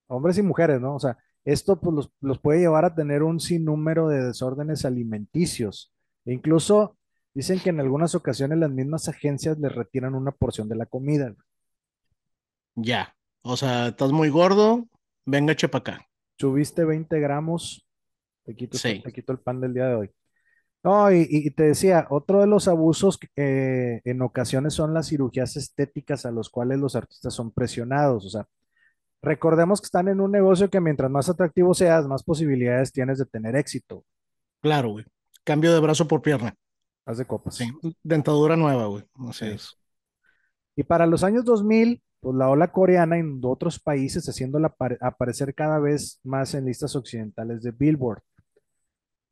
hombres 0.07 0.39
y 0.39 0.43
mujeres, 0.43 0.81
¿no? 0.81 0.95
O 0.95 1.01
sea, 1.01 1.19
esto 1.45 1.81
pues, 1.81 2.09
los, 2.21 2.39
puede 2.39 2.61
llevar 2.61 2.85
a 2.85 2.95
tener 2.95 3.25
un 3.25 3.41
sinnúmero 3.41 4.09
de 4.09 4.23
desórdenes 4.23 4.85
alimenticios. 4.85 5.93
E 6.25 6.33
incluso 6.33 6.97
dicen 7.35 7.61
que 7.61 7.71
en 7.71 7.81
algunas 7.81 8.15
ocasiones 8.15 8.59
las 8.59 8.71
mismas 8.71 9.09
agencias 9.09 9.59
les 9.59 9.75
retiran 9.75 10.15
una 10.15 10.33
porción 10.33 10.69
de 10.69 10.77
la 10.77 10.87
comida. 10.87 11.35
Ya, 12.75 13.15
o 13.43 13.57
sea, 13.57 13.89
estás 13.89 14.13
muy 14.13 14.29
gordo, 14.29 14.89
venga, 15.25 15.55
chepa 15.55 15.79
acá. 15.79 16.07
Subiste 16.39 16.85
20 16.85 17.21
gramos, 17.21 17.87
te 18.45 18.55
quito, 18.55 18.79
te 18.79 19.13
quito 19.13 19.33
el 19.33 19.39
pan 19.39 19.61
del 19.61 19.75
día 19.75 19.87
de 19.87 19.95
hoy. 19.95 20.11
No, 20.85 21.13
y, 21.13 21.49
te 21.51 21.63
decía, 21.65 22.09
otro 22.11 22.41
de 22.41 22.49
los 22.49 22.67
abusos 22.67 23.17
eh, 23.37 24.01
en 24.05 24.21
ocasiones 24.21 24.75
son 24.75 24.93
las 24.93 25.09
cirugías 25.09 25.57
estéticas 25.57 26.27
a 26.27 26.33
los 26.33 26.51
cuales 26.51 26.81
los 26.81 26.97
artistas 26.97 27.33
son 27.33 27.53
presionados. 27.53 28.27
O 28.27 28.31
sea, 28.31 28.49
recordemos 29.23 29.81
que 29.81 29.85
están 29.87 30.09
en 30.09 30.21
un 30.21 30.33
negocio 30.33 30.71
que 30.71 30.81
mientras 30.81 31.09
más 31.09 31.29
atractivo 31.29 31.73
seas, 31.73 32.09
más 32.09 32.25
posibilidades 32.25 32.91
tienes 32.91 33.19
de 33.19 33.27
tener 33.27 33.55
éxito. 33.55 34.05
Claro, 34.61 34.91
güey. 34.91 35.05
Cambio 35.45 35.73
de 35.73 35.81
brazo 35.81 36.09
por 36.09 36.21
pierna. 36.21 36.57
Haz 37.05 37.19
de 37.19 37.25
copas. 37.25 37.57
Sí, 37.57 37.67
dentadura 38.03 38.57
nueva, 38.57 38.87
güey. 38.87 39.05
No 39.17 39.33
sé 39.33 39.53
eso. 39.55 39.77
Y 40.77 40.85
para 40.85 41.07
los 41.07 41.25
años 41.25 41.45
2000, 41.45 42.03
pues 42.21 42.37
la 42.37 42.49
ola 42.49 42.71
coreana 42.71 43.19
en 43.19 43.41
otros 43.43 43.81
países 43.81 44.27
haciéndola 44.27 44.75
aparecer 45.01 45.55
cada 45.55 45.79
vez 45.79 46.21
más 46.23 46.55
en 46.55 46.67
listas 46.67 46.95
occidentales 46.95 47.63
de 47.63 47.73
Billboard 47.73 48.23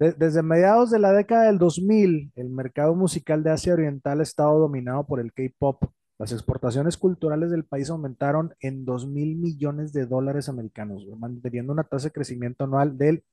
desde 0.01 0.43
mediados 0.43 0.91
de 0.91 0.99
la 0.99 1.13
década 1.13 1.45
del 1.45 1.59
2000, 1.59 2.33
el 2.35 2.49
mercado 2.49 2.95
musical 2.95 3.43
de 3.43 3.51
Asia 3.51 3.75
Oriental 3.75 4.21
ha 4.21 4.23
estado 4.23 4.59
dominado 4.59 5.07
por 5.07 5.21
el 5.21 5.31
K-pop. 5.35 5.85
Las 6.19 6.33
exportaciones 6.33 6.97
culturales 6.97 7.51
del 7.51 7.67
país 7.67 7.91
aumentaron 7.91 8.55
en 8.61 8.87
2 8.87 9.07
mil 9.07 9.37
millones 9.37 9.93
de 9.93 10.07
dólares 10.07 10.49
americanos, 10.49 11.07
manteniendo 11.19 11.75
una 11.75 11.85
tasa 11.85 12.09
de 12.09 12.13
crecimiento 12.13 12.65
anual 12.65 12.97
del 12.97 13.25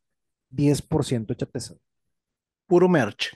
10%. 0.51 1.31
Échate 1.31 1.59
Puro 2.67 2.89
merch. 2.89 3.31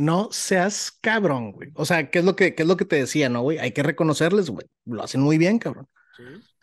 No 0.00 0.28
seas 0.32 0.92
cabrón, 1.02 1.52
güey. 1.52 1.72
O 1.74 1.84
sea, 1.84 2.08
¿qué 2.10 2.20
es 2.20 2.24
lo 2.24 2.34
que, 2.34 2.54
qué 2.54 2.62
es 2.62 2.68
lo 2.68 2.78
que 2.78 2.86
te 2.86 2.96
decía, 2.96 3.28
no, 3.28 3.42
güey? 3.42 3.58
Hay 3.58 3.72
que 3.72 3.82
reconocerles, 3.82 4.48
güey. 4.48 4.66
Lo 4.86 5.02
hacen 5.02 5.20
muy 5.20 5.36
bien, 5.36 5.58
cabrón. 5.58 5.88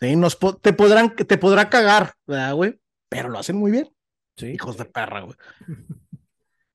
Sí, 0.00 0.16
nos 0.16 0.36
te 0.60 0.72
podrán, 0.72 1.14
te 1.14 1.38
podrá 1.38 1.70
cagar, 1.70 2.14
¿verdad, 2.26 2.54
güey? 2.54 2.80
Pero 3.08 3.28
lo 3.28 3.38
hacen 3.38 3.54
muy 3.54 3.70
bien. 3.70 3.88
Sí. 4.36 4.46
Hijos 4.46 4.76
de 4.76 4.86
perra, 4.86 5.20
güey. 5.20 5.36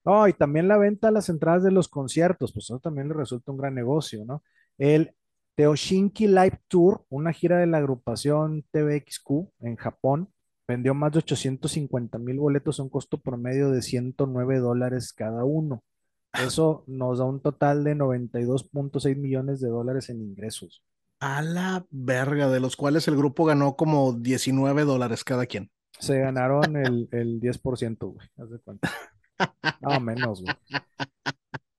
Oh, 0.06 0.28
y 0.28 0.34
también 0.34 0.68
la 0.68 0.76
venta 0.76 1.08
a 1.08 1.12
las 1.12 1.30
entradas 1.30 1.64
de 1.64 1.72
los 1.72 1.88
conciertos, 1.88 2.52
pues 2.52 2.66
eso 2.66 2.80
también 2.80 3.08
le 3.08 3.14
resulta 3.14 3.54
un 3.54 3.58
gran 3.58 3.74
negocio, 3.74 4.26
¿no? 4.26 4.44
El 4.78 5.16
Teoshinki 5.56 6.28
Live 6.28 6.60
Tour, 6.68 7.06
una 7.08 7.32
gira 7.32 7.58
de 7.58 7.68
la 7.68 7.78
agrupación 7.78 8.66
TVXQ 8.72 9.30
en 9.62 9.78
Japón, 9.78 10.30
vendió 10.68 10.94
más 10.94 11.14
de 11.14 11.20
850 11.20 12.18
mil 12.18 12.38
boletos 12.38 12.82
a 12.82 12.84
un 12.84 12.90
costo 12.90 13.18
promedio 13.18 13.72
de 13.72 13.82
109 13.82 14.60
dólares 14.60 15.14
cada 15.14 15.46
uno. 15.46 15.86
Eso 16.54 16.84
nos 16.88 17.20
da 17.20 17.26
un 17.26 17.42
total 17.42 17.84
de 17.84 17.96
92.6 17.96 19.16
millones 19.18 19.60
de 19.62 19.70
dólares 19.70 20.10
en 20.10 20.22
ingresos. 20.22 20.84
A 21.20 21.42
la 21.42 21.86
verga, 21.90 22.50
de 22.50 22.60
los 22.60 22.76
cuales 22.76 23.08
el 23.08 23.16
grupo 23.16 23.46
ganó 23.46 23.76
como 23.76 24.14
19 24.14 24.84
dólares 24.84 25.24
cada 25.24 25.46
quien. 25.46 25.72
Se 26.00 26.20
ganaron 26.20 26.76
el, 26.76 27.08
el 27.12 27.40
10%, 27.40 27.98
güey. 28.00 28.28
Haz 28.38 28.50
de 28.50 28.60
cuenta. 28.60 28.92
No, 29.82 30.00
menos, 30.00 30.42
güey. 30.42 30.56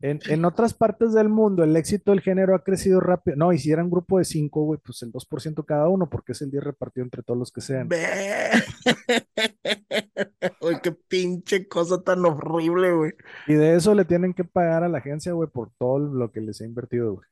En, 0.07 0.45
otras 0.45 0.75
partes 0.75 1.15
del 1.15 1.31
mundo, 1.31 1.65
el 1.65 1.75
éxito 1.77 2.11
del 2.11 2.21
género 2.21 2.55
ha 2.55 2.63
crecido 2.63 3.01
rápido. 3.01 3.39
No, 3.39 3.55
y 3.55 3.59
si 3.59 3.73
era 3.73 3.83
un 3.83 3.89
grupo 3.89 4.19
de 4.19 4.27
cinco, 4.27 4.63
güey, 4.65 4.79
pues 4.85 5.03
el 5.03 5.11
2% 5.11 5.65
cada 5.65 5.89
uno, 5.89 6.11
porque 6.11 6.33
es 6.33 6.43
el 6.43 6.51
10 6.51 6.63
repartido 6.63 7.05
entre 7.05 7.23
todos 7.23 7.39
los 7.39 7.51
que 7.51 7.63
sean. 7.63 7.89
Uy, 10.61 10.79
qué 10.83 10.93
pinche 10.93 11.67
cosa 11.69 12.03
tan 12.03 12.23
horrible, 12.27 12.93
güey. 12.93 13.13
Y 13.47 13.55
de 13.55 13.77
eso 13.77 13.95
le 13.95 14.05
tienen 14.05 14.35
que 14.35 14.45
pagar 14.45 14.85
a 14.85 14.91
la 14.91 14.99
agencia, 14.99 15.33
güey, 15.33 15.49
por 15.49 15.71
todo 15.79 15.99
lo 15.99 16.31
que 16.31 16.43
les 16.43 16.61
ha 16.61 16.67
invertido, 16.67 17.15
güey. 17.15 17.27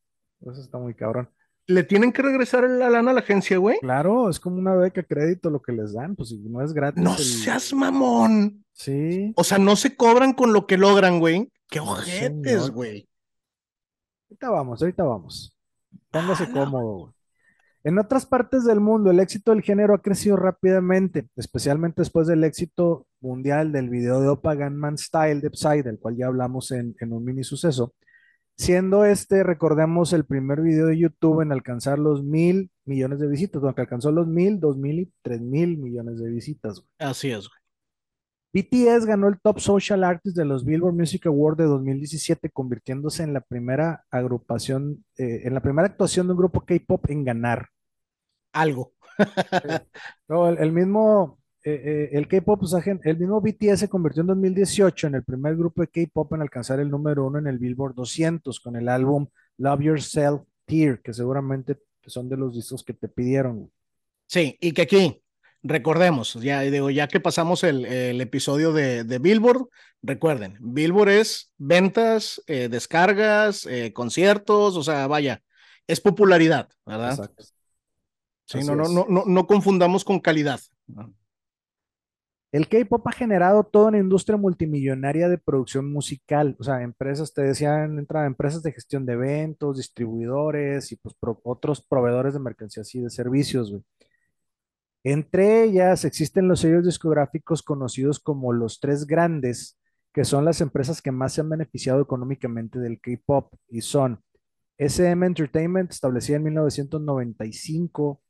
Eso 0.50 0.62
está 0.62 0.78
muy 0.78 0.94
cabrón. 0.94 1.28
¿Le 1.66 1.82
tienen 1.82 2.10
que 2.10 2.22
regresar 2.22 2.68
la 2.68 2.88
lana 2.88 3.10
a 3.10 3.14
la 3.14 3.20
agencia, 3.20 3.58
güey? 3.58 3.80
Claro, 3.80 4.30
es 4.30 4.40
como 4.40 4.56
una 4.56 4.74
beca 4.74 5.02
crédito 5.02 5.50
lo 5.50 5.60
que 5.60 5.72
les 5.72 5.92
dan, 5.92 6.16
pues 6.16 6.30
si 6.30 6.38
no 6.38 6.62
es 6.62 6.72
gratis. 6.72 7.04
No 7.04 7.18
seas 7.18 7.74
mamón. 7.74 8.64
Sí. 8.72 9.34
O 9.36 9.44
sea, 9.44 9.58
no 9.58 9.76
se 9.76 9.94
cobran 9.94 10.32
con 10.32 10.54
lo 10.54 10.66
que 10.66 10.78
logran, 10.78 11.20
güey. 11.20 11.52
Qué 11.72 11.80
ojetes, 11.80 12.68
güey. 12.70 13.08
Ahorita 14.28 14.50
vamos, 14.50 14.82
ahorita 14.82 15.02
vamos. 15.04 15.56
Póngase 16.10 16.44
ah, 16.44 16.50
cómodo, 16.52 16.92
güey. 16.98 17.12
En 17.84 17.98
otras 17.98 18.26
partes 18.26 18.64
del 18.64 18.78
mundo, 18.78 19.10
el 19.10 19.18
éxito 19.20 19.52
del 19.52 19.62
género 19.62 19.94
ha 19.94 20.02
crecido 20.02 20.36
rápidamente, 20.36 21.28
especialmente 21.34 22.02
después 22.02 22.26
del 22.26 22.44
éxito 22.44 23.06
mundial 23.20 23.72
del 23.72 23.88
video 23.88 24.20
de 24.20 24.28
Opa 24.28 24.54
Gunman 24.54 24.98
Style 24.98 25.40
de 25.40 25.48
Psy, 25.50 25.82
del 25.82 25.98
cual 25.98 26.16
ya 26.16 26.26
hablamos 26.26 26.70
en, 26.72 26.94
en, 27.00 27.12
un 27.14 27.24
mini 27.24 27.42
suceso. 27.42 27.94
Siendo 28.54 29.06
este, 29.06 29.42
recordemos, 29.42 30.12
el 30.12 30.26
primer 30.26 30.60
video 30.60 30.88
de 30.88 30.98
YouTube 30.98 31.40
en 31.40 31.52
alcanzar 31.52 31.98
los 31.98 32.22
mil 32.22 32.70
millones 32.84 33.18
de 33.18 33.28
visitas, 33.28 33.62
donde 33.62 33.80
alcanzó 33.80 34.12
los 34.12 34.28
mil, 34.28 34.60
dos 34.60 34.76
mil 34.76 35.00
y 35.00 35.12
tres 35.22 35.40
mil 35.40 35.78
millones 35.78 36.18
de 36.20 36.30
visitas. 36.30 36.80
Güey. 36.80 37.10
Así 37.10 37.30
es, 37.30 37.48
güey. 37.48 37.61
BTS 38.52 39.06
ganó 39.06 39.28
el 39.28 39.40
Top 39.40 39.60
Social 39.60 40.04
Artist 40.04 40.36
de 40.36 40.44
los 40.44 40.64
Billboard 40.64 40.94
Music 40.94 41.26
Awards 41.26 41.56
de 41.56 41.64
2017, 41.64 42.50
convirtiéndose 42.50 43.22
en 43.22 43.32
la 43.32 43.40
primera 43.40 44.04
agrupación, 44.10 45.04
eh, 45.16 45.42
en 45.44 45.54
la 45.54 45.60
primera 45.60 45.88
actuación 45.88 46.26
de 46.26 46.32
un 46.32 46.38
grupo 46.38 46.60
K-pop 46.60 47.08
en 47.08 47.24
ganar. 47.24 47.68
Algo. 48.52 48.92
el, 50.58 50.72
mismo, 50.72 51.38
eh, 51.64 51.80
eh, 51.84 52.08
el 52.12 52.28
K-pop, 52.28 52.60
pues, 52.60 52.74
el 53.04 53.18
mismo 53.18 53.40
BTS 53.40 53.80
se 53.80 53.88
convirtió 53.88 54.20
en 54.20 54.26
2018 54.26 55.06
en 55.06 55.14
el 55.14 55.24
primer 55.24 55.56
grupo 55.56 55.80
de 55.80 55.88
K-pop 55.88 56.34
en 56.34 56.42
alcanzar 56.42 56.78
el 56.80 56.90
número 56.90 57.26
uno 57.26 57.38
en 57.38 57.46
el 57.46 57.58
Billboard 57.58 57.94
200 57.94 58.60
con 58.60 58.76
el 58.76 58.90
álbum 58.90 59.26
Love 59.56 59.80
Yourself 59.80 60.42
Tear, 60.66 61.00
que 61.00 61.14
seguramente 61.14 61.78
son 62.04 62.28
de 62.28 62.36
los 62.36 62.54
discos 62.54 62.84
que 62.84 62.92
te 62.92 63.08
pidieron. 63.08 63.70
Sí, 64.26 64.58
y 64.60 64.72
que 64.72 64.82
aquí 64.82 65.21
recordemos, 65.62 66.34
ya, 66.34 66.60
digo, 66.60 66.90
ya 66.90 67.08
que 67.08 67.20
pasamos 67.20 67.64
el, 67.64 68.20
episodio 68.20 68.72
de, 68.72 69.18
Billboard, 69.18 69.68
recuerden, 70.02 70.56
Billboard 70.60 71.10
es 71.10 71.52
ventas, 71.58 72.42
eh, 72.46 72.68
descargas, 72.68 73.66
eh, 73.66 73.92
conciertos, 73.92 74.76
o 74.76 74.82
sea, 74.82 75.06
vaya, 75.06 75.42
es 75.86 76.00
popularidad, 76.00 76.68
¿verdad? 76.86 77.10
Exacto. 77.10 77.44
Sí, 78.46 78.64
no, 78.64 78.74
no, 78.74 78.88
no, 78.88 79.06
no, 79.08 79.24
no 79.26 79.46
confundamos 79.46 80.04
con 80.04 80.20
calidad. 80.20 80.60
El 82.50 82.68
K-pop 82.68 83.06
ha 83.08 83.12
generado 83.12 83.64
toda 83.64 83.88
una 83.88 83.98
industria 83.98 84.36
multimillonaria 84.36 85.30
de 85.30 85.38
producción 85.38 85.90
musical. 85.90 86.54
O 86.60 86.64
sea, 86.64 86.82
empresas, 86.82 87.32
te 87.32 87.40
decían, 87.40 87.98
entran 87.98 88.26
empresas 88.26 88.62
de 88.62 88.72
gestión 88.72 89.06
de 89.06 89.14
eventos, 89.14 89.78
distribuidores 89.78 90.92
y 90.92 90.96
pues 90.96 91.14
otros 91.44 91.80
proveedores 91.80 92.34
de 92.34 92.40
mercancías 92.40 92.94
y 92.94 93.00
de 93.00 93.08
servicios. 93.08 93.70
Güey. 93.70 93.82
Entre 95.04 95.64
ellas 95.64 96.04
existen 96.04 96.48
los 96.48 96.60
sellos 96.60 96.84
discográficos 96.84 97.62
conocidos 97.62 98.20
como 98.20 98.52
los 98.52 98.78
tres 98.80 99.06
grandes, 99.06 99.78
que 100.12 100.24
son 100.24 100.44
las 100.44 100.60
empresas 100.60 101.02
que 101.02 101.10
más 101.10 101.32
se 101.32 101.40
han 101.40 101.48
beneficiado 101.48 102.00
económicamente 102.00 102.78
del 102.78 103.00
K-Pop 103.00 103.52
y 103.68 103.80
son 103.80 104.20
SM 104.78 105.26
Entertainment, 105.26 105.90
establecida 105.90 106.36
en 106.36 106.44
1995, 106.44 108.22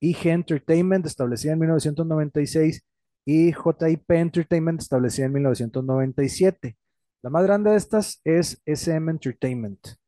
IG 0.00 0.26
Entertainment, 0.26 1.06
establecida 1.06 1.52
en 1.52 1.58
1996, 1.60 2.84
y 3.24 3.52
JIP 3.52 4.10
Entertainment, 4.10 4.80
establecida 4.80 5.26
en 5.26 5.32
1997. 5.32 6.76
La 7.22 7.30
más 7.30 7.44
grande 7.44 7.70
de 7.70 7.76
estas 7.76 8.20
es 8.24 8.60
SM 8.66 9.10
Entertainment. 9.10 10.01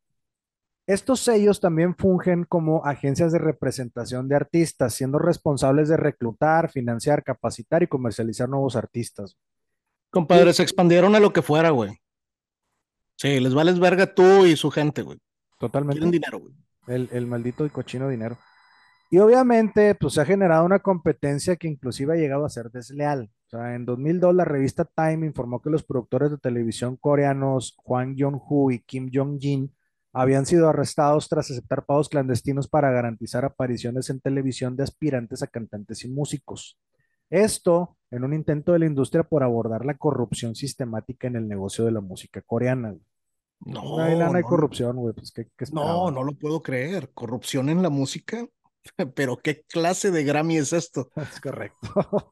Estos 0.87 1.21
sellos 1.21 1.59
también 1.59 1.95
fungen 1.95 2.43
como 2.43 2.85
agencias 2.85 3.31
de 3.31 3.39
representación 3.39 4.27
de 4.27 4.35
artistas, 4.35 4.93
siendo 4.93 5.17
responsables 5.17 5.89
de 5.89 5.97
reclutar, 5.97 6.69
financiar, 6.69 7.23
capacitar 7.23 7.81
y 7.81 7.87
comercializar 7.87 8.47
nuevos 8.47 8.75
artistas. 8.75 9.35
Compadre, 10.11 10.53
se 10.53 10.61
expandieron 10.61 11.15
a 11.15 11.19
lo 11.19 11.33
que 11.33 11.41
fuera, 11.41 11.71
güey. 11.71 11.99
Sí, 13.17 13.39
les 13.39 13.53
vales 13.53 13.79
verga 13.79 14.13
tú 14.13 14.45
y 14.45 14.55
su 14.55 14.69
gente, 14.69 15.01
güey. 15.01 15.17
Totalmente. 15.59 15.99
Quieren 15.99 16.11
dinero, 16.11 16.39
güey. 16.39 16.53
El, 16.87 17.09
el, 17.11 17.25
maldito 17.25 17.65
y 17.65 17.69
cochino 17.69 18.07
dinero. 18.07 18.37
Y 19.09 19.17
obviamente, 19.17 19.95
pues 19.95 20.13
se 20.13 20.21
ha 20.21 20.25
generado 20.25 20.65
una 20.65 20.79
competencia 20.79 21.55
que 21.55 21.67
inclusive 21.67 22.13
ha 22.13 22.17
llegado 22.17 22.45
a 22.45 22.49
ser 22.49 22.69
desleal. 22.69 23.31
O 23.47 23.49
sea, 23.49 23.75
en 23.75 23.85
2002 23.85 24.35
la 24.35 24.45
revista 24.45 24.85
Time 24.85 25.25
informó 25.25 25.61
que 25.61 25.69
los 25.69 25.83
productores 25.83 26.31
de 26.31 26.37
televisión 26.37 26.95
coreanos 26.95 27.75
Hwang 27.85 28.15
Jong-hu 28.17 28.71
y 28.71 28.79
Kim 28.79 29.09
Jong-jin 29.11 29.71
habían 30.15 30.45
sido 30.45 30.69
arrestados 30.69 31.27
tras 31.27 31.51
aceptar 31.51 31.85
pagos 31.85 32.07
clandestinos 32.07 32.69
para 32.69 32.89
garantizar 32.89 33.43
apariciones 33.43 34.09
en 34.09 34.21
televisión 34.21 34.77
de 34.77 34.83
aspirantes 34.83 35.43
a 35.43 35.47
cantantes 35.47 36.05
y 36.05 36.07
músicos. 36.07 36.79
Esto 37.29 37.97
en 38.11 38.23
un 38.23 38.33
intento 38.33 38.71
de 38.71 38.79
la 38.79 38.85
industria 38.85 39.23
por 39.23 39.43
abordar 39.43 39.85
la 39.85 39.97
corrupción 39.97 40.55
sistemática 40.55 41.27
en 41.27 41.35
el 41.35 41.49
negocio 41.49 41.83
de 41.83 41.91
la 41.91 41.99
música 41.99 42.41
coreana. 42.41 42.95
No, 43.59 43.97
no 43.97 44.33
hay 44.33 44.43
corrupción, 44.43 44.95
güey. 44.95 45.13
Pues, 45.13 45.73
no, 45.73 46.09
no 46.11 46.23
lo 46.23 46.31
puedo 46.33 46.61
creer. 46.61 47.11
¿Corrupción 47.13 47.67
en 47.67 47.83
la 47.83 47.89
música? 47.89 48.47
Pero 49.15 49.35
¿qué 49.35 49.63
clase 49.63 50.11
de 50.11 50.23
Grammy 50.23 50.57
es 50.57 50.71
esto? 50.71 51.11
Es 51.17 51.41
correcto. 51.41 52.31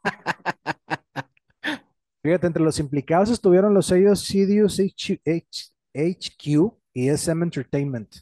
Fíjate, 2.23 2.47
entre 2.47 2.63
los 2.63 2.79
implicados 2.79 3.29
estuvieron 3.29 3.73
los 3.73 3.87
sellos 3.87 4.21
Sidious 4.21 4.79
HQ, 4.79 6.73
y 6.93 7.09
SM 7.09 7.43
Entertainment. 7.43 8.15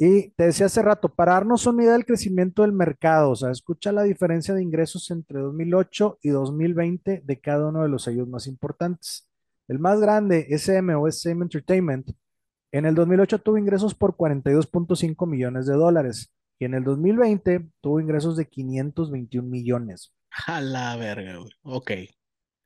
Y 0.00 0.30
te 0.30 0.44
decía 0.44 0.66
hace 0.66 0.80
rato, 0.80 1.08
para 1.08 1.32
darnos 1.32 1.66
una 1.66 1.82
idea 1.82 1.94
del 1.94 2.06
crecimiento 2.06 2.62
del 2.62 2.72
mercado, 2.72 3.30
o 3.30 3.36
sea, 3.36 3.50
escucha 3.50 3.90
la 3.90 4.04
diferencia 4.04 4.54
de 4.54 4.62
ingresos 4.62 5.10
entre 5.10 5.40
2008 5.40 6.20
y 6.22 6.28
2020 6.28 7.22
de 7.24 7.40
cada 7.40 7.68
uno 7.68 7.82
de 7.82 7.88
los 7.88 8.04
sellos 8.04 8.28
más 8.28 8.46
importantes. 8.46 9.28
El 9.66 9.80
más 9.80 10.00
grande, 10.00 10.46
SM 10.50 10.94
o 10.94 11.08
SM 11.08 11.42
Entertainment, 11.42 12.10
en 12.70 12.86
el 12.86 12.94
2008 12.94 13.40
tuvo 13.40 13.58
ingresos 13.58 13.94
por 13.94 14.16
42.5 14.16 15.26
millones 15.26 15.66
de 15.66 15.74
dólares 15.74 16.32
y 16.58 16.66
en 16.66 16.74
el 16.74 16.84
2020 16.84 17.68
tuvo 17.80 18.00
ingresos 18.00 18.36
de 18.36 18.46
521 18.46 19.48
millones. 19.48 20.12
A 20.46 20.60
la 20.60 20.96
verga, 20.96 21.38
güey. 21.38 21.50
Ok. 21.62 21.90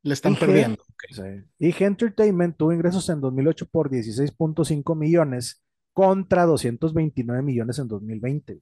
Le 0.02 0.14
están 0.14 0.36
perdiendo. 0.36 0.82
Y 1.58 1.82
Entertainment 1.82 2.56
tuvo 2.56 2.72
ingresos 2.72 3.08
en 3.08 3.20
2008 3.20 3.66
por 3.66 3.90
16.5 3.90 4.96
millones 4.96 5.62
contra 5.92 6.44
229 6.44 7.42
millones 7.42 7.78
en 7.78 7.88
2020. 7.88 8.60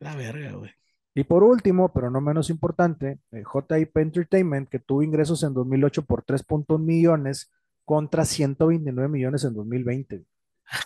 La 0.00 0.14
verga, 0.14 0.52
güey. 0.52 0.70
Y 1.14 1.24
por 1.24 1.42
último, 1.42 1.92
pero 1.92 2.10
no 2.10 2.20
menos 2.20 2.48
importante, 2.48 3.18
eh, 3.32 3.42
JIP 3.44 3.96
Entertainment, 3.96 4.68
que 4.68 4.78
tuvo 4.78 5.02
ingresos 5.02 5.42
en 5.42 5.52
2008 5.52 6.04
por 6.04 6.24
3.1 6.24 6.78
millones 6.78 7.50
contra 7.84 8.24
129 8.24 9.08
millones 9.08 9.42
en 9.42 9.54
2020. 9.54 10.24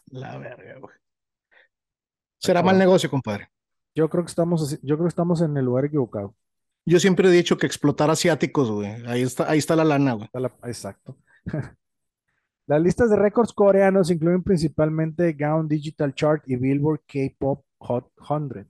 La 0.06 0.38
verga, 0.38 0.78
güey. 0.78 0.94
Será 2.38 2.62
mal 2.62 2.78
negocio, 2.78 3.10
compadre. 3.10 3.50
Yo 3.94 4.08
creo 4.08 4.24
que 4.24 4.30
estamos, 4.30 4.80
yo 4.82 4.96
creo 4.96 5.04
que 5.04 5.10
estamos 5.10 5.42
en 5.42 5.56
el 5.56 5.64
lugar 5.64 5.84
equivocado. 5.84 6.34
Yo 6.84 6.98
siempre 6.98 7.28
he 7.28 7.32
dicho 7.32 7.58
que 7.58 7.66
explotar 7.66 8.10
asiáticos, 8.10 8.70
güey. 8.70 8.90
Ahí 9.06 9.22
está, 9.22 9.48
ahí 9.48 9.58
está 9.58 9.76
la 9.76 9.84
lana, 9.84 10.14
güey. 10.14 10.28
exacto. 10.64 11.16
Las 12.66 12.80
listas 12.80 13.10
de 13.10 13.16
récords 13.16 13.52
coreanos 13.52 14.10
incluyen 14.10 14.42
principalmente 14.42 15.32
Gaon 15.32 15.68
Digital 15.68 16.14
Chart 16.14 16.42
y 16.46 16.56
Billboard 16.56 17.00
K-Pop 17.06 17.64
Hot 17.78 18.10
100. 18.26 18.68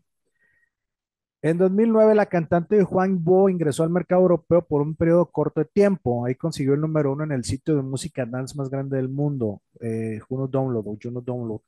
En 1.42 1.58
2009, 1.58 2.14
la 2.14 2.26
cantante 2.26 2.82
Juan 2.84 3.22
Bo 3.22 3.48
ingresó 3.48 3.82
al 3.82 3.90
mercado 3.90 4.22
europeo 4.22 4.62
por 4.62 4.80
un 4.80 4.94
periodo 4.94 5.26
corto 5.26 5.60
de 5.60 5.66
tiempo. 5.66 6.24
Ahí 6.24 6.36
consiguió 6.36 6.74
el 6.74 6.80
número 6.80 7.12
uno 7.12 7.24
en 7.24 7.32
el 7.32 7.44
sitio 7.44 7.76
de 7.76 7.82
música 7.82 8.24
dance 8.24 8.56
más 8.56 8.70
grande 8.70 8.96
del 8.96 9.08
mundo, 9.08 9.60
eh, 9.80 10.20
Juno 10.28 10.46
Download 10.46 10.86
o 10.86 10.96
Juno 11.02 11.20
Download, 11.20 11.60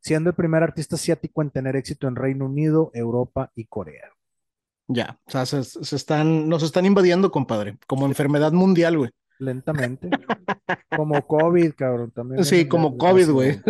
siendo 0.00 0.30
el 0.30 0.36
primer 0.36 0.62
artista 0.62 0.96
asiático 0.96 1.42
en 1.42 1.50
tener 1.50 1.76
éxito 1.76 2.08
en 2.08 2.16
Reino 2.16 2.46
Unido, 2.46 2.90
Europa 2.94 3.52
y 3.54 3.66
Corea. 3.66 4.17
Ya, 4.88 5.18
o 5.26 5.30
sea, 5.30 5.46
se, 5.46 5.62
se 5.62 5.96
están, 5.96 6.48
nos 6.48 6.62
están 6.62 6.86
invadiendo, 6.86 7.30
compadre, 7.30 7.78
como 7.86 8.06
enfermedad 8.06 8.52
mundial, 8.52 8.98
güey. 8.98 9.10
Lentamente. 9.38 10.10
como 10.96 11.26
COVID, 11.26 11.74
cabrón, 11.74 12.10
también. 12.10 12.44
Sí, 12.44 12.66
como 12.66 12.96
COVID, 12.96 13.30
güey. 13.30 13.60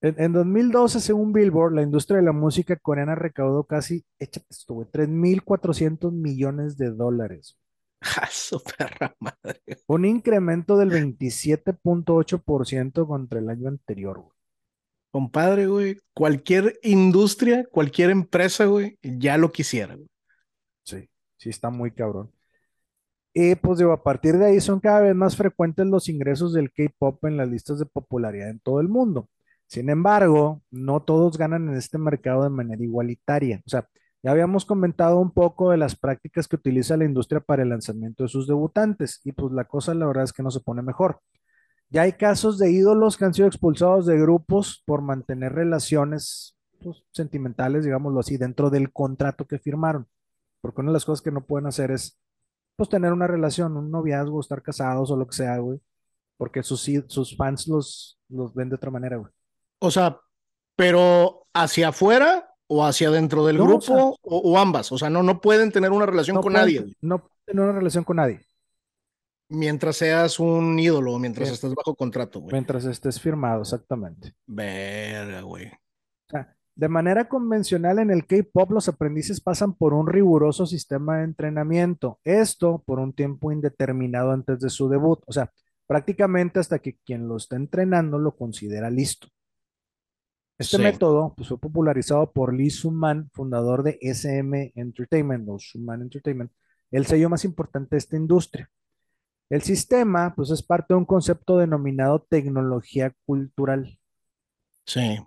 En, 0.00 0.20
en 0.20 0.32
2012, 0.34 1.00
según 1.00 1.32
Billboard, 1.32 1.74
la 1.74 1.80
industria 1.80 2.18
de 2.18 2.24
la 2.24 2.32
música 2.32 2.76
coreana 2.76 3.14
recaudó 3.14 3.64
casi, 3.64 4.04
échate 4.18 4.44
esto, 4.50 4.74
güey, 4.74 4.86
3.400 4.90 6.12
millones 6.12 6.76
de 6.76 6.90
dólares. 6.90 7.56
Ja, 8.04 8.28
su 8.30 8.62
perra 8.62 9.16
madre. 9.18 9.62
Un 9.86 10.04
incremento 10.04 10.76
del 10.76 10.90
27.8% 10.90 13.06
contra 13.06 13.38
el 13.38 13.48
año 13.48 13.68
anterior, 13.68 14.20
güey. 14.20 14.33
Compadre, 15.14 15.68
güey, 15.68 16.00
cualquier 16.12 16.76
industria, 16.82 17.64
cualquier 17.70 18.10
empresa, 18.10 18.64
güey, 18.64 18.98
ya 19.00 19.38
lo 19.38 19.52
quisiera, 19.52 19.94
güey. 19.94 20.08
Sí, 20.82 21.08
sí 21.36 21.50
está 21.50 21.70
muy 21.70 21.92
cabrón. 21.92 22.32
Y 23.32 23.54
pues 23.54 23.78
digo, 23.78 23.92
a 23.92 24.02
partir 24.02 24.36
de 24.38 24.46
ahí 24.46 24.60
son 24.60 24.80
cada 24.80 25.02
vez 25.02 25.14
más 25.14 25.36
frecuentes 25.36 25.86
los 25.86 26.08
ingresos 26.08 26.52
del 26.52 26.72
K-pop 26.72 27.24
en 27.26 27.36
las 27.36 27.48
listas 27.48 27.78
de 27.78 27.86
popularidad 27.86 28.50
en 28.50 28.58
todo 28.58 28.80
el 28.80 28.88
mundo. 28.88 29.28
Sin 29.68 29.88
embargo, 29.88 30.62
no 30.72 31.00
todos 31.04 31.38
ganan 31.38 31.68
en 31.68 31.76
este 31.76 31.96
mercado 31.96 32.42
de 32.42 32.50
manera 32.50 32.82
igualitaria. 32.82 33.62
O 33.64 33.70
sea, 33.70 33.88
ya 34.20 34.32
habíamos 34.32 34.64
comentado 34.64 35.20
un 35.20 35.30
poco 35.30 35.70
de 35.70 35.76
las 35.76 35.94
prácticas 35.94 36.48
que 36.48 36.56
utiliza 36.56 36.96
la 36.96 37.04
industria 37.04 37.40
para 37.40 37.62
el 37.62 37.68
lanzamiento 37.68 38.24
de 38.24 38.28
sus 38.30 38.48
debutantes 38.48 39.20
y 39.22 39.30
pues 39.30 39.52
la 39.52 39.64
cosa 39.64 39.94
la 39.94 40.06
verdad 40.06 40.24
es 40.24 40.32
que 40.32 40.42
no 40.42 40.50
se 40.50 40.58
pone 40.60 40.82
mejor. 40.82 41.20
Ya 41.94 42.02
hay 42.02 42.12
casos 42.14 42.58
de 42.58 42.72
ídolos 42.72 43.16
que 43.16 43.24
han 43.24 43.32
sido 43.34 43.46
expulsados 43.46 44.04
de 44.06 44.18
grupos 44.18 44.82
por 44.84 45.00
mantener 45.00 45.52
relaciones 45.52 46.56
pues, 46.82 47.04
sentimentales, 47.12 47.84
digámoslo 47.84 48.18
así, 48.18 48.36
dentro 48.36 48.68
del 48.68 48.92
contrato 48.92 49.46
que 49.46 49.60
firmaron. 49.60 50.08
Porque 50.60 50.80
una 50.80 50.90
de 50.90 50.94
las 50.94 51.04
cosas 51.04 51.22
que 51.22 51.30
no 51.30 51.44
pueden 51.46 51.66
hacer 51.68 51.92
es 51.92 52.18
pues 52.74 52.88
tener 52.88 53.12
una 53.12 53.28
relación, 53.28 53.76
un 53.76 53.92
noviazgo, 53.92 54.40
estar 54.40 54.60
casados 54.60 55.08
o 55.12 55.16
lo 55.16 55.28
que 55.28 55.36
sea, 55.36 55.56
güey. 55.58 55.78
Porque 56.36 56.64
sus, 56.64 56.90
sus 57.06 57.36
fans 57.36 57.68
los, 57.68 58.18
los 58.28 58.52
ven 58.54 58.70
de 58.70 58.74
otra 58.74 58.90
manera, 58.90 59.16
güey. 59.16 59.30
O 59.78 59.92
sea, 59.92 60.18
pero 60.74 61.46
hacia 61.54 61.88
afuera 61.90 62.50
o 62.66 62.84
hacia 62.84 63.12
dentro 63.12 63.46
del 63.46 63.58
No, 63.58 63.62
o 63.62 63.66
grupo 63.68 63.82
sea- 63.82 64.04
o, 64.04 64.18
o 64.22 64.58
ambas. 64.58 64.90
O 64.90 64.98
sea, 64.98 65.10
no, 65.10 65.22
no 65.22 65.40
pueden 65.40 65.70
tener 65.70 65.92
una 65.92 66.06
relación 66.06 66.34
No 66.34 66.40
con 66.40 66.54
pueden- 66.54 66.66
nadie 66.66 66.80
güey, 66.80 66.96
No 67.02 67.18
pueden 67.20 67.38
tener 67.46 67.62
una 67.64 67.78
relación 67.78 68.02
con 68.02 68.16
nadie 68.16 68.40
mientras 69.48 69.96
seas 69.96 70.38
un 70.40 70.78
ídolo 70.78 71.18
mientras 71.18 71.48
Bien. 71.48 71.54
estés 71.54 71.74
bajo 71.74 71.94
contrato, 71.94 72.40
güey. 72.40 72.52
mientras 72.52 72.84
estés 72.84 73.20
firmado, 73.20 73.62
exactamente. 73.62 74.34
Verga, 74.46 75.42
güey. 75.42 75.66
O 75.66 76.30
sea, 76.30 76.56
de 76.74 76.88
manera 76.88 77.28
convencional 77.28 77.98
en 78.00 78.10
el 78.10 78.26
K-pop 78.26 78.70
los 78.72 78.88
aprendices 78.88 79.40
pasan 79.40 79.74
por 79.74 79.94
un 79.94 80.06
riguroso 80.08 80.66
sistema 80.66 81.18
de 81.18 81.24
entrenamiento, 81.24 82.18
esto 82.24 82.82
por 82.84 82.98
un 82.98 83.12
tiempo 83.12 83.52
indeterminado 83.52 84.32
antes 84.32 84.60
de 84.60 84.70
su 84.70 84.88
debut, 84.88 85.20
o 85.26 85.32
sea, 85.32 85.52
prácticamente 85.86 86.58
hasta 86.60 86.78
que 86.78 86.96
quien 87.04 87.28
lo 87.28 87.36
está 87.36 87.56
entrenando 87.56 88.18
lo 88.18 88.34
considera 88.36 88.90
listo. 88.90 89.28
Este 90.58 90.76
Sí. 90.76 90.82
método 90.82 91.34
pues, 91.36 91.48
fue 91.48 91.58
popularizado 91.58 92.32
por 92.32 92.54
Lee 92.54 92.70
Soo-man, 92.70 93.28
fundador 93.32 93.82
de 93.82 93.98
SM 94.00 94.72
Entertainment 94.76 95.48
o 95.48 95.58
Soo-man 95.58 96.02
Entertainment, 96.02 96.50
el 96.90 97.06
sello 97.06 97.28
más 97.28 97.44
importante 97.44 97.88
de 97.96 97.98
esta 97.98 98.16
industria. 98.16 98.70
El 99.50 99.62
sistema 99.62 100.34
pues, 100.34 100.50
es 100.50 100.62
parte 100.62 100.94
de 100.94 100.98
un 100.98 101.04
concepto 101.04 101.58
denominado 101.58 102.20
tecnología 102.28 103.12
cultural. 103.26 103.98
Sí. 104.86 105.18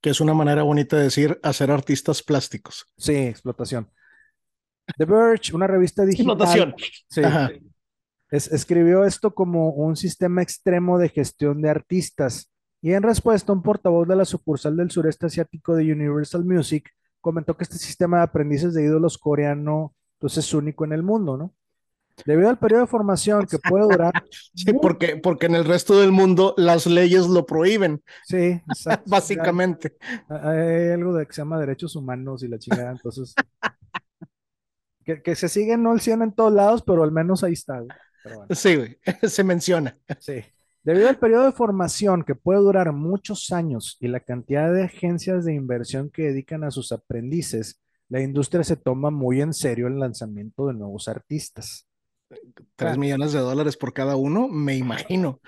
Que 0.00 0.10
es 0.10 0.20
una 0.20 0.34
manera 0.34 0.62
bonita 0.62 0.96
de 0.96 1.04
decir 1.04 1.38
hacer 1.42 1.70
artistas 1.70 2.22
plásticos. 2.22 2.86
Sí, 2.96 3.14
explotación. 3.14 3.88
The 4.96 5.04
Verge, 5.04 5.54
una 5.54 5.66
revista 5.66 6.04
digital, 6.04 6.32
Explotación. 6.32 6.74
sí, 7.08 7.22
Ajá. 7.22 7.50
es- 8.30 8.50
escribió 8.50 9.04
esto 9.04 9.34
como 9.34 9.70
un 9.70 9.94
sistema 9.96 10.42
extremo 10.42 10.98
de 10.98 11.08
gestión 11.10 11.62
de 11.62 11.70
artistas. 11.70 12.50
Y 12.82 12.92
en 12.94 13.02
respuesta, 13.02 13.52
un 13.52 13.62
portavoz 13.62 14.08
de 14.08 14.16
la 14.16 14.24
sucursal 14.24 14.76
del 14.76 14.90
sureste 14.90 15.26
asiático 15.26 15.74
de 15.76 15.92
Universal 15.92 16.44
Music 16.44 16.90
comentó 17.20 17.56
que 17.56 17.64
este 17.64 17.76
sistema 17.76 18.16
de 18.18 18.22
aprendices 18.24 18.72
de 18.74 18.84
ídolos 18.84 19.18
coreano 19.18 19.94
pues, 20.18 20.38
es 20.38 20.52
único 20.54 20.84
en 20.86 20.92
el 20.94 21.02
mundo, 21.02 21.36
¿no? 21.36 21.54
Debido 22.26 22.48
al 22.50 22.58
periodo 22.58 22.82
de 22.82 22.86
formación 22.86 23.46
que 23.46 23.58
puede 23.58 23.84
durar. 23.84 24.12
Sí, 24.54 24.72
porque, 24.74 25.16
porque 25.16 25.46
en 25.46 25.54
el 25.54 25.64
resto 25.64 26.00
del 26.00 26.12
mundo 26.12 26.54
las 26.56 26.86
leyes 26.86 27.26
lo 27.28 27.46
prohíben, 27.46 28.02
Sí, 28.24 28.60
exacto. 28.68 29.04
básicamente. 29.10 29.96
Hay 30.28 30.90
algo 30.90 31.14
de 31.14 31.26
que 31.26 31.32
se 31.32 31.40
llama 31.40 31.58
derechos 31.60 31.96
humanos 31.96 32.42
y 32.42 32.48
la 32.48 32.58
chingada, 32.58 32.90
entonces. 32.92 33.34
Que, 35.04 35.22
que 35.22 35.34
se 35.34 35.48
siguen 35.48 35.82
no 35.82 35.94
el 35.94 36.00
100 36.00 36.22
en 36.22 36.32
todos 36.32 36.52
lados, 36.52 36.82
pero 36.82 37.02
al 37.02 37.10
menos 37.10 37.42
ahí 37.42 37.54
está. 37.54 37.78
güey. 37.78 37.88
Pero 38.22 38.36
bueno, 38.36 38.54
Sí, 38.54 38.76
güey, 38.76 38.98
se 39.22 39.44
menciona. 39.44 39.96
sí. 40.18 40.42
Debido 40.82 41.08
al 41.10 41.18
periodo 41.18 41.44
de 41.44 41.52
formación 41.52 42.22
que 42.24 42.34
puede 42.34 42.60
durar 42.60 42.92
muchos 42.92 43.50
años 43.52 43.98
y 44.00 44.08
la 44.08 44.20
cantidad 44.20 44.72
de 44.72 44.84
agencias 44.84 45.44
de 45.44 45.54
inversión 45.54 46.08
que 46.10 46.22
dedican 46.22 46.64
a 46.64 46.70
sus 46.70 46.90
aprendices, 46.92 47.82
la 48.08 48.22
industria 48.22 48.64
se 48.64 48.76
toma 48.76 49.10
muy 49.10 49.42
en 49.42 49.52
serio 49.52 49.88
el 49.88 49.98
lanzamiento 49.98 50.66
de 50.68 50.74
nuevos 50.74 51.06
artistas. 51.08 51.86
Tres 52.76 52.96
millones 52.96 53.32
de 53.32 53.40
dólares 53.40 53.76
por 53.76 53.92
cada 53.92 54.16
uno, 54.16 54.48
me 54.48 54.76
imagino. 54.76 55.40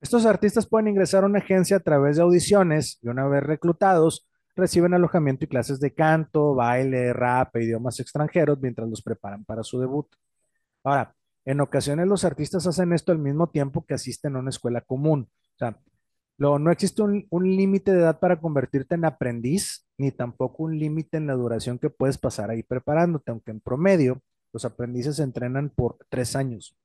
Estos 0.00 0.24
artistas 0.26 0.66
pueden 0.66 0.88
ingresar 0.88 1.24
a 1.24 1.26
una 1.26 1.40
agencia 1.40 1.76
a 1.76 1.80
través 1.80 2.16
de 2.16 2.22
audiciones 2.22 2.98
y 3.02 3.08
una 3.08 3.26
vez 3.28 3.42
reclutados, 3.42 4.26
reciben 4.56 4.94
alojamiento 4.94 5.44
y 5.44 5.48
clases 5.48 5.80
de 5.80 5.94
canto, 5.94 6.54
baile, 6.54 7.12
rap 7.12 7.54
e 7.56 7.64
idiomas 7.64 8.00
extranjeros 8.00 8.58
mientras 8.60 8.88
los 8.88 9.02
preparan 9.02 9.44
para 9.44 9.62
su 9.62 9.78
debut. 9.80 10.06
Ahora, 10.84 11.14
en 11.44 11.60
ocasiones 11.60 12.06
los 12.06 12.24
artistas 12.24 12.66
hacen 12.66 12.92
esto 12.92 13.12
al 13.12 13.18
mismo 13.18 13.48
tiempo 13.48 13.84
que 13.86 13.94
asisten 13.94 14.36
a 14.36 14.40
una 14.40 14.50
escuela 14.50 14.80
común. 14.82 15.28
O 15.54 15.58
sea, 15.58 15.78
lo- 16.38 16.58
no 16.58 16.70
existe 16.70 17.02
un 17.02 17.56
límite 17.56 17.92
de 17.92 18.00
edad 18.00 18.18
para 18.20 18.40
convertirte 18.40 18.94
en 18.94 19.04
aprendiz, 19.04 19.86
ni 19.98 20.10
tampoco 20.10 20.62
un 20.64 20.78
límite 20.78 21.18
en 21.18 21.26
la 21.26 21.34
duración 21.34 21.78
que 21.78 21.90
puedes 21.90 22.16
pasar 22.18 22.50
ahí 22.50 22.62
preparándote, 22.62 23.30
aunque 23.30 23.50
en 23.50 23.60
promedio 23.60 24.22
los 24.52 24.64
aprendices 24.64 25.16
se 25.16 25.22
entrenan 25.22 25.70
por 25.70 25.98
tres 26.08 26.36
años. 26.36 26.76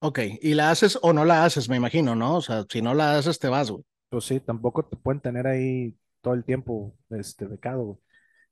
Ok, 0.00 0.20
y 0.40 0.54
la 0.54 0.70
haces 0.70 0.98
o 1.00 1.12
no 1.12 1.24
la 1.24 1.44
haces, 1.44 1.68
me 1.68 1.76
imagino, 1.76 2.14
¿no? 2.14 2.36
O 2.36 2.42
sea, 2.42 2.64
si 2.68 2.82
no 2.82 2.94
la 2.94 3.16
haces, 3.16 3.38
te 3.38 3.48
vas, 3.48 3.70
güey. 3.70 3.84
Pues 4.10 4.24
sí, 4.24 4.40
tampoco 4.40 4.84
te 4.84 4.96
pueden 4.96 5.20
tener 5.20 5.46
ahí 5.46 5.96
todo 6.20 6.34
el 6.34 6.44
tiempo 6.44 6.94
este, 7.10 7.46
becado. 7.46 7.82
güey. 7.84 7.98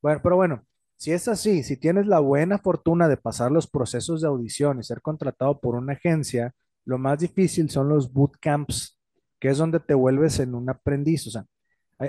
Bueno, 0.00 0.20
pero 0.22 0.36
bueno, 0.36 0.64
si 0.96 1.12
es 1.12 1.28
así, 1.28 1.62
si 1.62 1.76
tienes 1.76 2.06
la 2.06 2.20
buena 2.20 2.58
fortuna 2.58 3.08
de 3.08 3.16
pasar 3.16 3.52
los 3.52 3.66
procesos 3.66 4.20
de 4.20 4.28
audición 4.28 4.80
y 4.80 4.82
ser 4.84 5.02
contratado 5.02 5.60
por 5.60 5.74
una 5.74 5.94
agencia, 5.94 6.54
lo 6.84 6.98
más 6.98 7.18
difícil 7.18 7.70
son 7.70 7.88
los 7.88 8.12
bootcamps, 8.12 8.98
que 9.38 9.48
es 9.48 9.58
donde 9.58 9.80
te 9.80 9.94
vuelves 9.94 10.38
en 10.38 10.54
un 10.54 10.70
aprendiz. 10.70 11.26
O 11.26 11.30
sea, 11.30 11.44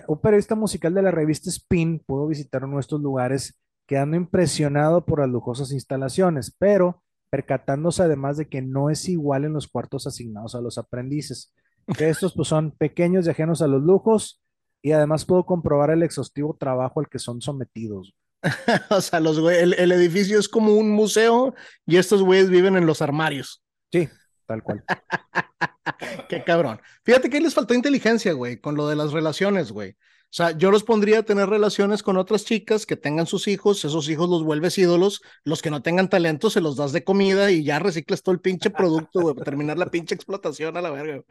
un 0.08 0.20
periodista 0.22 0.56
musical 0.56 0.94
de 0.94 1.02
la 1.02 1.12
revista 1.12 1.50
Spin 1.50 2.00
pudo 2.00 2.28
visitar 2.28 2.64
uno 2.64 2.76
de 2.76 2.82
estos 2.82 3.02
lugares 3.02 3.60
quedando 3.88 4.18
impresionado 4.18 5.06
por 5.06 5.20
las 5.20 5.30
lujosas 5.30 5.72
instalaciones, 5.72 6.56
pero 6.58 7.04
percatándose 7.30 8.04
además 8.04 8.38
de 8.38 8.48
que 8.48 8.62
no 8.62 8.90
es 8.90 9.10
igual 9.10 9.46
en 9.46 9.54
los 9.54 9.68
cuartos 9.68 10.06
asignados 10.06 10.56
a 10.56 10.62
los 10.62 10.78
aprendices 10.78 11.54
que 11.98 12.08
estos 12.10 12.34
pues 12.34 12.48
son 12.48 12.72
pequeños 12.72 13.26
y 13.26 13.30
ajenos 13.30 13.62
a 13.62 13.68
los 13.68 13.82
lujos 13.82 14.42
y 14.82 14.92
además 14.92 15.26
puedo 15.26 15.46
comprobar 15.46 15.92
el 15.92 16.04
exhaustivo 16.04 16.56
trabajo 16.60 17.00
al 17.00 17.10
que 17.10 17.20
son 17.20 17.42
sometidos. 17.42 18.16
O 18.90 19.00
sea, 19.00 19.22
los 19.22 19.40
güey, 19.40 19.60
el, 19.60 19.74
el 19.74 19.92
edificio 19.94 20.38
es 20.38 20.50
como 20.50 20.76
un 20.76 20.92
museo 20.92 21.56
y 21.86 21.96
estos 21.96 22.22
güeyes 22.22 22.50
viven 22.50 22.76
en 22.76 22.86
los 22.86 23.02
armarios. 23.02 23.64
Sí, 23.92 24.10
tal 24.46 24.62
cual. 24.62 24.84
Qué 26.30 26.44
cabrón. 26.44 26.80
Fíjate 27.04 27.30
que 27.30 27.38
ahí 27.38 27.44
les 27.44 27.54
faltó 27.54 27.74
inteligencia, 27.74 28.34
güey, 28.34 28.60
con 28.60 28.76
lo 28.76 28.88
de 28.88 28.96
las 28.96 29.14
relaciones, 29.14 29.72
güey. 29.72 29.96
O 30.34 30.36
sea, 30.36 30.58
yo 30.58 30.72
los 30.72 30.84
pondría 30.84 31.20
a 31.20 31.24
tener 31.24 31.48
relaciones 31.48 32.02
con 32.02 32.18
otras 32.18 32.44
chicas 32.44 32.88
que 32.88 32.98
tengan 32.98 33.28
sus 33.28 33.48
hijos, 33.48 33.86
esos 33.86 34.10
hijos 34.10 34.28
los 34.28 34.44
vuelves 34.44 34.80
ídolos, 34.80 35.22
los 35.44 35.62
que 35.62 35.70
no 35.70 35.84
tengan 35.84 36.10
talento 36.10 36.50
se 36.50 36.60
los 36.60 36.76
das 36.76 36.92
de 36.92 37.04
comida 37.04 37.52
y 37.52 37.64
ya 37.64 37.78
reciclas 37.78 38.24
todo 38.24 38.34
el 38.34 38.42
pinche 38.42 38.72
producto, 38.72 39.22
güey, 39.22 39.36
para 39.36 39.46
terminar 39.46 39.78
la 39.78 39.92
pinche 39.92 40.16
explotación 40.16 40.76
a 40.76 40.82
la 40.82 40.90
verga, 40.90 41.22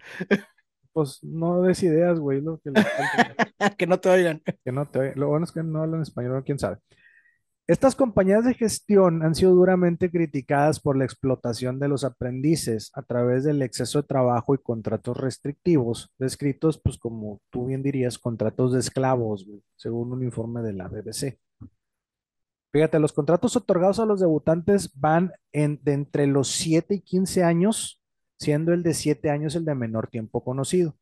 Pues 0.92 1.18
no 1.24 1.62
des 1.62 1.82
ideas, 1.82 2.20
güey, 2.20 2.40
lo 2.42 2.60
que, 2.60 2.70
que 3.76 3.86
no 3.88 3.98
te 3.98 4.08
oigan. 4.08 4.40
que 4.64 4.70
no 4.70 4.86
te 4.86 5.00
oye. 5.00 5.12
Lo 5.16 5.26
bueno 5.26 5.46
es 5.46 5.50
que 5.50 5.64
no 5.64 5.82
hablan 5.82 6.02
español, 6.02 6.44
quién 6.46 6.60
sabe. 6.60 6.76
Estas 7.72 7.96
compañías 7.96 8.44
de 8.44 8.52
gestión 8.52 9.22
han 9.22 9.34
sido 9.34 9.52
duramente 9.52 10.10
criticadas 10.10 10.78
por 10.78 10.94
la 10.94 11.06
explotación 11.06 11.78
de 11.78 11.88
los 11.88 12.04
aprendices 12.04 12.90
a 12.92 13.00
través 13.00 13.44
del 13.44 13.62
exceso 13.62 14.02
de 14.02 14.08
trabajo 14.08 14.54
y 14.54 14.58
contratos 14.58 15.16
restrictivos, 15.16 16.12
descritos, 16.18 16.78
pues 16.78 16.98
como 16.98 17.40
tú 17.48 17.68
bien 17.68 17.82
dirías, 17.82 18.18
contratos 18.18 18.74
de 18.74 18.80
esclavos, 18.80 19.46
según 19.76 20.12
un 20.12 20.22
informe 20.22 20.60
de 20.60 20.74
la 20.74 20.88
BBC. 20.88 21.38
Fíjate, 22.74 22.98
los 22.98 23.14
contratos 23.14 23.56
otorgados 23.56 24.00
a 24.00 24.04
los 24.04 24.20
debutantes 24.20 24.92
van 24.94 25.32
de 25.50 25.92
entre 25.94 26.26
los 26.26 26.48
7 26.48 26.96
y 26.96 27.00
15 27.00 27.42
años, 27.42 28.02
siendo 28.38 28.74
el 28.74 28.82
de 28.82 28.92
7 28.92 29.30
años 29.30 29.56
el 29.56 29.64
de 29.64 29.74
menor 29.74 30.08
tiempo 30.08 30.44
conocido. 30.44 30.94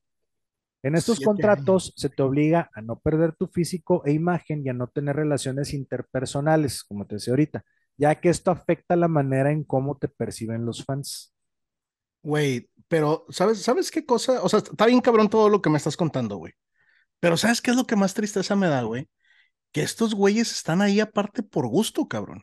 En 0.83 0.95
estos 0.95 1.18
Siete 1.18 1.26
contratos 1.26 1.93
se 1.97 2.09
te 2.09 2.22
obliga 2.22 2.70
a 2.74 2.81
no 2.81 2.99
perder 2.99 3.35
tu 3.35 3.47
físico 3.47 4.03
e 4.07 4.12
imagen 4.12 4.62
y 4.64 4.70
a 4.70 4.72
no 4.72 4.89
tener 4.89 5.16
relaciones 5.16 5.74
interpersonales, 5.74 6.85
como 6.85 7.07
te 7.07 7.16
decía 7.16 7.33
ahorita, 7.33 7.64
ya 7.97 8.14
que 8.20 8.31
esto 8.31 8.51
afecta 8.51 8.97
la 8.97 9.09
manera 9.09 9.51
en 9.51 9.64
cómo 9.64 9.99
te 9.99 10.09
perciben 10.09 10.64
los 10.64 10.85
fans. 10.85 11.35
Güey, 12.22 12.70
pero 12.89 13.26
¿sabes, 13.28 13.62
¿sabes 13.62 13.91
qué 13.91 14.07
cosa? 14.07 14.43
O 14.43 14.49
sea, 14.49 14.61
está 14.61 14.87
bien 14.87 15.01
cabrón 15.01 15.28
todo 15.28 15.49
lo 15.49 15.61
que 15.61 15.70
me 15.70 15.76
estás 15.76 15.97
contando, 15.97 16.37
güey. 16.37 16.55
Pero 17.20 17.37
¿sabes 17.37 17.61
qué 17.61 17.70
es 17.70 17.76
lo 17.76 17.87
que 17.87 17.97
más 17.97 18.14
tristeza 18.14 18.57
me 18.57 18.68
da, 18.68 18.83
güey? 18.83 19.09
Que 19.72 19.83
estos 19.83 20.14
güeyes 20.14 20.51
están 20.53 20.83
ahí 20.83 21.01
aparte 21.01 21.43
por 21.43 21.68
gusto, 21.68 22.09
cabrón. 22.09 22.43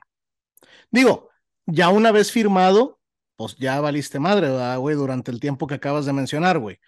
Digo, 0.92 1.30
ya 1.66 1.90
una 1.90 2.12
vez 2.12 2.32
firmado, 2.32 3.00
pues 3.36 3.56
ya 3.58 3.80
valiste 3.82 4.20
madre, 4.20 4.50
¿verdad, 4.50 4.78
güey? 4.80 4.96
Durante 4.96 5.32
el 5.32 5.40
tiempo 5.40 5.68
que 5.68 5.76
acabas 5.76 6.06
de 6.06 6.14
mencionar, 6.14 6.60
güey. 6.60 6.80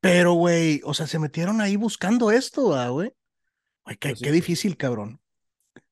Pero, 0.00 0.32
güey, 0.34 0.80
o 0.84 0.94
sea, 0.94 1.06
se 1.06 1.18
metieron 1.18 1.60
ahí 1.60 1.76
buscando 1.76 2.30
esto, 2.30 2.70
¿verdad, 2.70 2.90
güey? 2.90 3.12
Qué, 3.98 4.10
Pues 4.10 4.18
sí. 4.20 4.24
qué 4.24 4.32
difícil, 4.32 4.76
cabrón. 4.76 5.20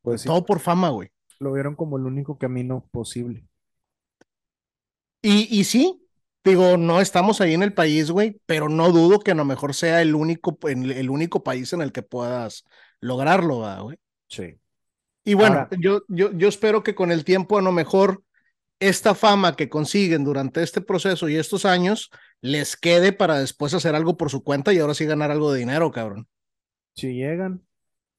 Pues 0.02 0.22
sí, 0.22 0.28
Todo 0.28 0.44
por 0.46 0.60
fama, 0.60 0.88
güey. 0.90 1.10
lo 1.40 1.52
vieron 1.52 1.74
como 1.76 1.98
el 1.98 2.04
único 2.06 2.38
camino 2.38 2.86
posible. 2.90 3.44
Y, 5.22 5.48
y 5.60 5.64
sí, 5.64 6.00
digo, 6.44 6.76
no 6.76 7.00
estamos 7.00 7.40
ahí 7.40 7.54
en 7.54 7.62
el 7.62 7.74
país, 7.74 8.10
güey, 8.10 8.40
pero 8.46 8.68
no 8.68 8.90
dudo 8.92 9.18
que 9.20 9.32
a 9.32 9.34
lo 9.34 9.44
mejor 9.44 9.74
sea 9.74 10.00
el 10.00 10.14
único, 10.14 10.58
el, 10.68 11.10
único 11.10 11.42
país 11.42 11.72
en 11.72 11.82
el 11.82 11.92
que 11.92 12.02
puedas 12.02 12.64
lograrlo, 13.00 13.60
¿verdad, 13.60 13.82
güey. 13.82 13.98
Sí. 14.28 14.54
Y 15.24 15.34
bueno, 15.34 15.56
Ahora- 15.60 15.68
yo, 15.78 16.02
yo, 16.08 16.32
yo 16.32 16.48
espero 16.48 16.82
que 16.82 16.94
con 16.94 17.10
el 17.12 17.24
tiempo 17.24 17.58
a 17.58 17.62
lo 17.62 17.72
mejor 17.72 18.22
esta 18.80 19.14
fama 19.14 19.56
que 19.56 19.68
consiguen 19.68 20.24
durante 20.24 20.62
este 20.62 20.80
proceso 20.80 21.28
y 21.28 21.36
estos 21.36 21.64
años 21.64 22.10
les 22.40 22.76
quede 22.76 23.12
para 23.12 23.38
después 23.38 23.74
hacer 23.74 23.94
algo 23.94 24.16
por 24.16 24.30
su 24.30 24.44
cuenta 24.44 24.72
y 24.72 24.78
ahora 24.78 24.94
sí 24.94 25.04
ganar 25.04 25.30
algo 25.30 25.52
de 25.52 25.60
dinero, 25.60 25.90
cabrón. 25.90 26.28
Si 26.94 27.14
llegan, 27.14 27.62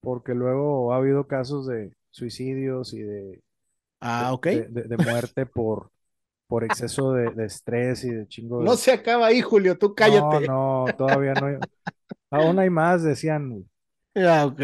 porque 0.01 0.33
luego 0.33 0.93
ha 0.93 0.97
habido 0.97 1.27
casos 1.27 1.67
de 1.67 1.91
suicidios 2.11 2.93
y 2.93 2.99
de, 3.01 3.41
Ah, 4.01 4.33
ok. 4.33 4.45
de, 4.47 4.67
de- 4.69 4.83
de 4.83 4.97
muerte 4.97 5.45
por, 5.45 5.91
por 6.47 6.63
exceso 6.63 7.13
de, 7.13 7.45
estrés 7.45 8.03
y 8.03 8.11
de 8.11 8.27
chingo. 8.27 8.61
No 8.63 8.75
se 8.75 8.91
acaba 8.91 9.27
ahí, 9.27 9.41
Julio, 9.41 9.77
tú 9.77 9.93
cállate. 9.93 10.47
No, 10.47 10.85
no, 10.87 10.95
todavía 10.97 11.35
no. 11.35 11.45
hay- 11.47 11.57
Aún 12.31 12.59
hay 12.59 12.69
más, 12.69 13.03
decían. 13.03 13.65
Ah, 14.15 14.45
ok. 14.45 14.59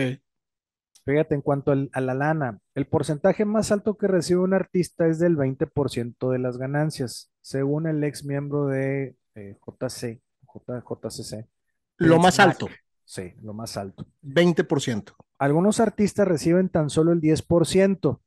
Fíjate, 1.06 1.36
en 1.36 1.42
cuanto 1.42 1.72
al- 1.72 1.90
a 1.94 2.02
la 2.02 2.14
lana, 2.16 2.60
el 2.74 2.88
porcentaje 2.88 3.46
más 3.46 3.72
alto 3.72 3.96
que 3.98 4.08
recibe 4.08 4.40
un 4.42 4.54
artista 4.56 5.08
es 5.08 5.20
del 5.20 5.38
20% 5.38 6.32
de 6.32 6.40
las 6.40 6.58
ganancias, 6.58 7.32
según 7.42 7.88
el 7.88 8.04
ex 8.04 8.26
miembro 8.26 8.66
de 8.68 9.16
eh, 9.36 9.58
JC, 9.66 10.22
JCC. 10.54 11.48
Lo 11.98 12.20
más 12.20 12.38
Mac. 12.40 12.48
alto, 12.50 12.68
Sí, 13.08 13.34
lo 13.44 13.54
más 13.54 13.78
alto. 13.78 14.06
20%. 14.24 15.14
Algunos 15.38 15.80
artistas 15.80 16.28
reciben 16.28 16.70
tan 16.70 16.90
solo 16.90 17.12
el 17.12 17.22
10%, 17.22 18.22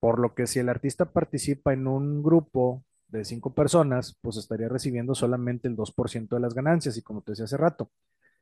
por 0.00 0.18
lo 0.18 0.34
que 0.34 0.46
si 0.46 0.58
el 0.58 0.68
artista 0.70 1.04
participa 1.12 1.72
en 1.74 1.86
un 1.86 2.22
grupo 2.22 2.82
de 3.08 3.24
cinco 3.24 3.52
personas, 3.54 4.16
pues 4.22 4.36
estaría 4.38 4.68
recibiendo 4.68 5.14
solamente 5.14 5.68
el 5.68 5.76
2% 5.76 6.36
de 6.36 6.40
las 6.40 6.54
ganancias. 6.54 6.96
Y 6.96 7.02
como 7.02 7.20
te 7.22 7.32
decía 7.32 7.44
hace 7.44 7.56
rato, 7.58 7.90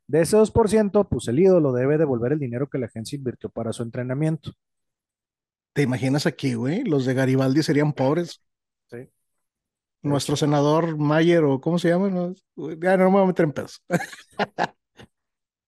de 0.07 0.21
ese 0.21 0.37
2%, 0.37 1.09
pues 1.09 1.29
el 1.29 1.39
ídolo 1.39 1.73
debe 1.73 1.99
devolver 1.99 2.33
el 2.33 2.39
dinero 2.39 2.69
que 2.69 2.79
la 2.79 2.87
agencia 2.87 3.17
invirtió 3.17 3.51
para 3.51 3.73
su 3.73 3.83
entrenamiento. 3.83 4.53
¿Te 5.73 5.83
imaginas 5.83 6.27
aquí, 6.27 6.55
güey? 6.55 6.85
Los 6.85 7.05
de 7.05 7.15
Garibaldi 7.15 7.63
serían 7.63 7.93
pobres. 7.93 8.43
Sí. 8.91 9.09
Nuestro 10.03 10.37
senador 10.37 10.97
Mayer 10.99 11.43
o 11.45 11.61
¿cómo 11.61 11.79
se 11.79 11.89
llama? 11.89 12.11
No, 12.11 12.35
ya 12.81 12.97
no 12.97 13.07
me 13.07 13.11
voy 13.11 13.23
a 13.23 13.27
meter 13.27 13.45
en 13.45 13.53
pedos. 13.53 13.83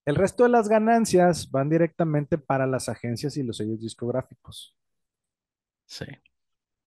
El 0.04 0.14
resto 0.14 0.44
de 0.44 0.50
las 0.50 0.68
ganancias 0.68 1.50
van 1.50 1.68
directamente 1.68 2.38
para 2.38 2.66
las 2.66 2.88
agencias 2.88 3.36
y 3.36 3.42
los 3.42 3.56
sellos 3.56 3.80
discográficos. 3.80 4.76
Sí. 5.86 6.06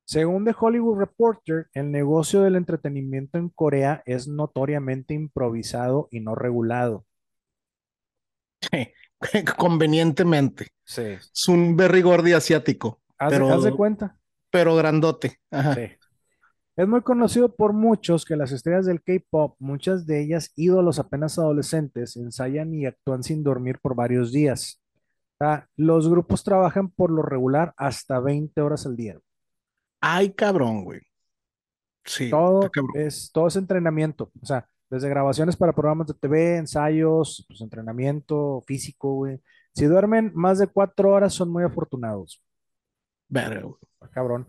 Según 0.05 0.45
The 0.45 0.55
Hollywood 0.57 0.99
Reporter, 0.99 1.67
el 1.73 1.91
negocio 1.91 2.41
del 2.41 2.55
entretenimiento 2.55 3.37
en 3.37 3.49
Corea 3.49 4.01
es 4.05 4.29
notoriamente 4.29 5.13
improvisado 5.13 6.07
y 6.11 6.21
no 6.21 6.33
regulado. 6.33 7.05
Convenientemente. 9.57 10.67
Sí. 10.83 11.01
Es 11.01 11.47
un 11.47 11.75
Berry 11.75 12.01
Gordy 12.01 12.33
asiático, 12.33 13.01
Haz, 13.17 13.31
Pero- 13.31 13.53
haz 13.53 13.63
de 13.63 13.71
cuenta. 13.73 14.17
pero 14.49 14.75
grandote. 14.75 15.39
Ajá. 15.51 15.75
Sí. 15.75 15.81
Es 16.77 16.87
muy 16.87 17.01
conocido 17.01 17.53
por 17.53 17.73
muchos 17.73 18.23
que 18.23 18.37
las 18.37 18.53
estrellas 18.53 18.85
del 18.85 19.01
K-pop, 19.03 19.57
muchas 19.59 20.05
de 20.05 20.21
ellas 20.21 20.53
ídolos 20.55 20.97
apenas 20.97 21.37
adolescentes, 21.37 22.15
ensayan 22.15 22.73
y 22.73 22.85
actúan 22.85 23.21
sin 23.21 23.43
dormir 23.43 23.79
por 23.81 23.95
varios 23.95 24.31
días. 24.31 24.81
Los 25.75 26.09
grupos 26.09 26.43
trabajan 26.43 26.89
por 26.89 27.11
lo 27.11 27.21
regular 27.21 27.73
hasta 27.77 28.19
20 28.21 28.61
horas 28.61 28.85
al 28.85 28.95
día. 28.95 29.19
Ay, 30.01 30.31
cabrón, 30.31 30.85
güey. 30.85 31.01
Sí, 32.05 32.29
Todo 32.29 32.69
cabrón. 32.71 32.91
es, 32.95 33.29
todo 33.33 33.47
es 33.47 33.55
entrenamiento. 33.57 34.31
O 34.41 34.45
sea, 34.45 34.65
desde 34.89 35.09
grabaciones 35.09 35.55
para 35.55 35.73
programas 35.73 36.07
de 36.07 36.13
TV, 36.15 36.57
ensayos, 36.57 37.45
pues, 37.47 37.61
entrenamiento 37.61 38.61
físico, 38.65 39.13
güey. 39.15 39.39
Si 39.73 39.85
duermen 39.85 40.31
más 40.33 40.57
de 40.59 40.67
cuatro 40.67 41.11
horas, 41.11 41.33
son 41.33 41.49
muy 41.51 41.63
afortunados. 41.63 42.41
Verga, 43.27 43.61
güey. 43.61 43.75
Ah, 44.01 44.09
Cabrón. 44.11 44.47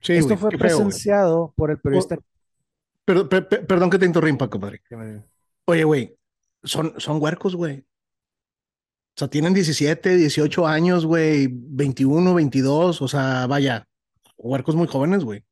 Sí, 0.00 0.14
Esto 0.14 0.28
güey, 0.28 0.38
fue 0.38 0.50
feo, 0.50 0.58
presenciado 0.58 1.52
por 1.56 1.70
el 1.70 1.78
periodista. 1.80 2.16
Per- 3.04 3.28
per- 3.28 3.48
per- 3.48 3.66
perdón 3.66 3.90
que 3.90 3.98
te 3.98 4.06
interrumpa, 4.06 4.48
compadre. 4.48 4.80
Oye, 5.66 5.84
güey, 5.84 6.16
son, 6.62 6.94
son 6.98 7.20
huercos, 7.20 7.56
güey. 7.56 7.80
O 7.80 9.18
sea, 9.20 9.28
tienen 9.28 9.52
17, 9.52 10.16
18 10.16 10.66
años, 10.66 11.04
güey, 11.04 11.48
21, 11.50 12.32
22, 12.32 13.02
o 13.02 13.08
sea, 13.08 13.46
vaya, 13.46 13.86
huercos 14.38 14.76
muy 14.76 14.86
jóvenes, 14.86 15.24
güey. 15.24 15.44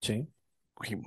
Sí. 0.00 0.28
Uy, 0.78 1.02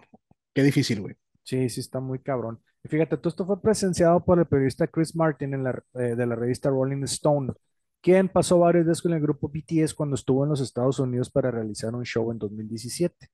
Qué 0.54 0.64
difícil, 0.64 1.00
güey. 1.02 1.16
Sí, 1.44 1.70
sí, 1.70 1.80
está 1.80 2.00
muy 2.02 2.20
cabrón. 2.20 2.62
Y 2.84 2.90
fíjate, 2.90 3.18
todo 3.18 3.30
esto 3.30 3.46
fue 3.46 3.62
presenciado 3.62 4.24
por 4.24 4.40
el 4.40 4.46
periodista 4.46 4.88
Chris 4.88 5.16
Martin 5.16 5.54
eh, 5.54 6.00
de 6.16 6.26
la 6.26 6.36
revista 6.36 6.70
Rolling 6.70 7.04
Stone, 7.04 7.54
quien 8.02 8.28
pasó 8.30 8.60
varios 8.60 8.86
días 8.86 9.02
con 9.02 9.14
el 9.14 9.22
grupo 9.22 9.50
BTS 9.50 9.94
cuando 9.94 10.16
estuvo 10.16 10.44
en 10.44 10.50
los 10.50 10.62
Estados 10.62 11.00
Unidos 11.00 11.30
para 11.30 11.52
realizar 11.52 11.94
un 11.94 12.04
show 12.04 12.32
en 12.32 12.40
2017. 12.40 13.30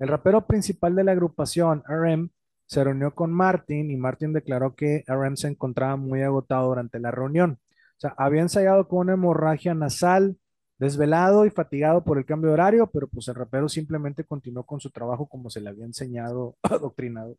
El 0.00 0.08
rapero 0.08 0.46
principal 0.46 0.94
de 0.94 1.04
la 1.04 1.12
agrupación, 1.12 1.82
RM, 1.86 2.30
se 2.66 2.84
reunió 2.84 3.14
con 3.14 3.32
Martin 3.32 3.90
y 3.90 3.96
Martin 3.96 4.32
declaró 4.32 4.74
que 4.74 5.04
RM 5.06 5.36
se 5.36 5.48
encontraba 5.48 5.96
muy 5.96 6.22
agotado 6.22 6.68
durante 6.68 7.00
la 7.00 7.10
reunión. 7.10 7.58
O 7.96 8.00
sea, 8.00 8.14
había 8.18 8.42
ensayado 8.42 8.88
con 8.88 9.00
una 9.00 9.14
hemorragia 9.14 9.74
nasal, 9.74 10.38
desvelado 10.78 11.46
y 11.46 11.50
fatigado 11.50 12.04
por 12.04 12.18
el 12.18 12.26
cambio 12.26 12.48
de 12.50 12.54
horario, 12.54 12.90
pero 12.92 13.08
pues 13.08 13.26
el 13.28 13.34
rapero 13.34 13.68
simplemente 13.68 14.24
continuó 14.24 14.64
con 14.64 14.80
su 14.80 14.90
trabajo 14.90 15.28
como 15.28 15.50
se 15.50 15.60
le 15.60 15.70
había 15.70 15.84
enseñado, 15.86 16.56
adoctrinado. 16.62 17.36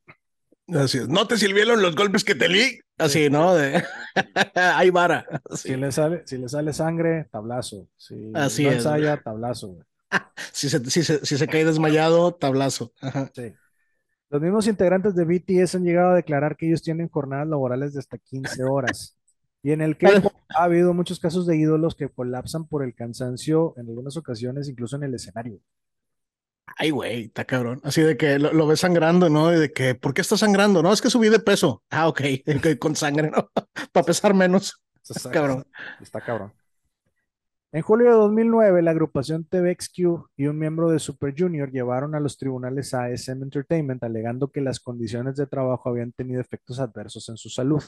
Así 0.75 0.97
es. 0.99 1.07
No 1.07 1.27
te 1.27 1.37
sirvieron 1.37 1.81
los 1.81 1.95
golpes 1.95 2.23
que 2.23 2.35
te 2.35 2.47
di. 2.47 2.79
Así, 2.97 3.29
¿no? 3.29 3.55
De... 3.55 3.83
Hay 4.55 4.89
vara. 4.89 5.25
Si 5.55 5.75
le 5.75 5.91
sale, 5.91 6.23
si 6.25 6.37
le 6.37 6.49
sale 6.49 6.73
sangre, 6.73 7.27
tablazo. 7.31 7.87
Si 7.97 8.31
Así 8.33 8.63
no 8.65 8.69
es, 8.71 8.77
ensaya, 8.77 9.21
tablazo. 9.21 9.67
güey. 9.69 9.85
Si, 10.51 10.69
se, 10.69 10.83
si, 10.89 11.03
se, 11.03 11.23
si 11.25 11.37
se 11.37 11.47
cae 11.47 11.63
desmayado, 11.63 12.33
tablazo. 12.33 12.91
Ajá. 13.01 13.29
Sí. 13.35 13.53
Los 14.29 14.41
mismos 14.41 14.67
integrantes 14.67 15.15
de 15.15 15.25
BTS 15.25 15.75
han 15.75 15.83
llegado 15.83 16.11
a 16.11 16.15
declarar 16.15 16.55
que 16.57 16.67
ellos 16.67 16.81
tienen 16.81 17.09
jornadas 17.09 17.47
laborales 17.47 17.93
de 17.93 17.99
hasta 17.99 18.17
15 18.17 18.63
horas. 18.63 19.17
Y 19.61 19.71
en 19.71 19.81
el 19.81 19.97
que 19.97 20.07
ha 20.49 20.63
habido 20.63 20.93
muchos 20.93 21.19
casos 21.19 21.45
de 21.45 21.57
ídolos 21.57 21.95
que 21.95 22.09
colapsan 22.09 22.67
por 22.67 22.83
el 22.83 22.95
cansancio 22.95 23.73
en 23.77 23.87
algunas 23.87 24.17
ocasiones, 24.17 24.67
incluso 24.69 24.95
en 24.95 25.03
el 25.03 25.13
escenario. 25.13 25.59
Ay, 26.77 26.91
güey, 26.91 27.25
está 27.25 27.45
cabrón. 27.45 27.81
Así 27.83 28.01
de 28.01 28.17
que 28.17 28.39
lo, 28.39 28.53
lo 28.53 28.67
ves 28.67 28.81
sangrando, 28.81 29.29
¿no? 29.29 29.53
Y 29.53 29.57
de 29.57 29.71
que, 29.71 29.95
¿por 29.95 30.13
qué 30.13 30.21
está 30.21 30.37
sangrando? 30.37 30.81
No, 30.81 30.93
es 30.93 31.01
que 31.01 31.09
subí 31.09 31.29
de 31.29 31.39
peso. 31.39 31.83
Ah, 31.89 32.07
ok, 32.07 32.21
ok, 32.57 32.79
con 32.79 32.95
sangre, 32.95 33.31
¿no? 33.31 33.49
Para 33.91 34.05
pesar 34.05 34.33
menos. 34.33 34.81
Está 35.07 35.29
cabrón. 35.31 35.63
Está 36.01 36.21
cabrón. 36.21 36.53
En 37.71 37.83
julio 37.83 38.07
de 38.07 38.13
2009, 38.13 38.81
la 38.81 38.91
agrupación 38.91 39.45
TVXQ 39.45 39.99
y 40.37 40.47
un 40.47 40.57
miembro 40.57 40.89
de 40.89 40.97
Super 40.97 41.35
Junior 41.37 41.71
llevaron 41.71 42.15
a 42.15 42.19
los 42.19 42.35
tribunales 42.35 42.95
a 42.95 43.03
ASM 43.03 43.43
Entertainment 43.43 44.03
alegando 44.03 44.51
que 44.51 44.59
las 44.59 44.79
condiciones 44.79 45.35
de 45.35 45.45
trabajo 45.45 45.89
habían 45.89 46.11
tenido 46.11 46.41
efectos 46.41 46.79
adversos 46.79 47.29
en 47.29 47.37
su 47.37 47.49
salud. 47.49 47.83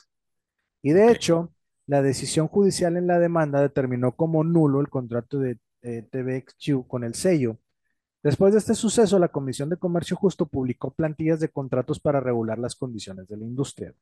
Y 0.84 0.92
de 0.92 1.12
hecho, 1.12 1.52
la 1.88 2.04
decisión 2.04 2.48
judicial 2.48 2.96
en 2.96 3.08
la 3.08 3.18
demanda 3.18 3.60
determinó 3.60 4.16
como 4.16 4.44
nulo 4.44 4.82
el 4.82 4.90
contrato 4.90 5.40
de 5.40 5.58
eh, 5.82 6.08
TVXQ 6.12 6.88
con 6.88 7.04
el 7.04 7.16
sello. 7.16 7.58
Después 8.24 8.54
de 8.54 8.60
este 8.60 8.76
suceso, 8.76 9.18
la 9.18 9.30
Comisión 9.30 9.70
de 9.70 9.78
Comercio 9.78 10.16
Justo 10.16 10.46
publicó 10.46 10.92
plantillas 10.92 11.40
de 11.40 11.50
contratos 11.50 12.00
para 12.00 12.20
regular 12.20 12.60
las 12.60 12.76
condiciones 12.76 13.28
de 13.28 13.38
la 13.38 13.46
industria. 13.46 13.94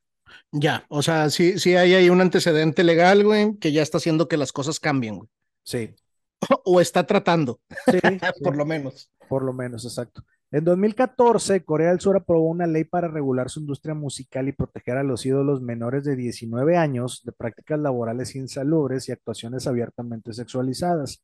Ya, 0.52 0.86
o 0.90 1.02
sea, 1.02 1.30
sí, 1.30 1.58
sí 1.58 1.76
hay 1.76 1.94
ahí 1.94 2.10
un 2.10 2.22
antecedente 2.22 2.84
legal, 2.84 3.24
güey, 3.24 3.58
que 3.58 3.72
ya 3.72 3.82
está 3.82 3.98
haciendo 3.98 4.28
que 4.28 4.38
las 4.38 4.52
cosas 4.52 4.80
cambien, 4.80 5.18
güey. 5.18 5.30
Sí. 5.64 5.96
O 6.66 6.80
está 6.80 7.06
tratando, 7.06 7.60
Sí, 7.92 8.00
por 8.44 8.54
sí, 8.54 8.58
lo 8.58 8.66
menos. 8.66 9.12
por 9.28 9.44
lo 9.44 9.54
menos, 9.54 9.84
exacto. 9.86 10.24
En 10.52 10.64
2014, 10.64 11.64
Corea 11.64 11.90
del 11.90 12.00
Sur 12.00 12.18
aprobó 12.18 12.48
una 12.50 12.66
ley 12.66 12.84
para 12.84 13.08
regular 13.08 13.50
su 13.50 13.60
industria 13.60 13.94
musical 13.94 14.48
y 14.48 14.52
proteger 14.52 14.98
a 14.98 15.04
los 15.04 15.26
ídolos 15.26 15.62
menores 15.62 16.04
de 16.06 16.16
19 16.16 16.76
años 16.78 17.22
de 17.24 17.32
prácticas 17.34 17.80
laborales 17.80 18.36
insalubres 18.36 19.08
y 19.10 19.12
actuaciones 19.12 19.68
abiertamente 19.68 20.34
sexualizadas, 20.34 21.22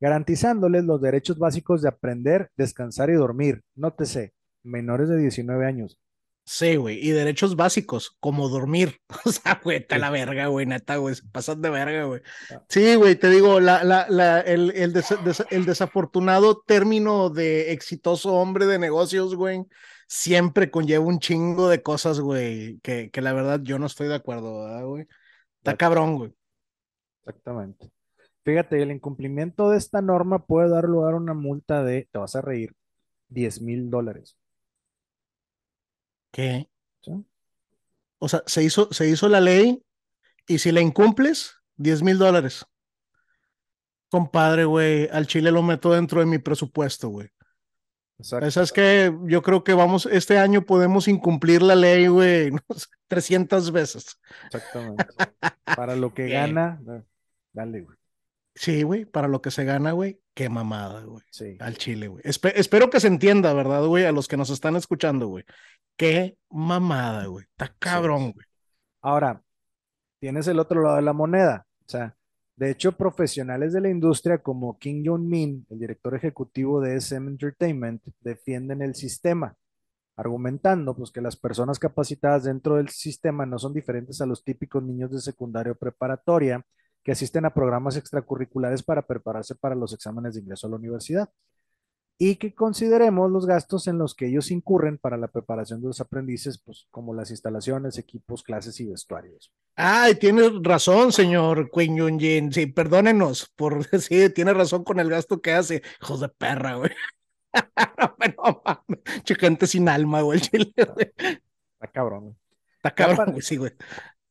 garantizándoles 0.00 0.84
los 0.84 1.00
derechos 1.00 1.38
básicos 1.38 1.82
de 1.82 1.88
aprender, 1.88 2.50
descansar 2.56 3.10
y 3.10 3.14
dormir. 3.14 3.62
Nótese, 3.74 4.32
menores 4.62 5.08
de 5.08 5.18
19 5.18 5.66
años. 5.66 5.98
Sí, 6.50 6.76
güey, 6.76 6.98
y 7.06 7.10
derechos 7.10 7.56
básicos, 7.56 8.16
como 8.20 8.48
dormir. 8.48 8.96
O 9.26 9.30
sea, 9.30 9.60
güey, 9.62 9.78
está 9.78 9.98
la 9.98 10.08
verga, 10.10 10.46
güey, 10.46 10.64
neta, 10.64 10.96
güey, 10.96 11.14
se 11.14 11.22
pasan 11.30 11.60
de 11.60 11.68
verga, 11.68 12.04
güey. 12.04 12.22
Ah. 12.50 12.64
Sí, 12.70 12.94
güey, 12.94 13.16
te 13.16 13.28
digo, 13.28 13.60
la, 13.60 13.84
la, 13.84 14.06
la, 14.08 14.40
el, 14.40 14.70
el, 14.74 14.94
des- 14.94 15.14
des- 15.24 15.44
el 15.50 15.66
desafortunado 15.66 16.62
término 16.66 17.28
de 17.28 17.72
exitoso 17.72 18.32
hombre 18.32 18.64
de 18.64 18.78
negocios, 18.78 19.34
güey, 19.34 19.62
siempre 20.06 20.70
conlleva 20.70 21.04
un 21.04 21.18
chingo 21.18 21.68
de 21.68 21.82
cosas, 21.82 22.18
güey, 22.20 22.78
que, 22.80 23.10
que 23.10 23.20
la 23.20 23.34
verdad 23.34 23.60
yo 23.62 23.78
no 23.78 23.84
estoy 23.84 24.08
de 24.08 24.14
acuerdo, 24.14 24.64
¿verdad, 24.64 24.84
güey? 24.86 25.06
Está 25.58 25.76
cabrón, 25.76 26.16
güey. 26.16 26.32
Exactamente. 27.26 27.90
Fíjate, 28.48 28.80
el 28.80 28.90
incumplimiento 28.90 29.68
de 29.68 29.76
esta 29.76 30.00
norma 30.00 30.46
puede 30.46 30.70
dar 30.70 30.84
lugar 30.84 31.12
a 31.12 31.18
una 31.18 31.34
multa 31.34 31.84
de, 31.84 32.08
te 32.10 32.18
vas 32.18 32.34
a 32.34 32.40
reír, 32.40 32.72
10 33.28 33.60
mil 33.60 33.90
dólares. 33.90 34.38
¿Qué? 36.32 36.66
¿sí? 37.02 37.12
O 38.18 38.26
sea, 38.26 38.42
se 38.46 38.64
hizo, 38.64 38.90
se 38.90 39.06
hizo 39.06 39.28
la 39.28 39.42
ley 39.42 39.84
y 40.46 40.60
si 40.60 40.72
la 40.72 40.80
incumples, 40.80 41.56
10 41.76 42.02
mil 42.02 42.16
dólares. 42.16 42.64
Compadre, 44.08 44.64
güey, 44.64 45.10
al 45.12 45.26
Chile 45.26 45.50
lo 45.50 45.62
meto 45.62 45.92
dentro 45.92 46.20
de 46.20 46.26
mi 46.26 46.38
presupuesto, 46.38 47.10
güey. 47.10 47.28
Exacto. 48.18 48.46
Esa 48.46 48.62
es 48.62 48.72
que 48.72 49.14
yo 49.26 49.42
creo 49.42 49.62
que 49.62 49.74
vamos, 49.74 50.06
este 50.06 50.38
año 50.38 50.62
podemos 50.64 51.06
incumplir 51.06 51.60
la 51.60 51.74
ley, 51.74 52.06
güey, 52.06 52.50
no 52.52 52.60
sé, 52.74 52.86
300 53.08 53.72
veces. 53.72 54.18
Exactamente. 54.46 55.04
Para 55.76 55.96
lo 55.96 56.14
que 56.14 56.28
gana, 56.30 56.78
da- 56.80 57.04
dale, 57.52 57.82
güey. 57.82 57.97
Sí, 58.58 58.82
güey, 58.82 59.04
para 59.04 59.28
lo 59.28 59.40
que 59.40 59.52
se 59.52 59.64
gana, 59.64 59.92
güey, 59.92 60.20
qué 60.34 60.48
mamada, 60.48 61.04
güey, 61.04 61.22
Sí. 61.30 61.56
al 61.60 61.76
Chile, 61.76 62.08
güey. 62.08 62.24
Espe- 62.24 62.52
espero 62.56 62.90
que 62.90 62.98
se 62.98 63.06
entienda, 63.06 63.52
¿verdad, 63.52 63.84
güey? 63.86 64.04
A 64.04 64.10
los 64.12 64.26
que 64.26 64.36
nos 64.36 64.50
están 64.50 64.74
escuchando, 64.74 65.28
güey. 65.28 65.44
Qué 65.96 66.36
mamada, 66.50 67.26
güey. 67.26 67.44
Está 67.44 67.72
cabrón, 67.78 68.32
güey. 68.32 68.46
Ahora, 69.00 69.42
tienes 70.20 70.48
el 70.48 70.58
otro 70.58 70.82
lado 70.82 70.96
de 70.96 71.02
la 71.02 71.12
moneda. 71.12 71.66
O 71.86 71.88
sea, 71.88 72.16
de 72.56 72.70
hecho, 72.70 72.92
profesionales 72.96 73.72
de 73.72 73.80
la 73.80 73.90
industria 73.90 74.38
como 74.38 74.76
Kim 74.78 75.04
Jong-min, 75.06 75.66
el 75.70 75.78
director 75.78 76.16
ejecutivo 76.16 76.80
de 76.80 76.96
SM 76.96 77.28
Entertainment, 77.28 78.02
defienden 78.20 78.82
el 78.82 78.96
sistema, 78.96 79.54
argumentando 80.16 80.96
pues, 80.96 81.12
que 81.12 81.20
las 81.20 81.36
personas 81.36 81.78
capacitadas 81.78 82.42
dentro 82.44 82.74
del 82.76 82.88
sistema 82.88 83.46
no 83.46 83.56
son 83.58 83.72
diferentes 83.72 84.20
a 84.20 84.26
los 84.26 84.42
típicos 84.42 84.82
niños 84.82 85.12
de 85.12 85.20
secundaria 85.20 85.72
o 85.72 85.76
preparatoria 85.76 86.60
que 87.08 87.12
asisten 87.12 87.46
a 87.46 87.54
programas 87.54 87.96
extracurriculares 87.96 88.82
para 88.82 89.00
prepararse 89.00 89.54
para 89.54 89.74
los 89.74 89.94
exámenes 89.94 90.34
de 90.34 90.42
ingreso 90.42 90.66
a 90.66 90.70
la 90.70 90.76
universidad. 90.76 91.30
Y 92.18 92.36
que 92.36 92.54
consideremos 92.54 93.30
los 93.30 93.46
gastos 93.46 93.86
en 93.86 93.96
los 93.96 94.14
que 94.14 94.26
ellos 94.26 94.50
incurren 94.50 94.98
para 94.98 95.16
la 95.16 95.28
preparación 95.28 95.80
de 95.80 95.86
los 95.86 96.02
aprendices, 96.02 96.58
pues 96.58 96.86
como 96.90 97.14
las 97.14 97.30
instalaciones, 97.30 97.96
equipos, 97.96 98.42
clases 98.42 98.78
y 98.80 98.84
vestuarios. 98.84 99.50
Ay, 99.74 100.16
tienes 100.16 100.50
razón, 100.62 101.10
señor 101.10 101.70
Queen 101.70 101.96
Yun 101.96 102.20
Jin. 102.20 102.52
Sí, 102.52 102.66
perdónenos 102.66 103.50
por 103.56 103.86
sí, 104.02 104.28
tiene 104.28 104.52
razón 104.52 104.84
con 104.84 105.00
el 105.00 105.08
gasto 105.08 105.40
que 105.40 105.54
hace. 105.54 105.82
Hijos 106.02 106.20
de 106.20 106.28
perra, 106.28 106.74
güey. 106.74 106.90
no 108.36 108.62
mames. 108.66 109.24
Gente 109.24 109.66
sin 109.66 109.88
alma, 109.88 110.20
güey. 110.20 110.40
el 110.40 110.42
Chile, 110.42 110.74
güey. 110.94 111.10
Está 111.16 111.86
cabrón. 111.90 112.20
güey. 112.24 112.36
Está 112.76 112.94
cabrón, 112.94 113.30
güey, 113.30 113.40
sí, 113.40 113.56
güey. 113.56 113.72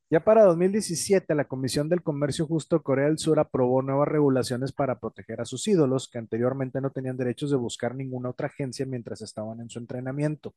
Ya 0.10 0.24
para 0.24 0.44
2017, 0.46 1.36
la 1.36 1.46
Comisión 1.50 1.90
del 1.90 2.02
Comercio 2.02 2.48
Justo 2.48 2.78
de 2.78 2.84
Corea 2.84 3.08
del 3.08 3.18
Sur 3.18 3.40
aprobó 3.40 3.82
nuevas 3.82 4.08
regulaciones 4.08 4.72
para 4.72 5.00
proteger 5.00 5.42
a 5.42 5.46
sus 5.46 5.68
ídolos, 5.68 6.08
que 6.08 6.18
anteriormente 6.18 6.80
no 6.80 6.92
tenían 6.92 7.18
derechos 7.18 7.52
de 7.52 7.58
buscar 7.58 7.94
ninguna 7.94 8.30
otra 8.30 8.48
agencia 8.48 8.86
mientras 8.86 9.22
estaban 9.22 9.60
en 9.60 9.70
su 9.70 9.80
entrenamiento. 9.80 10.56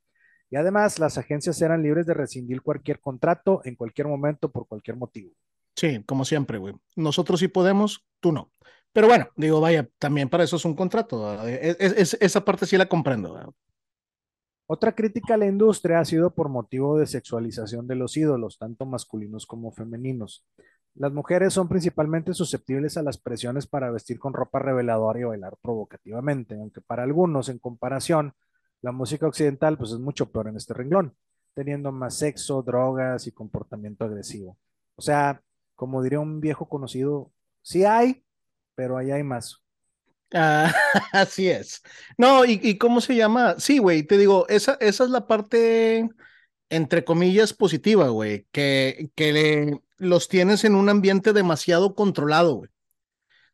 Y 0.51 0.57
además, 0.57 1.01
las 1.01 1.19
agencias 1.19 1.61
eran 1.63 1.83
libres 1.83 2.07
de 2.07 2.15
rescindir 2.15 2.63
cualquier 2.63 3.01
contrato 3.01 3.61
en 3.65 3.75
cualquier 3.75 4.07
momento 4.07 4.51
por 4.53 4.69
cualquier 4.69 4.97
motivo. 4.97 5.33
Sí, 5.75 6.03
como 6.05 6.25
siempre, 6.25 6.59
güey. 6.59 6.75
Nosotros 6.95 7.41
sí 7.41 7.49
podemos, 7.49 8.05
tú 8.21 8.31
no. 8.33 8.53
Pero 8.93 9.09
bueno, 9.09 9.29
digo, 9.37 9.61
vaya, 9.61 9.89
también 9.99 10.29
para 10.29 10.45
eso 10.45 10.57
es 10.57 10.65
un 10.65 10.75
contrato. 10.75 11.47
es- 11.49 11.77
es- 11.81 12.19
esa 12.21 12.45
parte 12.45 12.67
sí 12.67 12.77
la 12.77 12.87
comprendo. 12.89 13.53
Otra 14.73 14.93
crítica 14.93 15.35
a 15.35 15.37
la 15.37 15.49
industria 15.49 15.99
ha 15.99 16.05
sido 16.05 16.33
por 16.33 16.49
motivo 16.49 16.97
de 16.97 17.09
sexualización 17.09 17.89
de 17.89 17.97
los 17.97 18.17
ídolos, 18.17 18.57
tanto 18.57 18.87
masculinos 18.87 19.45
como 19.45 19.73
femeninos. 19.73 20.47
Las 20.95 21.13
mujeres 21.13 21.55
son 21.55 21.69
principalmente 21.69 22.35
susceptibles 22.35 22.97
a 22.97 23.03
las 23.03 23.19
presiones 23.19 23.67
para 23.67 23.91
vestir 23.91 24.21
con 24.21 24.33
ropa 24.33 24.61
reveladora 24.61 25.19
y 25.19 25.25
bailar 25.25 25.57
provocativamente, 25.61 26.55
aunque 26.55 26.81
para 26.81 27.03
algunos, 27.03 27.49
en 27.49 27.59
comparación, 27.59 28.35
la 28.81 28.93
música 28.93 29.27
occidental 29.27 29.77
pues 29.77 29.91
es 29.91 29.99
mucho 29.99 30.31
peor 30.31 30.47
en 30.47 30.57
este 30.57 30.73
renglón, 30.73 31.17
teniendo 31.53 31.91
más 31.91 32.17
sexo, 32.17 32.63
drogas 32.63 33.27
y 33.27 33.33
comportamiento 33.33 34.05
agresivo. 34.05 34.57
O 34.95 35.03
sea, 35.03 35.43
como 35.75 36.01
diría 36.01 36.21
un 36.21 36.41
viejo 36.41 36.69
conocido, 36.69 37.33
sí 37.61 37.85
hay, 37.85 38.23
pero 38.77 38.97
ahí 38.97 39.11
hay 39.11 39.25
más. 39.25 39.65
Ah, 40.33 40.73
así 41.13 41.49
es. 41.49 41.83
No, 42.17 42.45
y, 42.45 42.61
y 42.63 42.79
cómo 42.79 43.01
se 43.01 43.17
llama? 43.17 43.57
Sí, 43.59 43.79
güey, 43.79 44.03
te 44.03 44.19
digo, 44.19 44.47
esa, 44.49 44.75
esa 44.81 45.05
es 45.05 45.11
la 45.11 45.27
parte, 45.27 46.09
entre 46.69 47.05
comillas, 47.05 47.53
positiva, 47.53 48.09
güey, 48.09 48.47
que, 48.53 49.11
que 49.15 49.81
los 49.99 50.29
tienes 50.29 50.65
en 50.65 50.75
un 50.75 50.89
ambiente 50.89 51.33
demasiado 51.33 51.95
controlado, 51.95 52.55
güey. 52.55 52.71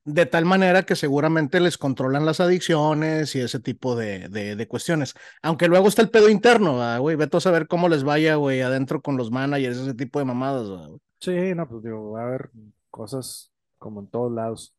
De 0.05 0.25
tal 0.25 0.45
manera 0.45 0.85
que 0.85 0.95
seguramente 0.95 1.59
les 1.59 1.79
controlan 1.79 2.25
las 2.25 2.39
adicciones 2.39 3.35
y 3.35 3.41
ese 3.41 3.59
tipo 3.59 3.97
de, 3.97 4.29
de, 4.29 4.69
cuestiones. 4.69 5.15
Aunque 5.43 5.67
luego 5.67 5.89
está 5.89 6.01
el 6.01 6.11
pedo 6.11 6.29
interno, 6.29 6.75
¿verdad, 6.75 7.01
güey. 7.01 7.17
Vete 7.17 7.39
a 7.39 7.41
saber 7.41 7.67
cómo 7.67 7.89
les 7.89 8.05
vaya, 8.05 8.37
güey, 8.37 8.61
adentro 8.61 9.03
con 9.03 9.17
los 9.17 9.33
managers, 9.33 9.79
ese 9.79 9.95
tipo 9.95 10.21
de 10.21 10.25
mamadas. 10.25 10.69
Sí, 11.19 11.33
no, 11.57 11.69
pues 11.69 11.83
digo, 11.83 12.13
va 12.13 12.21
a 12.23 12.27
haber 12.27 12.51
cosas 12.89 13.51
como 13.79 13.99
en 13.99 14.07
todos 14.07 14.31
lados. 14.31 14.76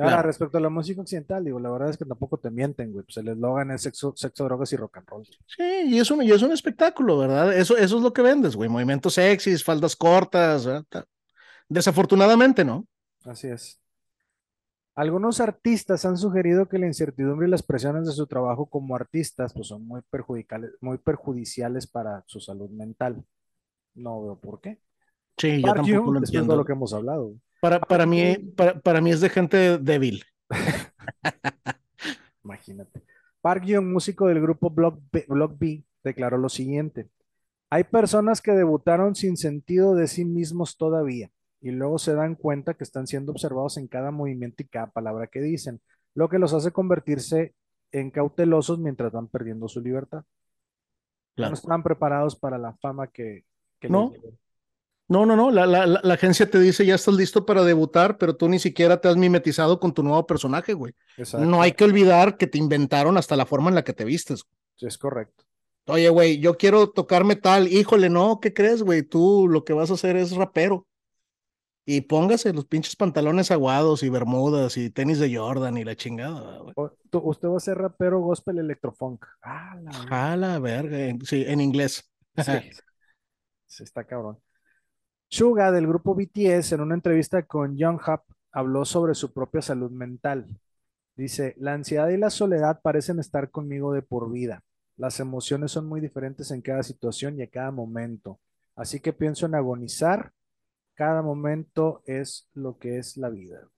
Y 0.00 0.02
ahora, 0.02 0.16
Claro. 0.16 0.28
respecto 0.28 0.56
a 0.56 0.60
la 0.60 0.70
música 0.70 1.02
occidental, 1.02 1.44
digo, 1.44 1.60
la 1.60 1.70
verdad 1.70 1.90
es 1.90 1.98
que 1.98 2.04
tampoco 2.06 2.38
te 2.38 2.50
mienten, 2.50 2.92
güey. 2.92 3.04
Pues 3.04 3.16
el 3.18 3.28
eslogan 3.28 3.70
es 3.70 3.82
sexo, 3.82 4.14
sexo, 4.16 4.44
drogas 4.44 4.72
y 4.72 4.76
rock 4.76 4.96
and 4.98 5.08
roll. 5.08 5.26
Sí, 5.46 5.62
y 5.86 5.98
es 5.98 6.10
un, 6.10 6.22
y 6.22 6.30
es 6.30 6.40
un 6.42 6.52
espectáculo, 6.52 7.18
¿verdad? 7.18 7.52
Eso, 7.52 7.76
eso 7.76 7.96
es 7.98 8.02
lo 8.02 8.12
que 8.12 8.22
vendes, 8.22 8.56
güey. 8.56 8.68
Movimientos 8.70 9.14
sexys, 9.14 9.62
faldas 9.62 9.94
cortas, 9.96 10.64
¿verdad? 10.64 11.04
Desafortunadamente, 11.68 12.64
¿no? 12.64 12.86
Así 13.24 13.48
es. 13.48 13.78
Algunos 14.94 15.40
artistas 15.40 16.04
han 16.04 16.18
sugerido 16.18 16.68
que 16.68 16.78
la 16.78 16.86
incertidumbre 16.86 17.46
y 17.46 17.50
las 17.50 17.62
presiones 17.62 18.06
de 18.06 18.12
su 18.12 18.26
trabajo 18.26 18.66
como 18.66 18.96
artistas 18.96 19.52
pues, 19.54 19.68
son 19.68 19.86
muy 19.86 20.00
perjudicales, 20.10 20.72
muy 20.80 20.98
perjudiciales 20.98 21.86
para 21.86 22.22
su 22.26 22.40
salud 22.40 22.70
mental. 22.70 23.22
No 23.94 24.22
veo 24.22 24.36
por 24.38 24.60
qué. 24.60 24.78
Sí, 25.38 25.62
yo 25.62 25.72
tampoco 25.72 26.12
lo 26.12 26.20
de 26.20 26.26
entiendo. 26.26 26.56
lo 26.56 26.64
que 26.64 26.72
hemos 26.72 26.92
hablado. 26.92 27.34
Para, 27.60 27.80
para 27.80 28.06
mí, 28.06 28.36
para, 28.56 28.80
para 28.80 29.00
mí 29.00 29.10
es 29.10 29.20
de 29.20 29.28
gente 29.28 29.78
débil. 29.78 30.24
Imagínate. 32.44 33.02
Park 33.40 33.64
Hyun, 33.64 33.92
músico 33.92 34.26
del 34.26 34.40
grupo 34.40 34.70
Block 34.70 35.00
B, 35.12 35.24
Block 35.28 35.58
B, 35.58 35.84
declaró 36.02 36.38
lo 36.38 36.48
siguiente. 36.48 37.08
Hay 37.70 37.84
personas 37.84 38.42
que 38.42 38.52
debutaron 38.52 39.14
sin 39.14 39.36
sentido 39.36 39.94
de 39.94 40.08
sí 40.08 40.24
mismos 40.24 40.76
todavía 40.76 41.30
y 41.60 41.70
luego 41.70 41.98
se 41.98 42.14
dan 42.14 42.34
cuenta 42.34 42.74
que 42.74 42.84
están 42.84 43.06
siendo 43.06 43.32
observados 43.32 43.76
en 43.76 43.86
cada 43.86 44.10
movimiento 44.10 44.62
y 44.62 44.66
cada 44.66 44.90
palabra 44.90 45.26
que 45.26 45.40
dicen, 45.40 45.80
lo 46.14 46.28
que 46.28 46.38
los 46.38 46.52
hace 46.52 46.72
convertirse 46.72 47.54
en 47.92 48.10
cautelosos 48.10 48.78
mientras 48.78 49.12
van 49.12 49.28
perdiendo 49.28 49.68
su 49.68 49.80
libertad. 49.80 50.24
Claro. 51.36 51.50
No 51.50 51.54
están 51.54 51.82
preparados 51.82 52.36
para 52.36 52.58
la 52.58 52.74
fama 52.74 53.06
que, 53.08 53.44
que 53.78 53.88
No. 53.88 54.12
No, 55.10 55.26
no, 55.26 55.34
no. 55.34 55.50
La, 55.50 55.66
la, 55.66 55.86
la, 55.86 56.14
agencia 56.14 56.48
te 56.48 56.60
dice 56.60 56.86
ya 56.86 56.94
estás 56.94 57.14
listo 57.14 57.44
para 57.44 57.64
debutar, 57.64 58.16
pero 58.16 58.36
tú 58.36 58.48
ni 58.48 58.58
siquiera 58.60 59.00
te 59.00 59.08
has 59.08 59.16
mimetizado 59.16 59.80
con 59.80 59.92
tu 59.92 60.02
nuevo 60.04 60.24
personaje, 60.26 60.72
güey. 60.72 60.94
Exacto. 61.16 61.44
No 61.46 61.60
hay 61.62 61.72
que 61.72 61.84
olvidar 61.84 62.36
que 62.36 62.46
te 62.46 62.58
inventaron 62.58 63.18
hasta 63.18 63.34
la 63.36 63.44
forma 63.44 63.70
en 63.70 63.74
la 63.74 63.82
que 63.84 63.92
te 63.92 64.04
vistes. 64.04 64.44
Sí, 64.76 64.86
Es 64.86 64.96
correcto. 64.98 65.44
Oye, 65.86 66.08
güey, 66.10 66.38
yo 66.38 66.56
quiero 66.56 66.90
tocar 66.90 67.24
metal. 67.24 67.66
Híjole, 67.66 68.08
no, 68.08 68.38
¿qué 68.40 68.54
crees, 68.54 68.82
güey? 68.84 69.02
Tú 69.02 69.48
lo 69.48 69.64
que 69.64 69.72
vas 69.72 69.90
a 69.90 69.94
hacer 69.94 70.16
es 70.16 70.30
rapero. 70.32 70.86
y 71.84 72.02
póngase 72.02 72.52
los 72.52 72.66
pinches 72.66 72.94
pantalones 72.94 73.50
aguados 73.50 74.04
y 74.04 74.10
bermudas 74.10 74.76
y 74.76 74.90
tenis 74.90 75.18
de 75.18 75.34
Jordan 75.36 75.76
y 75.76 75.84
la 75.84 75.96
chingada, 75.96 76.58
güey. 76.60 76.74
Usted 77.12 77.48
va 77.48 77.56
a 77.56 77.60
ser 77.60 77.78
rapero 77.78 78.20
gospel 78.20 78.58
electrofunk. 78.58 79.24
Ah, 79.42 79.74
la 79.82 79.90
verga. 79.98 80.32
A 80.32 80.36
la 80.36 80.58
verga, 80.60 80.98
en- 81.00 81.20
sí, 81.26 81.44
en 81.46 81.60
inglés. 81.60 82.08
Sí. 82.36 82.52
Sí, 83.66 83.84
está 83.84 84.04
cabrón. 84.04 84.36
Suga 85.32 85.70
del 85.70 85.86
grupo 85.86 86.16
BTS 86.16 86.72
en 86.72 86.80
una 86.80 86.96
entrevista 86.96 87.44
con 87.44 87.76
Young 87.76 88.00
Hub 88.04 88.22
habló 88.50 88.84
sobre 88.84 89.14
su 89.14 89.32
propia 89.32 89.62
salud 89.62 89.92
mental. 89.92 90.58
Dice, 91.14 91.54
la 91.56 91.72
ansiedad 91.72 92.08
y 92.08 92.16
la 92.16 92.30
soledad 92.30 92.80
parecen 92.82 93.20
estar 93.20 93.52
conmigo 93.52 93.92
de 93.92 94.02
por 94.02 94.32
vida. 94.32 94.64
Las 94.96 95.20
emociones 95.20 95.70
son 95.70 95.86
muy 95.86 96.00
diferentes 96.00 96.50
en 96.50 96.62
cada 96.62 96.82
situación 96.82 97.38
y 97.38 97.42
a 97.42 97.46
cada 97.48 97.70
momento. 97.70 98.40
Así 98.74 98.98
que 98.98 99.12
pienso 99.12 99.46
en 99.46 99.54
agonizar. 99.54 100.32
Cada 100.94 101.22
momento 101.22 102.02
es 102.06 102.48
lo 102.52 102.76
que 102.78 102.98
es 102.98 103.16
la 103.16 103.28
vida. 103.28 103.68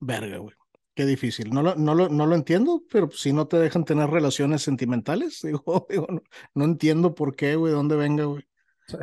Verga, 0.00 0.38
güey. 0.38 0.56
Qué 0.94 1.04
difícil. 1.04 1.50
No 1.50 1.62
lo, 1.62 1.74
no 1.74 1.94
lo, 1.94 2.08
no 2.08 2.24
lo 2.24 2.34
entiendo, 2.34 2.82
pero 2.90 3.10
si 3.10 3.34
no 3.34 3.48
te 3.48 3.58
dejan 3.58 3.84
tener 3.84 4.08
relaciones 4.08 4.62
sentimentales, 4.62 5.40
digo, 5.44 5.86
digo, 5.90 6.06
no, 6.08 6.22
no 6.54 6.64
entiendo 6.64 7.14
por 7.14 7.36
qué, 7.36 7.54
güey, 7.54 7.74
dónde 7.74 7.96
venga, 7.96 8.24
güey. 8.24 8.44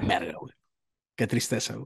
Verga, 0.08 0.38
güey. 0.40 0.54
Qué 1.22 1.28
tristeza, 1.28 1.76
güey. 1.76 1.86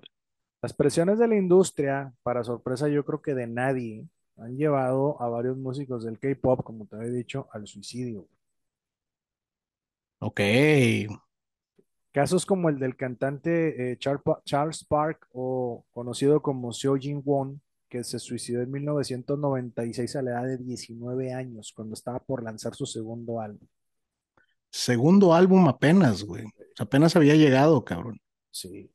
Las 0.62 0.72
presiones 0.72 1.20
de 1.20 1.28
la 1.28 1.36
industria, 1.36 2.14
para 2.24 2.46
sorpresa 2.46 2.88
yo 2.88 3.04
creo 3.04 3.22
que 3.22 3.34
de 3.34 3.48
nadie, 3.48 4.08
han 4.38 4.56
llevado 4.56 5.22
a 5.22 5.28
varios 5.28 5.58
músicos 5.58 6.06
del 6.06 6.20
K-pop, 6.20 6.64
como 6.64 6.86
te 6.86 6.96
había 6.96 7.10
dicho, 7.10 7.50
al 7.52 7.68
suicidio. 7.68 8.30
Ok. 10.20 10.40
Casos 12.14 12.46
como 12.46 12.70
el 12.70 12.80
del 12.80 12.96
cantante 12.96 13.92
eh, 13.92 13.98
Charles 14.00 14.86
Park 14.86 15.28
o 15.34 15.84
conocido 15.92 16.42
como 16.42 16.72
Seo 16.72 16.96
Jin 16.96 17.22
Won, 17.22 17.62
que 17.90 18.06
se 18.06 18.20
suicidó 18.20 18.62
en 18.62 18.72
1996 18.72 20.16
a 20.16 20.22
la 20.22 20.32
edad 20.32 20.44
de 20.46 20.58
19 20.60 21.34
años, 21.34 21.74
cuando 21.76 21.94
estaba 21.94 22.20
por 22.20 22.42
lanzar 22.42 22.74
su 22.74 22.86
segundo 22.86 23.42
álbum. 23.42 23.68
Segundo 24.70 25.34
álbum 25.34 25.68
apenas, 25.68 26.24
güey. 26.24 26.46
Apenas 26.80 27.18
había 27.18 27.36
llegado, 27.36 27.84
cabrón. 27.84 28.22
Sí. 28.50 28.95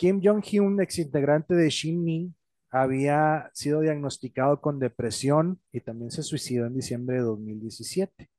Kim 0.00 0.22
Jong-hyun, 0.22 0.80
ex 0.80 0.98
integrante 0.98 1.54
de 1.54 1.68
Shinmi, 1.68 2.32
había 2.70 3.50
sido 3.52 3.80
diagnosticado 3.80 4.62
con 4.62 4.78
depresión 4.78 5.60
y 5.72 5.82
también 5.82 6.10
se 6.10 6.22
suicidó 6.22 6.64
en 6.64 6.74
diciembre 6.74 7.16
de 7.16 7.22
2017. 7.24 8.30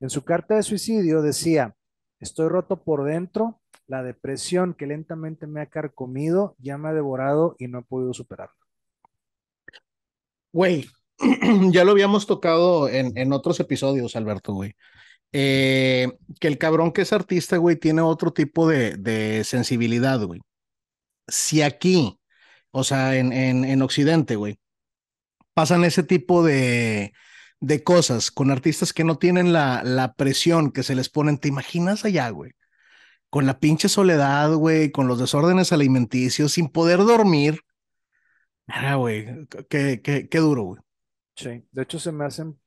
En 0.00 0.10
su 0.10 0.22
carta 0.22 0.56
de 0.56 0.62
suicidio 0.62 1.22
decía, 1.22 1.74
estoy 2.20 2.50
roto 2.50 2.84
por 2.84 3.04
dentro, 3.04 3.58
la 3.86 4.02
depresión 4.02 4.74
que 4.74 4.86
lentamente 4.86 5.46
me 5.46 5.62
ha 5.62 5.70
carcomido 5.70 6.56
ya 6.58 6.76
me 6.76 6.90
ha 6.90 6.92
devorado 6.92 7.56
y 7.58 7.68
no 7.68 7.78
he 7.78 7.82
podido 7.84 8.12
superarla. 8.12 8.54
Güey, 10.52 10.84
ya 11.70 11.84
lo 11.84 11.92
habíamos 11.92 12.26
tocado 12.26 12.86
en, 12.86 13.16
en 13.16 13.32
otros 13.32 13.58
episodios, 13.60 14.14
Alberto, 14.14 14.52
güey. 14.52 14.74
Eh, 15.32 16.18
que 16.38 16.48
el 16.48 16.58
cabrón 16.58 16.92
que 16.92 17.00
es 17.00 17.14
artista, 17.14 17.56
güey, 17.56 17.76
tiene 17.76 18.02
otro 18.02 18.30
tipo 18.30 18.68
de, 18.68 18.98
de 18.98 19.42
sensibilidad, 19.44 20.22
güey. 20.22 20.42
Si 21.28 21.62
aquí, 21.62 22.18
o 22.72 22.84
sea, 22.84 23.16
en, 23.16 23.32
en, 23.32 23.64
en 23.64 23.82
Occidente, 23.82 24.36
güey, 24.36 24.58
pasan 25.54 25.84
ese 25.84 26.02
tipo 26.02 26.44
de, 26.44 27.12
de 27.60 27.82
cosas 27.84 28.30
con 28.30 28.50
artistas 28.50 28.92
que 28.92 29.04
no 29.04 29.18
tienen 29.18 29.52
la, 29.52 29.82
la 29.84 30.14
presión 30.14 30.72
que 30.72 30.82
se 30.82 30.94
les 30.94 31.08
ponen, 31.10 31.38
¿te 31.38 31.48
imaginas 31.48 32.04
allá, 32.04 32.30
güey? 32.30 32.52
Con 33.30 33.46
la 33.46 33.60
pinche 33.60 33.88
soledad, 33.88 34.52
güey, 34.54 34.92
con 34.92 35.08
los 35.08 35.18
desórdenes 35.20 35.72
alimenticios, 35.72 36.52
sin 36.52 36.68
poder 36.70 36.98
dormir. 37.00 37.60
Ah, 38.68 38.94
güey, 38.96 39.26
qué, 39.68 40.00
qué, 40.02 40.28
qué 40.28 40.38
duro, 40.38 40.62
güey. 40.64 40.80
Sí, 41.36 41.66
de 41.72 41.82
hecho 41.82 41.98
se 41.98 42.12
me 42.12 42.24
hacen 42.26 42.60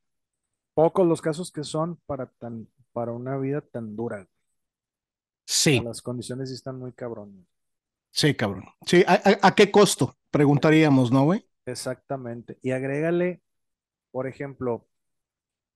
pocos 0.76 1.07
los 1.07 1.22
casos 1.22 1.51
que 1.51 1.64
son 1.66 1.97
para 2.07 2.28
tan, 2.28 2.68
para 2.93 3.12
una 3.14 3.38
vida 3.38 3.62
tan 3.62 3.95
dura. 3.95 4.28
Sí, 5.45 5.84
Las 5.84 6.01
condiciones 6.01 6.49
están 6.49 6.80
muy 6.80 6.93
cabrones. 6.93 7.45
Sí, 8.12 8.36
cabrón. 8.36 8.66
Sí, 8.86 9.03
¿a, 9.07 9.14
a, 9.14 9.47
a 9.47 9.55
qué 9.55 9.72
costo? 9.72 10.16
Preguntaríamos, 10.32 11.12
¿no, 11.12 11.24
güey? 11.26 11.45
Exactamente. 11.66 12.57
Y 12.62 12.72
agrégale, 12.72 13.41
por 14.12 14.28
ejemplo, 14.28 14.88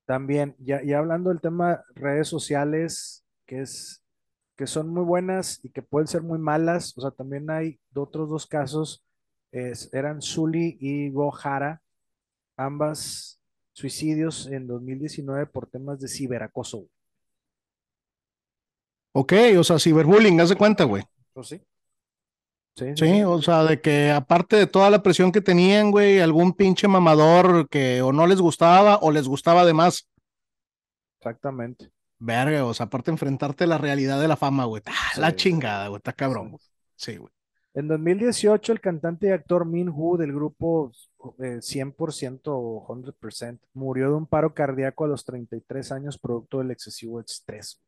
también, 0.06 0.56
ya, 0.60 0.84
ya 0.84 1.00
hablando 1.00 1.30
del 1.32 1.42
tema 1.42 1.84
redes 1.96 2.28
sociales, 2.28 3.26
que 3.46 3.62
es, 3.62 4.04
que 4.58 4.68
son 4.68 4.90
muy 4.90 5.04
buenas 5.04 5.60
y 5.64 5.70
que 5.72 5.82
pueden 5.84 6.08
ser 6.08 6.24
muy 6.24 6.40
malas, 6.40 6.98
o 6.98 7.02
sea, 7.02 7.12
también 7.12 7.50
hay 7.52 7.80
otros 7.96 8.30
dos 8.30 8.48
casos, 8.48 9.04
es- 9.52 9.94
eran 9.94 10.22
Zully 10.22 10.78
y 10.82 11.12
Gohara, 11.12 11.82
ambas 12.58 13.42
suicidios 13.74 14.48
en 14.48 14.68
2019 14.68 15.48
por 15.48 15.68
temas 15.68 16.00
de 16.02 16.08
ciberacoso. 16.10 16.88
Ok, 19.14 19.34
o 19.58 19.64
sea, 19.64 19.80
ciberbullying, 19.80 20.40
haz 20.42 20.50
de 20.50 20.56
cuenta, 20.58 20.84
güey. 20.84 21.04
¿O 21.34 21.44
sí? 21.44 21.62
Sí, 22.76 22.86
sí, 22.98 23.06
Sí, 23.06 23.06
sí. 23.08 23.24
o 23.24 23.42
sea, 23.42 23.64
de 23.64 23.80
que 23.82 24.12
aparte 24.12 24.58
de 24.58 24.68
toda 24.68 24.90
la 24.90 25.02
presión 25.02 25.32
que 25.32 25.42
tenían, 25.42 25.92
güey, 25.92 26.20
algún 26.20 26.54
pinche 26.54 26.88
mamador 26.88 27.70
que 27.70 28.02
o 28.02 28.12
no 28.12 28.28
les 28.28 28.42
gustaba 28.42 28.98
o 29.02 29.12
les 29.12 29.28
gustaba 29.28 29.66
de 29.66 29.74
más. 29.74 30.08
Exactamente. 31.20 31.92
Verga, 32.20 32.66
o 32.66 32.74
sea, 32.74 32.86
aparte 32.88 33.12
de 33.12 33.16
enfrentarte 33.16 33.66
a 33.66 33.68
la 33.68 33.78
realidad 33.78 34.20
de 34.22 34.28
la 34.28 34.38
fama, 34.38 34.66
güey. 34.66 34.82
Ah, 34.86 35.20
la 35.20 35.36
chingada, 35.36 35.88
güey, 35.90 35.98
está 35.98 36.14
cabrón, 36.14 36.46
Sí. 36.46 36.52
güey. 36.52 36.62
Sí, 36.96 37.18
güey. 37.18 37.32
En 37.74 37.88
2018, 37.90 38.72
el 38.72 38.80
cantante 38.80 39.28
y 39.28 39.32
actor 39.32 39.66
Min 39.66 39.90
Woo 39.90 40.16
del 40.18 40.32
grupo 40.34 40.92
eh, 41.40 41.60
100% 41.62 42.54
o 42.56 42.86
100% 42.88 43.60
murió 43.74 44.10
de 44.10 44.16
un 44.16 44.28
paro 44.28 44.54
cardíaco 44.54 45.04
a 45.04 45.08
los 45.10 45.26
33 45.26 45.92
años 45.92 46.18
producto 46.18 46.60
del 46.60 46.72
excesivo 46.72 47.20
estrés. 47.20 47.82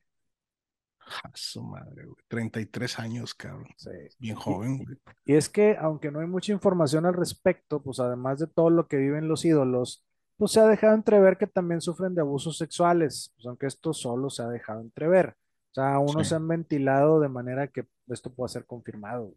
A 1.23 1.31
su 1.33 1.63
madre, 1.63 2.03
güey. 2.05 2.15
33 2.27 2.99
años, 2.99 3.33
cabrón. 3.33 3.67
Sí. 3.77 3.89
Bien 4.19 4.35
joven, 4.35 4.77
güey. 4.83 4.97
Y 5.25 5.35
es 5.35 5.47
que, 5.49 5.77
aunque 5.79 6.11
no 6.11 6.19
hay 6.19 6.27
mucha 6.27 6.51
información 6.51 7.05
al 7.05 7.13
respecto, 7.13 7.81
pues 7.81 7.99
además 7.99 8.39
de 8.39 8.47
todo 8.47 8.69
lo 8.69 8.87
que 8.87 8.97
viven 8.97 9.27
los 9.27 9.45
ídolos, 9.45 10.03
pues 10.37 10.51
se 10.51 10.59
ha 10.59 10.67
dejado 10.67 10.93
entrever 10.93 11.37
que 11.37 11.47
también 11.47 11.81
sufren 11.81 12.13
de 12.13 12.21
abusos 12.21 12.57
sexuales, 12.57 13.33
pues 13.35 13.45
aunque 13.47 13.67
esto 13.67 13.93
solo 13.93 14.29
se 14.29 14.43
ha 14.43 14.47
dejado 14.47 14.81
entrever. 14.81 15.35
O 15.71 15.73
sea, 15.73 15.93
no 15.93 16.23
Sí. 16.23 16.29
se 16.29 16.35
han 16.35 16.47
ventilado 16.47 17.19
de 17.19 17.29
manera 17.29 17.67
que 17.67 17.85
esto 18.09 18.31
pueda 18.33 18.47
ser 18.49 18.65
confirmado. 18.65 19.33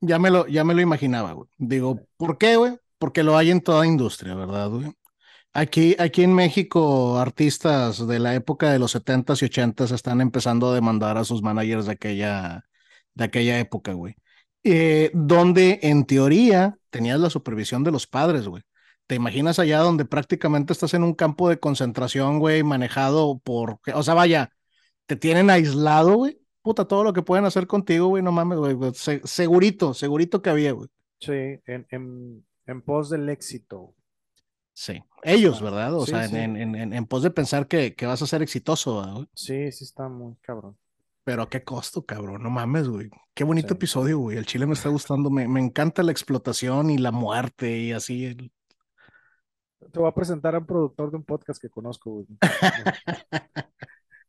Ya 0.00 0.18
me 0.18 0.30
lo, 0.30 0.46
ya 0.46 0.64
me 0.64 0.74
lo 0.74 0.80
imaginaba, 0.82 1.32
güey. 1.32 1.48
Digo, 1.56 2.00
¿por 2.16 2.36
qué, 2.38 2.56
güey? 2.56 2.78
Porque 2.98 3.22
lo 3.22 3.36
hay 3.36 3.50
en 3.50 3.60
toda 3.62 3.86
industria, 3.86 4.34
¿verdad, 4.34 4.68
güey? 4.70 4.92
Aquí, 5.58 5.96
aquí 5.98 6.22
en 6.22 6.34
México, 6.34 7.18
artistas 7.18 8.06
de 8.06 8.18
la 8.18 8.34
época 8.34 8.70
de 8.70 8.78
los 8.78 8.94
70s 8.94 9.40
y 9.42 9.46
80s 9.46 9.90
están 9.94 10.20
empezando 10.20 10.68
a 10.70 10.74
demandar 10.74 11.16
a 11.16 11.24
sus 11.24 11.40
managers 11.42 11.86
de 11.86 11.92
aquella, 11.92 12.64
de 13.14 13.24
aquella 13.24 13.58
época, 13.58 13.94
güey. 13.94 14.16
Eh, 14.64 15.10
donde 15.14 15.78
en 15.82 16.04
teoría 16.04 16.76
tenías 16.90 17.18
la 17.20 17.30
supervisión 17.30 17.84
de 17.84 17.90
los 17.92 18.06
padres, 18.06 18.46
güey. 18.48 18.64
¿Te 19.06 19.14
imaginas 19.14 19.58
allá 19.58 19.78
donde 19.78 20.04
prácticamente 20.04 20.74
estás 20.74 20.92
en 20.92 21.04
un 21.04 21.14
campo 21.14 21.48
de 21.48 21.58
concentración, 21.58 22.38
güey, 22.38 22.62
manejado 22.62 23.38
por, 23.38 23.78
o 23.94 24.02
sea, 24.02 24.12
vaya, 24.12 24.50
te 25.06 25.16
tienen 25.16 25.48
aislado, 25.48 26.16
güey? 26.16 26.38
Puta, 26.60 26.86
todo 26.86 27.02
lo 27.02 27.14
que 27.14 27.22
pueden 27.22 27.46
hacer 27.46 27.66
contigo, 27.66 28.08
güey, 28.08 28.22
no 28.22 28.32
mames, 28.32 28.58
güey. 28.58 28.76
se- 28.92 29.22
segurito, 29.24 29.94
segurito 29.94 30.42
que 30.42 30.50
había, 30.50 30.72
güey. 30.72 30.88
Sí, 31.18 31.32
en, 31.32 31.86
en, 31.88 32.44
en 32.66 32.82
pos 32.82 33.08
del 33.08 33.28
éxito. 33.30 33.94
Sí. 34.74 35.02
Ellos, 35.26 35.58
Ah, 35.60 35.64
¿verdad? 35.64 35.94
O 35.94 36.04
sí, 36.06 36.12
sea, 36.12 36.24
en, 36.24 36.30
sí. 36.30 36.36
en, 36.36 36.74
en, 36.76 36.92
en 36.92 37.06
pos 37.06 37.22
de 37.22 37.30
pensar 37.30 37.66
que, 37.66 37.94
que 37.94 38.06
vas 38.06 38.22
a 38.22 38.26
ser 38.26 38.42
exitoso. 38.42 39.26
Sí, 39.34 39.70
sí 39.72 39.84
está 39.84 40.08
muy 40.08 40.36
cabrón. 40.40 40.76
Pero 41.24 41.42
a 41.42 41.50
qué 41.50 41.64
costo, 41.64 42.06
cabrón, 42.06 42.42
no 42.42 42.50
mames, 42.50 42.86
güey. 42.88 43.10
Qué 43.34 43.42
bonito 43.42 43.68
Sí. 43.68 43.74
episodio, 43.74 44.18
güey. 44.18 44.36
El 44.38 44.46
chile 44.46 44.64
me 44.66 44.74
está 44.74 44.88
gustando, 44.88 45.28
me, 45.28 45.48
me 45.48 45.60
encanta 45.60 46.04
la 46.04 46.12
explotación 46.12 46.90
y 46.90 46.98
la 46.98 47.10
muerte 47.10 47.76
y 47.78 47.92
así. 47.92 48.26
el- 48.26 48.52
Te 49.92 49.98
voy 49.98 50.08
a 50.08 50.14
presentar 50.14 50.54
a 50.54 50.58
un 50.58 50.66
productor 50.66 51.10
de 51.10 51.16
un 51.16 51.24
podcast 51.24 51.60
que 51.60 51.68
conozco, 51.68 52.10
güey. 52.10 52.26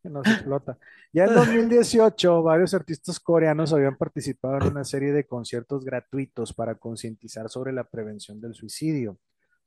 Nos 0.03 0.25
explota. 0.25 0.77
Ya 1.11 1.25
en 1.25 1.33
2018, 1.35 2.41
varios 2.41 2.73
artistas 2.73 3.19
coreanos 3.19 3.73
habían 3.73 3.97
participado 3.97 4.57
en 4.57 4.67
una 4.71 4.83
serie 4.85 5.11
de 5.11 5.25
conciertos 5.27 5.83
gratuitos 5.83 6.53
para 6.53 6.75
concientizar 6.75 7.49
sobre 7.49 7.73
la 7.73 7.83
prevención 7.83 8.39
del 8.39 8.53
suicidio. 8.55 9.17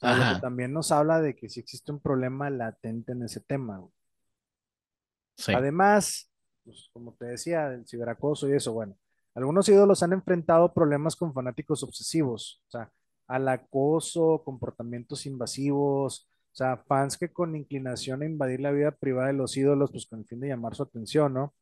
Lo 0.01 0.35
que 0.35 0.41
también 0.41 0.73
nos 0.73 0.93
habla 0.93 1.21
de 1.21 1.37
que 1.37 1.49
sí 1.49 1.61
existe 1.61 1.93
un 1.93 2.01
problema 2.01 2.49
latente 2.49 3.13
en 3.13 3.23
ese 3.23 3.41
tema. 3.41 3.79
güey. 3.79 3.93
Sí. 5.37 5.53
Además, 5.55 6.31
pues, 6.65 6.89
como 6.93 7.15
te 7.15 7.27
decía, 7.27 7.69
del 7.69 7.87
ciberacoso 7.87 8.49
y 8.49 8.53
eso, 8.53 8.73
bueno, 8.73 8.97
algunos 9.35 9.69
ídolos 9.69 10.03
han 10.03 10.13
enfrentado 10.13 10.73
problemas 10.73 11.17
con 11.17 11.33
fanáticos 11.33 11.83
obsesivos, 11.83 12.63
o 12.69 12.71
sea, 12.71 12.91
al 13.27 13.49
acoso, 13.49 14.43
comportamientos 14.45 15.25
invasivos, 15.27 16.29
o 16.53 16.55
sea, 16.55 16.77
fans 16.79 17.17
que 17.17 17.33
con 17.33 17.55
inclinación 17.55 18.23
a 18.23 18.27
invadir 18.27 18.61
la 18.61 18.73
vida 18.73 18.91
privada 18.91 19.29
de 19.29 19.35
los 19.35 19.57
ídolos, 19.57 19.93
pues 19.93 20.07
con 20.07 20.21
el 20.21 20.27
fin 20.27 20.41
de 20.41 20.49
llamar 20.49 20.75
su 20.75 20.83
atención, 20.83 21.35
¿no? 21.35 21.55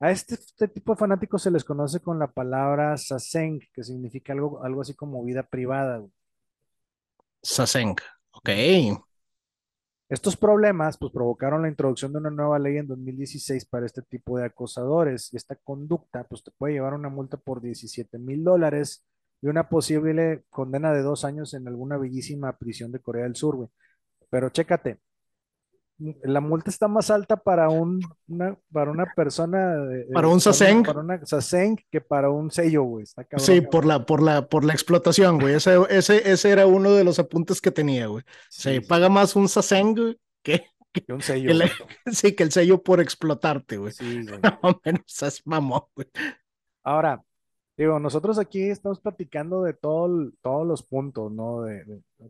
A 0.00 0.10
este, 0.10 0.34
este 0.34 0.68
tipo 0.68 0.92
de 0.92 0.98
fanáticos 0.98 1.42
se 1.42 1.50
les 1.50 1.64
conoce 1.64 2.00
con 2.00 2.18
la 2.18 2.28
palabra 2.28 2.96
saseng, 2.96 3.60
que 3.72 3.82
significa 3.82 4.32
algo, 4.32 4.62
algo 4.62 4.82
así 4.82 4.94
como 4.94 5.24
vida 5.24 5.42
privada. 5.42 6.04
Saseng, 7.42 7.96
ok. 8.32 8.48
Estos 10.08 10.36
problemas 10.36 10.96
pues 10.96 11.12
provocaron 11.12 11.62
la 11.62 11.68
introducción 11.68 12.12
de 12.12 12.18
una 12.18 12.30
nueva 12.30 12.58
ley 12.58 12.78
en 12.78 12.86
2016 12.86 13.66
para 13.66 13.84
este 13.84 14.00
tipo 14.02 14.38
de 14.38 14.46
acosadores 14.46 15.32
y 15.32 15.36
esta 15.36 15.54
conducta 15.56 16.24
pues 16.24 16.42
te 16.42 16.50
puede 16.50 16.74
llevar 16.74 16.94
una 16.94 17.10
multa 17.10 17.36
por 17.36 17.60
17 17.60 18.18
mil 18.18 18.42
dólares 18.42 19.04
y 19.42 19.48
una 19.48 19.68
posible 19.68 20.44
condena 20.50 20.92
de 20.92 21.02
dos 21.02 21.24
años 21.24 21.52
en 21.54 21.68
alguna 21.68 21.98
bellísima 21.98 22.56
prisión 22.56 22.90
de 22.90 23.00
Corea 23.00 23.24
del 23.24 23.36
Sur. 23.36 23.68
Pero 24.30 24.48
chécate, 24.50 25.00
la 25.98 26.40
multa 26.40 26.70
está 26.70 26.86
más 26.86 27.10
alta 27.10 27.36
para 27.36 27.68
un, 27.68 28.00
una, 28.28 28.56
para 28.72 28.90
una 28.90 29.06
persona. 29.14 29.76
para 30.12 30.28
un 30.28 30.40
Saseng. 30.40 30.84
Para 30.84 31.00
una 31.00 31.24
Saseng 31.26 31.76
que 31.90 32.00
para 32.00 32.30
un 32.30 32.50
sello, 32.50 32.84
güey. 32.84 33.04
sí, 33.36 33.60
por 33.60 33.84
la, 33.84 34.06
por 34.06 34.22
la, 34.22 34.46
por 34.46 34.64
la 34.64 34.72
explotación, 34.72 35.40
güey. 35.40 35.54
Ese, 35.54 35.76
ese, 35.90 36.30
ese 36.30 36.50
era 36.50 36.66
uno 36.66 36.92
de 36.92 37.04
los 37.04 37.18
apuntes 37.18 37.60
que 37.60 37.72
tenía, 37.72 38.06
güey. 38.06 38.24
Sí, 38.48 38.80
paga 38.80 39.08
más 39.08 39.34
un 39.34 39.48
Saseng 39.48 40.16
que, 40.42 40.64
que 40.92 41.12
un 41.12 41.20
sello. 41.20 41.50
sí, 42.06 42.34
que 42.34 42.44
el 42.44 42.52
sello 42.52 42.82
por 42.82 43.00
explotarte, 43.00 43.76
güey. 43.76 43.92
Sí, 43.92 44.24
güey. 44.26 44.40
No, 44.62 44.80
menos 44.84 45.22
es 45.22 45.46
mamón, 45.46 45.82
güey. 45.96 46.08
Ahora, 46.84 47.22
Digo, 47.78 48.00
nosotros 48.00 48.40
aquí 48.40 48.62
estamos 48.70 48.98
platicando 48.98 49.62
de 49.62 49.72
todo, 49.72 50.32
todos 50.42 50.66
los 50.66 50.82
puntos, 50.82 51.30
¿no? 51.30 51.62
De, 51.62 51.84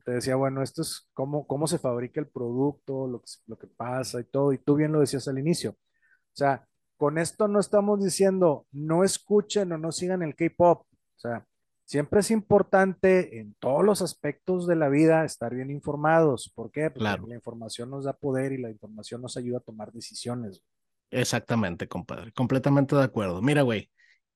te 0.04 0.12
decía, 0.12 0.36
bueno, 0.36 0.62
esto 0.62 0.82
es 0.82 1.08
cómo, 1.14 1.46
cómo 1.46 1.66
se 1.66 1.78
fabrica 1.78 2.20
el 2.20 2.26
producto, 2.26 3.06
lo 3.06 3.22
que, 3.22 3.30
lo 3.46 3.56
que 3.56 3.66
pasa 3.66 4.20
y 4.20 4.24
todo, 4.24 4.52
y 4.52 4.58
tú 4.58 4.74
bien 4.74 4.92
lo 4.92 5.00
decías 5.00 5.26
al 5.26 5.38
inicio. 5.38 5.70
O 5.70 6.36
sea, 6.36 6.68
con 6.98 7.16
esto 7.16 7.48
no 7.48 7.60
estamos 7.60 8.04
diciendo 8.04 8.66
no 8.72 9.04
escuchen 9.04 9.72
o 9.72 9.78
no 9.78 9.90
sigan 9.90 10.22
el 10.22 10.36
K-pop. 10.36 10.82
O 10.82 11.18
sea, 11.18 11.46
siempre 11.86 12.20
es 12.20 12.30
importante 12.30 13.40
en 13.40 13.54
todos 13.58 13.82
los 13.82 14.02
aspectos 14.02 14.66
de 14.66 14.76
la 14.76 14.90
vida 14.90 15.24
estar 15.24 15.54
bien 15.54 15.70
informados. 15.70 16.52
¿Por 16.54 16.70
qué? 16.70 16.90
Porque 16.90 17.26
la 17.26 17.34
información 17.34 17.88
nos 17.88 18.04
da 18.04 18.12
poder 18.12 18.52
y 18.52 18.58
la 18.58 18.68
información 18.68 19.22
nos 19.22 19.38
ayuda 19.38 19.58
a 19.58 19.62
tomar 19.62 19.92
decisiones. 19.92 20.62
Exactamente, 21.10 21.88
compadre. 21.88 22.32
Completamente 22.32 22.94
de 22.94 23.04
acuerdo. 23.04 23.40
Mira, 23.40 23.62
güey 23.62 23.88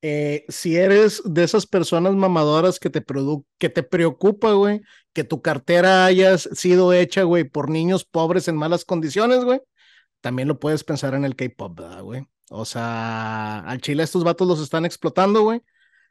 eh, 0.05 0.43
si 0.49 0.75
eres 0.75 1.21
de 1.23 1.45
esas 1.45 1.65
personas 1.65 2.13
mamadoras 2.13 2.77
que 2.77 2.89
te, 2.89 3.01
que 3.57 3.69
te 3.69 3.83
preocupa, 3.83 4.51
güey, 4.51 4.81
que 5.13 5.23
tu 5.23 5.41
cartera 5.41 6.05
haya 6.05 6.37
sido 6.37 6.91
hecha, 6.91 7.23
güey, 7.23 7.45
por 7.45 7.69
niños 7.69 8.03
pobres 8.03 8.49
en 8.49 8.57
malas 8.57 8.83
condiciones, 8.83 9.45
güey, 9.45 9.61
también 10.19 10.49
lo 10.49 10.59
puedes 10.59 10.83
pensar 10.83 11.13
en 11.13 11.23
el 11.23 11.37
K-pop, 11.37 11.79
güey? 12.01 12.27
O 12.49 12.65
sea, 12.65 13.59
al 13.59 13.79
chile 13.79 14.03
estos 14.03 14.25
vatos 14.25 14.45
los 14.45 14.59
están 14.59 14.83
explotando, 14.83 15.41
güey. 15.43 15.61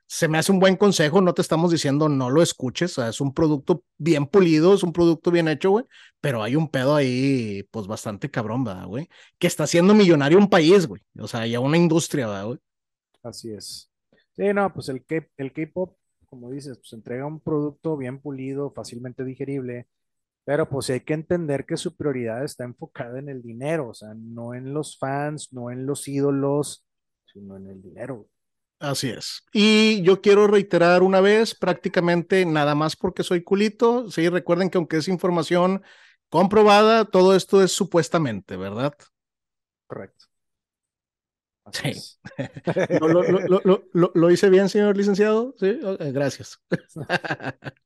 Se 0.06 0.26
me 0.26 0.38
hace 0.38 0.52
un 0.52 0.58
buen 0.58 0.76
consejo, 0.76 1.20
no 1.20 1.34
te 1.34 1.42
estamos 1.42 1.70
diciendo 1.70 2.08
no 2.08 2.30
lo 2.30 2.42
escuches, 2.42 2.96
es 2.98 3.20
un 3.20 3.34
producto 3.34 3.84
bien 3.98 4.26
pulido, 4.26 4.74
es 4.74 4.82
un 4.82 4.94
producto 4.94 5.30
bien 5.30 5.48
hecho, 5.48 5.70
güey, 5.70 5.84
pero 6.20 6.42
hay 6.42 6.56
un 6.56 6.68
pedo 6.68 6.96
ahí, 6.96 7.64
pues 7.70 7.86
bastante 7.86 8.30
cabrón, 8.30 8.64
¿verdad, 8.64 8.86
güey? 8.86 9.08
Que 9.38 9.46
está 9.48 9.64
haciendo 9.64 9.94
millonario 9.94 10.38
un 10.38 10.48
país, 10.48 10.86
güey, 10.86 11.02
o 11.18 11.28
sea, 11.28 11.46
ya 11.46 11.60
una 11.60 11.76
industria, 11.76 12.26
¿verdad, 12.26 12.46
güey? 12.46 12.58
Así 13.22 13.52
es. 13.52 13.90
Sí, 14.32 14.52
no, 14.54 14.72
pues 14.72 14.88
el 14.88 15.04
K, 15.04 15.26
el 15.36 15.52
K-pop, 15.52 15.96
como 16.26 16.50
dices, 16.50 16.78
pues 16.78 16.92
entrega 16.92 17.26
un 17.26 17.40
producto 17.40 17.96
bien 17.96 18.20
pulido, 18.20 18.72
fácilmente 18.72 19.24
digerible, 19.24 19.88
pero 20.44 20.68
pues 20.68 20.90
hay 20.90 21.00
que 21.00 21.14
entender 21.14 21.66
que 21.66 21.76
su 21.76 21.96
prioridad 21.96 22.44
está 22.44 22.64
enfocada 22.64 23.18
en 23.18 23.28
el 23.28 23.42
dinero, 23.42 23.90
o 23.90 23.94
sea, 23.94 24.14
no 24.16 24.54
en 24.54 24.74
los 24.74 24.98
fans, 24.98 25.52
no 25.52 25.70
en 25.70 25.86
los 25.86 26.08
ídolos, 26.08 26.86
sino 27.26 27.56
en 27.56 27.68
el 27.68 27.82
dinero. 27.82 28.28
Así 28.80 29.10
es. 29.10 29.44
Y 29.52 30.02
yo 30.02 30.20
quiero 30.20 30.48
reiterar 30.48 31.02
una 31.04 31.20
vez, 31.20 31.54
prácticamente 31.54 32.44
nada 32.44 32.74
más 32.74 32.96
porque 32.96 33.22
soy 33.22 33.42
culito, 33.44 34.10
sí, 34.10 34.28
recuerden 34.28 34.70
que 34.70 34.78
aunque 34.78 34.96
es 34.96 35.06
información 35.08 35.82
comprobada, 36.28 37.04
todo 37.04 37.36
esto 37.36 37.62
es 37.62 37.70
supuestamente, 37.72 38.56
¿verdad? 38.56 38.94
Correcto. 39.86 40.26
Sí. 41.70 42.18
¿Lo, 43.92 44.30
hice 44.30 44.50
bien, 44.50 44.68
señor 44.68 44.96
licenciado? 44.96 45.54
Sí, 45.58 45.78
gracias. 46.12 46.60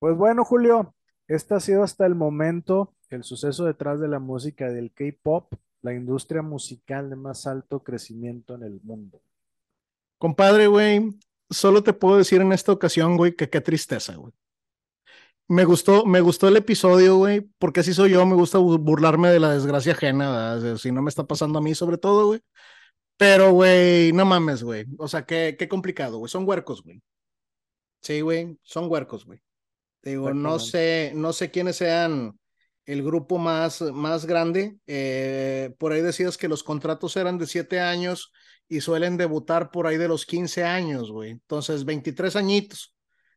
Pues 0.00 0.18
bueno, 0.18 0.44
Julio, 0.44 0.94
este 1.28 1.54
ha 1.54 1.60
sido 1.60 1.82
hasta 1.82 2.04
el 2.04 2.14
momento 2.14 2.94
el 3.08 3.24
suceso 3.24 3.64
detrás 3.64 4.00
de 4.00 4.08
la 4.08 4.18
música 4.18 4.68
del 4.68 4.92
K-pop, 4.92 5.54
la 5.80 5.94
industria 5.94 6.42
musical 6.42 7.08
de 7.08 7.16
más 7.16 7.46
alto 7.46 7.82
crecimiento 7.82 8.54
en 8.54 8.64
el 8.64 8.80
mundo. 8.82 9.22
Compadre, 10.18 10.66
güey, 10.66 11.10
solo 11.48 11.82
te 11.82 11.92
puedo 11.92 12.18
decir 12.18 12.40
en 12.40 12.52
esta 12.52 12.72
ocasión, 12.72 13.16
güey, 13.16 13.34
que 13.34 13.48
qué 13.48 13.60
tristeza, 13.60 14.14
güey. 14.16 14.32
Me 15.46 15.64
gustó, 15.64 16.06
me 16.06 16.22
gustó 16.22 16.48
el 16.48 16.56
episodio, 16.56 17.16
güey, 17.16 17.42
porque 17.58 17.80
así 17.80 17.92
soy 17.92 18.12
yo, 18.12 18.24
me 18.24 18.34
gusta 18.34 18.58
burlarme 18.58 19.28
de 19.28 19.40
la 19.40 19.52
desgracia 19.52 19.92
ajena, 19.92 20.58
si 20.78 20.90
no 20.90 21.02
me 21.02 21.10
está 21.10 21.24
pasando 21.24 21.58
a 21.58 21.62
mí 21.62 21.74
sobre 21.74 21.98
todo, 21.98 22.26
güey. 22.28 22.40
Pero, 23.16 23.52
güey, 23.52 24.12
no 24.12 24.24
mames, 24.24 24.62
güey. 24.62 24.84
O 24.98 25.08
sea, 25.08 25.24
qué, 25.24 25.56
qué 25.58 25.68
complicado, 25.68 26.18
güey. 26.18 26.28
Son 26.28 26.46
huercos, 26.46 26.82
güey. 26.82 27.00
Sí, 28.00 28.20
güey, 28.20 28.58
son 28.62 28.90
huercos, 28.90 29.24
güey. 29.24 29.40
Digo, 30.02 30.34
no 30.34 30.58
sé, 30.58 31.12
no 31.14 31.32
sé 31.32 31.50
quiénes 31.50 31.76
sean 31.76 32.38
el 32.84 33.02
grupo 33.02 33.38
más, 33.38 33.80
más 33.80 34.26
grande. 34.26 34.76
Eh, 34.86 35.74
por 35.78 35.92
ahí 35.92 36.02
decías 36.02 36.36
que 36.36 36.48
los 36.48 36.62
contratos 36.62 37.16
eran 37.16 37.38
de 37.38 37.46
siete 37.46 37.80
años 37.80 38.30
y 38.68 38.82
suelen 38.82 39.16
debutar 39.16 39.70
por 39.70 39.86
ahí 39.86 39.96
de 39.96 40.08
los 40.08 40.26
15 40.26 40.64
años, 40.64 41.10
güey. 41.10 41.30
Entonces, 41.30 41.84
23 41.86 42.36
añitos, 42.36 42.94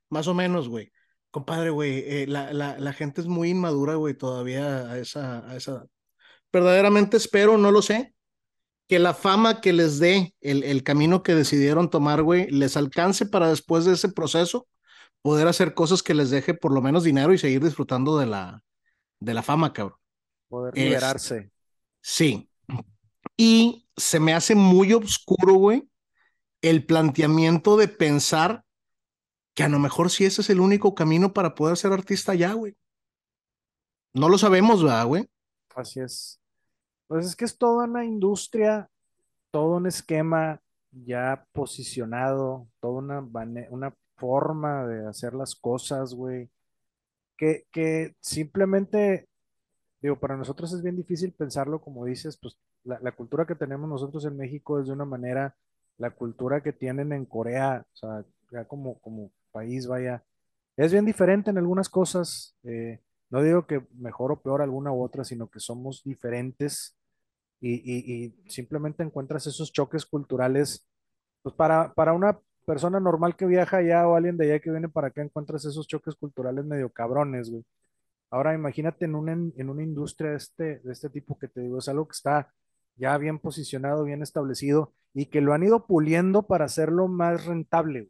más 0.09 0.27
o 0.27 0.33
menos, 0.33 0.67
güey. 0.67 0.91
Compadre, 1.31 1.69
güey, 1.69 2.03
eh, 2.05 2.25
la, 2.27 2.51
la, 2.51 2.77
la, 2.77 2.93
gente 2.93 3.21
es 3.21 3.27
muy 3.27 3.49
inmadura, 3.51 3.95
güey, 3.95 4.15
todavía 4.15 4.91
a 4.91 4.97
esa, 4.97 5.47
a 5.49 5.55
esa 5.55 5.85
Verdaderamente 6.51 7.17
espero, 7.17 7.57
no 7.57 7.71
lo 7.71 7.81
sé, 7.81 8.13
que 8.87 8.99
la 8.99 9.13
fama 9.13 9.61
que 9.61 9.73
les 9.73 9.99
dé 9.99 10.33
el, 10.41 10.63
el 10.63 10.83
camino 10.83 11.23
que 11.23 11.35
decidieron 11.35 11.89
tomar, 11.89 12.23
güey, 12.23 12.49
les 12.49 12.77
alcance 12.77 13.25
para 13.25 13.49
después 13.49 13.85
de 13.85 13.93
ese 13.93 14.09
proceso 14.09 14.67
poder 15.21 15.47
hacer 15.47 15.73
cosas 15.73 16.03
que 16.03 16.13
les 16.13 16.29
deje 16.29 16.53
por 16.53 16.71
lo 16.71 16.81
menos 16.81 17.03
dinero 17.03 17.33
y 17.33 17.37
seguir 17.37 17.63
disfrutando 17.63 18.17
de 18.17 18.27
la, 18.27 18.63
de 19.19 19.33
la 19.33 19.43
fama, 19.43 19.73
cabrón. 19.73 19.99
Poder 20.47 20.75
liberarse. 20.75 21.51
sí. 22.01 22.49
Y 23.39 23.87
se 23.95 24.19
me 24.19 24.33
hace 24.33 24.55
muy 24.55 24.93
oscuro, 24.93 25.53
güey, 25.53 25.87
el 26.61 26.85
planteamiento 26.85 27.77
de 27.77 27.87
pensar 27.87 28.63
que 29.53 29.63
a 29.63 29.69
lo 29.69 29.79
mejor 29.79 30.09
sí 30.09 30.25
ese 30.25 30.41
es 30.41 30.49
el 30.49 30.59
único 30.59 30.95
camino 30.95 31.33
para 31.33 31.53
poder 31.53 31.77
ser 31.77 31.91
artista 31.91 32.33
ya, 32.33 32.53
güey. 32.53 32.75
No 34.13 34.29
lo 34.29 34.37
sabemos, 34.37 34.83
¿verdad, 34.83 35.05
güey? 35.05 35.27
Así 35.75 35.99
es. 35.99 36.39
Pues 37.07 37.25
es 37.25 37.35
que 37.35 37.45
es 37.45 37.57
toda 37.57 37.85
una 37.85 38.05
industria, 38.05 38.89
todo 39.51 39.77
un 39.77 39.87
esquema 39.87 40.61
ya 40.91 41.45
posicionado, 41.53 42.67
toda 42.79 42.99
una, 42.99 43.19
una 43.69 43.93
forma 44.17 44.85
de 44.87 45.07
hacer 45.07 45.33
las 45.33 45.55
cosas, 45.55 46.13
güey, 46.13 46.49
que, 47.37 47.65
que 47.71 48.15
simplemente, 48.19 49.27
digo, 50.01 50.19
para 50.19 50.37
nosotros 50.37 50.73
es 50.73 50.81
bien 50.81 50.97
difícil 50.97 51.33
pensarlo, 51.33 51.81
como 51.81 52.05
dices, 52.05 52.37
pues 52.41 52.57
la, 52.83 52.99
la, 53.01 53.11
cultura 53.13 53.45
que 53.45 53.55
tenemos 53.55 53.89
nosotros 53.89 54.25
en 54.25 54.37
México 54.37 54.79
es 54.79 54.87
de 54.87 54.93
una 54.93 55.05
manera, 55.05 55.55
la 55.97 56.11
cultura 56.11 56.61
que 56.61 56.73
tienen 56.73 57.13
en 57.13 57.25
Corea, 57.25 57.85
o 57.93 57.95
sea, 57.95 58.25
ya 58.51 58.65
como, 58.65 58.99
como 58.99 59.31
país, 59.51 59.87
vaya, 59.87 60.23
es 60.77 60.91
bien 60.91 61.05
diferente 61.05 61.49
en 61.51 61.57
algunas 61.57 61.89
cosas. 61.89 62.55
Eh, 62.63 63.01
no 63.29 63.41
digo 63.41 63.65
que 63.67 63.85
mejor 63.95 64.31
o 64.31 64.41
peor 64.41 64.61
alguna 64.61 64.91
u 64.91 65.03
otra, 65.03 65.23
sino 65.23 65.49
que 65.49 65.59
somos 65.59 66.03
diferentes 66.03 66.96
y, 67.59 68.33
simplemente 68.47 69.03
encuentras 69.03 69.47
esos 69.47 69.71
choques 69.71 70.05
culturales. 70.05 70.87
Pues 71.41 71.55
para, 71.55 71.93
para 71.93 72.13
una 72.13 72.39
persona 72.65 72.99
normal 72.99 73.35
que 73.35 73.45
viaja 73.45 73.77
allá 73.77 74.07
o 74.07 74.15
alguien 74.15 74.37
de 74.37 74.45
allá 74.45 74.59
que 74.59 74.71
viene 74.71 74.89
para 74.89 75.07
acá, 75.07 75.21
encuentras 75.21 75.65
esos 75.65 75.87
choques 75.87 76.15
culturales 76.15 76.65
medio 76.65 76.91
cabrones, 76.91 77.49
güey. 77.49 77.63
Ahora 78.29 78.53
imagínate 78.53 79.05
en 79.05 79.15
una, 79.15 79.31
en 79.31 79.69
una 79.69 79.83
industria 79.83 80.31
de 80.31 80.37
este, 80.37 80.79
de 80.79 80.91
este 80.91 81.09
tipo 81.09 81.39
que 81.39 81.47
te 81.47 81.61
digo, 81.61 81.79
es 81.79 81.87
algo 81.87 82.07
que 82.07 82.13
está 82.13 82.53
ya 82.97 83.17
bien 83.17 83.39
posicionado, 83.39 84.03
bien 84.03 84.21
establecido 84.21 84.93
y 85.13 85.27
que 85.27 85.39
lo 85.39 85.53
han 85.53 85.63
ido 85.63 85.85
puliendo 85.85 86.45
para 86.45 86.65
hacerlo 86.65 87.07
más 87.07 87.45
rentable. 87.45 88.09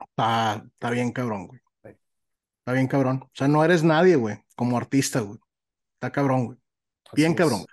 Está, 0.00 0.64
está 0.66 0.90
bien 0.90 1.12
cabrón, 1.12 1.46
güey. 1.46 1.60
Está 2.60 2.72
bien 2.72 2.88
cabrón. 2.88 3.22
O 3.22 3.30
sea, 3.32 3.48
no 3.48 3.64
eres 3.64 3.84
nadie, 3.84 4.16
güey, 4.16 4.36
como 4.56 4.76
artista, 4.76 5.20
güey. 5.20 5.38
Está 5.94 6.10
cabrón, 6.10 6.46
güey. 6.46 6.58
Bien 7.14 7.34
cabrón. 7.34 7.64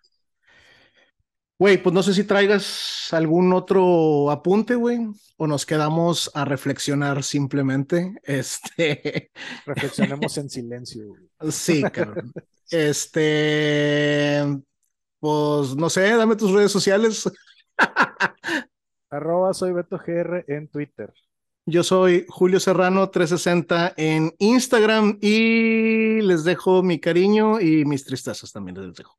Güey, 1.59 1.81
pues 1.81 1.91
no 1.93 2.03
sé 2.03 2.13
si 2.13 2.23
traigas 2.23 3.07
algún 3.11 3.51
otro 3.51 4.29
apunte, 4.29 4.75
güey, 4.75 4.99
o 5.37 5.47
nos 5.47 5.65
quedamos 5.65 6.29
a 6.35 6.45
reflexionar 6.45 7.23
simplemente. 7.23 8.15
Este. 8.23 9.31
Reflexionemos 9.65 10.37
en 10.37 10.49
silencio. 10.49 11.07
Güey. 11.07 11.51
Sí, 11.51 11.81
cabrón. 11.83 12.31
Este. 12.69 14.43
Pues 15.19 15.75
no 15.75 15.89
sé, 15.89 16.15
dame 16.15 16.35
tus 16.35 16.51
redes 16.51 16.71
sociales. 16.71 17.29
Arroba 19.09 19.53
soy 19.53 19.71
Beto 19.71 19.97
GR 19.97 20.45
en 20.47 20.67
Twitter. 20.67 21.11
Yo 21.65 21.83
soy 21.83 22.25
Julio 22.29 22.59
Serrano 22.59 23.09
360 23.09 23.93
en 23.97 24.33
Instagram 24.37 25.17
y 25.21 26.21
les 26.21 26.43
dejo 26.43 26.83
mi 26.83 26.99
cariño 26.99 27.59
y 27.59 27.83
mis 27.83 28.05
tristezas 28.05 28.51
también 28.51 28.79
les 28.79 28.95
dejo. 28.95 29.17